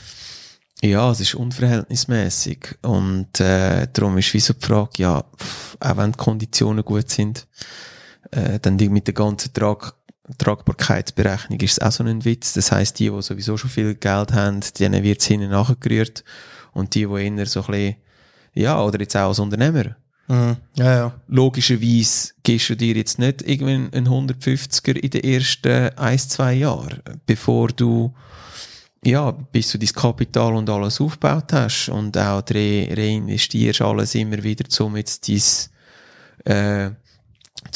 [0.83, 5.97] Ja, es ist unverhältnismäßig und äh, darum ist wie so die Frage, ja, pff, auch
[5.99, 7.47] wenn die Konditionen gut sind,
[8.31, 9.95] äh, dann die mit der ganzen Trag
[10.39, 12.53] Tragbarkeitsberechnung ist es auch so ein Witz.
[12.55, 16.25] Das heißt, die, die sowieso schon viel Geld haben, denen wird es hinten nachgerührt
[16.73, 17.97] und die, die eher so ein bisschen,
[18.55, 19.97] ja, oder jetzt auch als Unternehmer,
[20.31, 20.59] Mhm.
[20.77, 21.21] Ja, ja.
[21.27, 27.03] logischerweise gibst du dir jetzt nicht irgendwie einen 150er in den ersten ein, zwei Jahren,
[27.27, 28.15] bevor du
[29.05, 34.41] ja, bis du dein Kapital und alles aufgebaut hast und auch re reinvestierst alles immer
[34.43, 36.91] wieder, um jetzt dein, äh,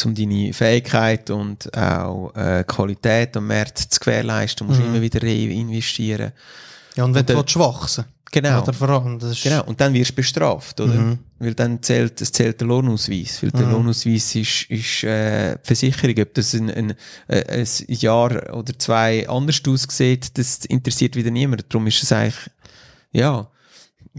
[0.05, 4.95] um deine Fähigkeit und auch äh, Qualität am Markt zu gewährleisten, musst du Mhm.
[4.95, 6.33] immer wieder reinvestieren.
[6.97, 8.63] Ja, und wenn Und du der- willst wachsen Genau.
[8.63, 10.93] Oder vor allem, das ist, Genau, und dann wirst du bestraft, oder?
[10.95, 11.19] Mhm.
[11.39, 13.41] Weil dann zählt, es zählt der Lohnausweis.
[13.41, 13.73] Weil der Mhm.
[13.75, 16.17] Lohnausweis ist, ist äh, die Versicherung.
[16.21, 16.95] Ob das ein, ein,
[17.29, 21.65] äh, ein Jahr oder zwei anders aussieht, das interessiert wieder niemand.
[21.73, 22.51] Darum ist es eigentlich,
[23.13, 23.47] ja,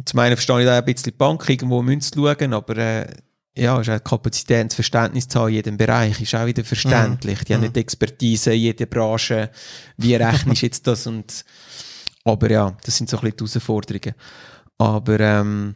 [0.06, 3.08] zum einen verstehe ich da ein bisschen die Bank, irgendwo müssen schauen, aber äh,
[3.56, 6.64] ja, ist auch die Kapazität das Verständnis zu haben in jedem Bereich, ist auch wieder
[6.64, 7.44] verständlich.
[7.46, 7.66] Die haben Mhm.
[7.68, 9.50] nicht die Expertise in jeder Branche,
[9.98, 11.46] wie rechnest du jetzt das und
[12.26, 14.16] aber ja, das sind so ein bisschen die Herausforderungen.
[14.80, 15.76] Aber ähm,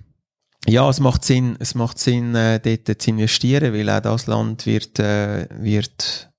[0.68, 4.66] ja, es macht Sinn, es macht Sinn, äh, dort zu investieren, weil auch das Land
[4.66, 6.30] wird, äh, wird,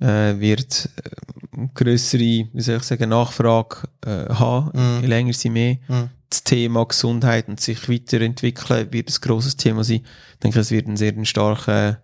[0.00, 2.20] äh, wird äh, größere,
[2.52, 5.00] wie soll ich sagen, Nachfrage äh, haben, Mhm.
[5.02, 5.76] je länger sie mehr.
[5.88, 6.10] Mhm.
[6.28, 10.04] Das Thema Gesundheit und sich weiterentwickeln wird ein grosses Thema sein.
[10.32, 11.98] Ich denke, es wird einen sehr starken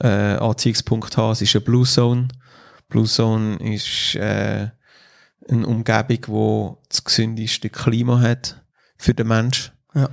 [0.00, 1.32] äh, Anziehungspunkt haben.
[1.32, 2.28] Es ist eine Blue Zone.
[2.88, 4.68] Blue Zone ist äh,
[5.48, 8.62] eine Umgebung, wo das gesündeste Klima hat
[8.98, 9.72] für den Mensch.
[9.94, 10.10] Ja.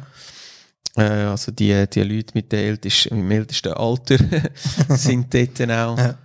[0.96, 4.18] Äh, also die, die Leute mit, der ältesten, mit dem ältesten Alter
[4.90, 5.98] sind dort auch.
[5.98, 6.18] Ja.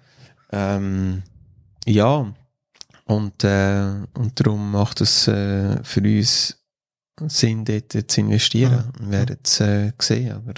[0.51, 1.23] Ähm,
[1.86, 2.32] ja,
[3.05, 6.57] und, äh, und darum macht es äh, für uns
[7.27, 8.85] Sinn, dort zu investieren.
[9.01, 10.55] Wir werden es äh, sehen, aber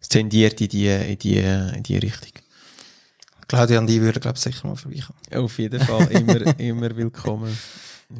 [0.00, 2.32] es tendiert in die, in die, in die Richtung.
[3.48, 5.18] Claudia und ich würden, glaube ich, sicher mal vorbeikommen.
[5.34, 7.56] Auf jeden Fall immer, immer willkommen.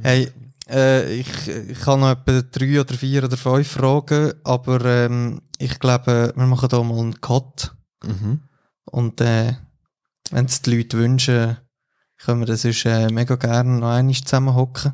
[0.03, 0.29] Hey,
[0.69, 5.79] äh, ich, ich habe noch etwa drei oder vier oder fünf Fragen, aber ähm, ich
[5.79, 7.75] glaube, wir machen da mal einen Cut.
[8.05, 8.41] Mhm.
[8.87, 9.55] Und äh,
[10.31, 11.57] wenn es die Leute wünschen,
[12.19, 14.93] können wir das sonst, äh, mega gerne noch einmal zusammenhocken.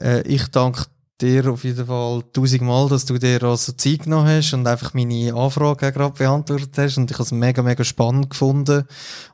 [0.00, 0.86] Äh, ich danke
[1.20, 4.94] dir auf jeden Fall tausendmal, dass du dir auch so Zeit genommen hast und einfach
[4.94, 6.98] meine Anfrage gerade beantwortet hast.
[6.98, 8.84] Und ich habe es mega, mega spannend gefunden.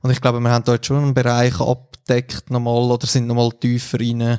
[0.01, 3.99] Und ich glaube, wir haben jetzt schon einen Bereich abgedeckt nochmal oder sind nochmal tiefer
[4.01, 4.39] rein,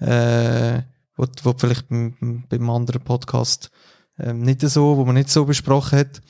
[0.00, 0.82] äh,
[1.16, 3.70] wo, wo vielleicht beim, beim anderen Podcast
[4.18, 6.20] ähm, nicht so, wo man nicht so besprochen hat.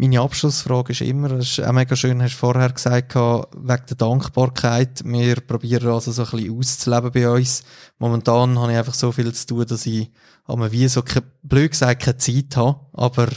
[0.00, 3.96] Meine Abschlussfrage ist immer, das ist auch mega schön, hast du vorher gesagt, wegen der
[3.98, 5.02] Dankbarkeit.
[5.04, 7.62] Wir probieren also so ein bisschen auszuleben bei uns.
[7.98, 10.10] Momentan habe ich einfach so viel zu tun, dass ich
[10.46, 11.02] aber wie so,
[11.42, 12.80] blöd gesagt, keine Zeit habe.
[12.94, 13.28] Aber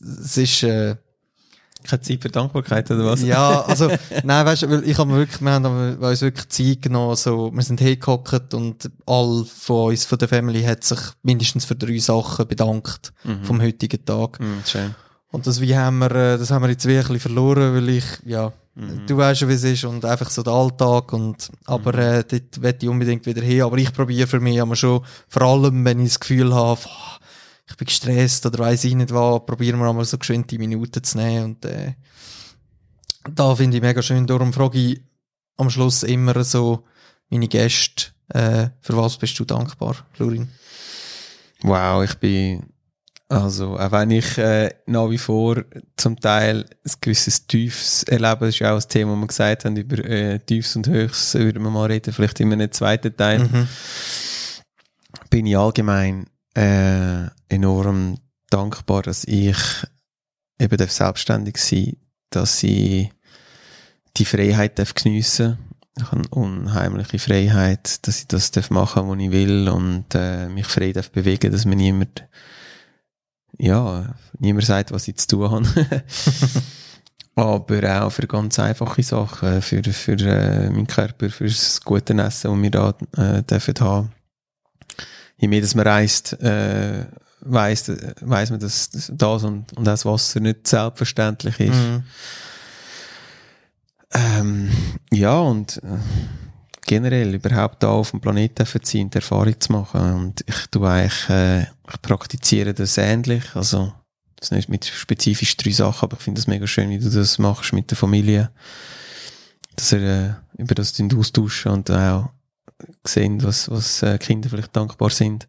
[0.00, 0.96] es ist, äh,
[1.84, 3.22] Keine Zeit für Dankbarkeit, oder was?
[3.22, 3.88] ja, also,
[4.24, 7.62] nein, weißt du, ich habe mir wirklich, wir haben uns wirklich Zeit genommen, so, wir
[7.62, 12.48] sind hingehockt und all von uns, von der Family, hat sich mindestens für drei Sachen
[12.48, 13.44] bedankt Mhm.
[13.44, 14.40] vom heutigen Tag.
[14.40, 14.94] Mhm, schön.
[15.30, 18.52] Und das wie haben wir, äh, das haben wir jetzt bisschen verloren, weil ich, ja,
[18.78, 19.06] Mhm.
[19.08, 22.62] du weißt ja, wie es ist und einfach so der Alltag und, aber, äh, dort
[22.62, 25.98] will ich unbedingt wieder hin, aber ich probiere für mich aber schon, vor allem, wenn
[25.98, 27.18] ich das Gefühl habe, boah,
[27.68, 31.02] ich bin gestresst oder weiss ich nicht was, probieren wir einmal so geschwind die Minuten
[31.02, 31.94] zu nehmen und, äh,
[33.34, 35.02] da finde ich mega schön, darum frage ich
[35.56, 36.84] am Schluss immer so
[37.30, 40.48] meine Gäste, äh, für was bist du dankbar, Florin?
[41.62, 42.62] Wow, ich bin,
[43.28, 45.62] also, auch wenn ich äh, nach wie vor
[45.96, 49.64] zum Teil ein gewisses Tiefs erlebe, das ist ja auch das Thema, das wir gesagt
[49.64, 53.40] haben, über äh, Tiefs und Höchst würden wir mal reden, vielleicht in einem zweiten Teil,
[53.40, 53.68] Mhm.
[55.30, 56.26] bin ich allgemein
[56.56, 58.18] äh, enorm
[58.50, 59.56] dankbar, dass ich
[60.58, 61.96] eben darf selbstständig sein
[62.30, 63.10] dass ich
[64.16, 65.58] die Freiheit darf geniessen
[65.96, 70.48] Ich habe eine unheimliche Freiheit, dass ich das darf machen was ich will und äh,
[70.48, 72.24] mich frei darf bewegen, dass mir niemand
[73.58, 76.04] ja, niemand sagt, was ich zu tun habe.
[77.34, 82.50] aber auch für ganz einfache Sachen, für, für äh, meinen Körper, für das gute Essen,
[82.50, 84.12] das wir da äh, dürfen haben.
[85.36, 87.06] Je mehr dass man reist, äh,
[87.40, 91.76] weiss, weiss man, dass das und, und das Wasser nicht selbstverständlich ist.
[91.76, 92.02] Mhm.
[94.14, 94.70] Ähm,
[95.12, 95.98] ja, und äh,
[96.88, 100.14] generell überhaupt da auf dem Planeten verziehen, Erfahrung zu machen.
[100.14, 103.44] Und ich tue eigentlich, äh, ich praktiziere das ähnlich.
[103.54, 103.92] Also,
[104.36, 107.38] das nicht mit spezifisch drei Sachen, aber ich finde es mega schön, wie du das
[107.38, 108.50] machst mit der Familie.
[109.76, 110.00] Dass er
[110.56, 112.30] äh, über das austauschen und auch
[113.04, 115.46] sehen, was, was äh, Kinder vielleicht dankbar sind.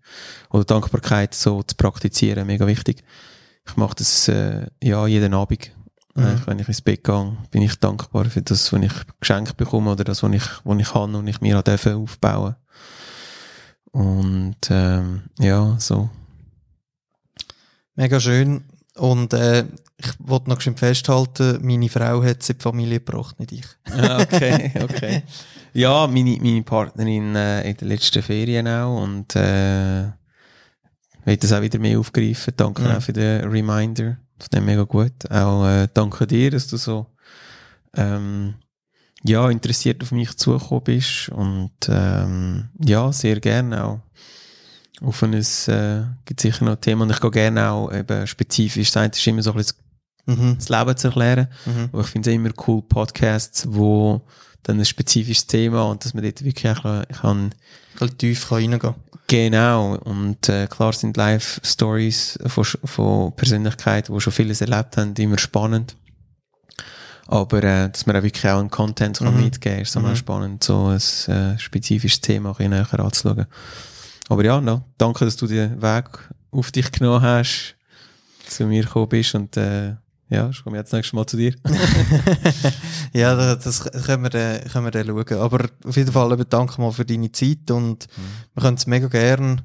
[0.50, 3.04] Oder Dankbarkeit so zu praktizieren, mega wichtig.
[3.66, 5.72] Ich mache das äh, ja jeden Abend.
[6.16, 6.24] Mhm.
[6.24, 9.92] Äh, wenn ich ins Bett gehe, bin ich dankbar für das, was ich geschenkt bekomme
[9.92, 12.56] oder das, was ich, was ich kann und ich mir dürfen aufbauen.
[13.92, 16.10] Und ähm, ja, so.
[17.96, 18.64] Mega schön.
[18.96, 19.66] Und äh,
[19.98, 23.66] ich wollte noch schön festhalten, meine Frau hat sie in die Familie gebracht, nicht ich.
[23.92, 25.24] Ah, okay, okay.
[25.74, 30.06] Ja, meine, meine Partnerin äh, in den letzten Ferien auch und äh,
[31.26, 32.54] will das auch wieder mehr aufgreifen.
[32.56, 32.88] Danke Mhm.
[32.92, 34.18] auch für den Reminder.
[34.40, 35.30] Das ist mega gut.
[35.30, 37.08] Auch äh, danke dir, dass du so
[37.96, 38.56] ähm,
[39.24, 44.00] ja, interessiert auf mich zugekommen bist und ähm, ja, sehr gerne auch
[45.02, 48.98] auf ein, äh, gibt sicher noch Thema und ich gehe gerne auch eben spezifisch, das
[48.98, 49.78] eine ist immer so ein bisschen
[50.30, 50.58] Mhm.
[50.58, 51.48] das Leben zu erklären.
[51.66, 51.90] Mhm.
[51.92, 54.22] Aber ich finde es immer cool, Podcasts, wo
[54.64, 57.06] dann ein spezifisches Thema und dass man dort wirklich auch kann-
[57.98, 58.96] kann tief kann reingehen kann.
[59.28, 65.38] Genau, und äh, klar sind Live-Stories von, von Persönlichkeiten, die schon vieles erlebt haben, immer
[65.38, 65.96] spannend.
[67.28, 69.44] Aber äh, dass man auch wirklich auch einen Content kann Mhm.
[69.44, 70.16] mitgeben kann, ist Mhm.
[70.16, 70.98] spannend, so ein
[71.32, 73.46] äh, spezifisches Thema ein näher anzuschauen.
[74.30, 76.06] Aber ja, no, danke, dass du den Weg
[76.52, 77.76] auf dich genommen hast,
[78.48, 79.96] zu mir gekommen bist und äh,
[80.30, 81.54] ja, ich komme jetzt nächstes Mal zu dir.
[83.14, 85.40] ja, das, das können, wir, dann- können wir dann schauen.
[85.42, 88.08] Aber auf jeden Fall eben danke mal für deine Zeit und
[88.54, 89.62] wir können es mega gern,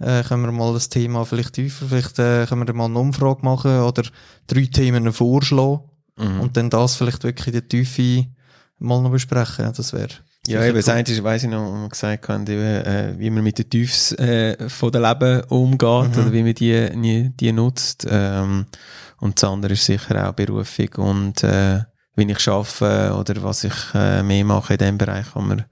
[0.00, 2.98] äh, können wir mal das Thema vielleicht tiefer, vielleicht äh, können wir dann mal eine
[2.98, 4.02] Umfrage machen oder
[4.46, 5.80] drei Themen vorschlagen
[6.20, 6.40] Mhm.
[6.40, 8.26] und dann das vielleicht wirklich in der Tiefe
[8.80, 9.72] mal noch besprechen.
[9.76, 10.08] Das wäre
[10.48, 13.56] Ja, eben, das eine ist, weiss ich noch, gesagt haben, eben, äh, wie man mit
[13.60, 16.20] den Tiefs äh, von dem Leben umgeht Mhm.
[16.22, 18.04] oder wie man die, die, die nutzt.
[18.10, 18.66] Ähm,
[19.20, 21.80] und das andere ist sicher auch Berufung und äh,
[22.16, 25.64] wie ich arbeite oder was ich äh, mehr mache in diesem Bereich, kann, man,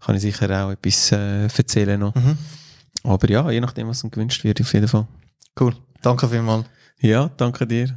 [0.00, 2.14] kann ich sicher auch etwas äh, erzählen noch.
[2.14, 2.38] mhm.
[3.04, 5.06] Aber ja, je nachdem, was dann gewünscht wird, auf jeden Fall.
[5.60, 5.76] cool.
[6.02, 6.66] Danke vielmals.
[7.00, 7.96] Ja, danke dir.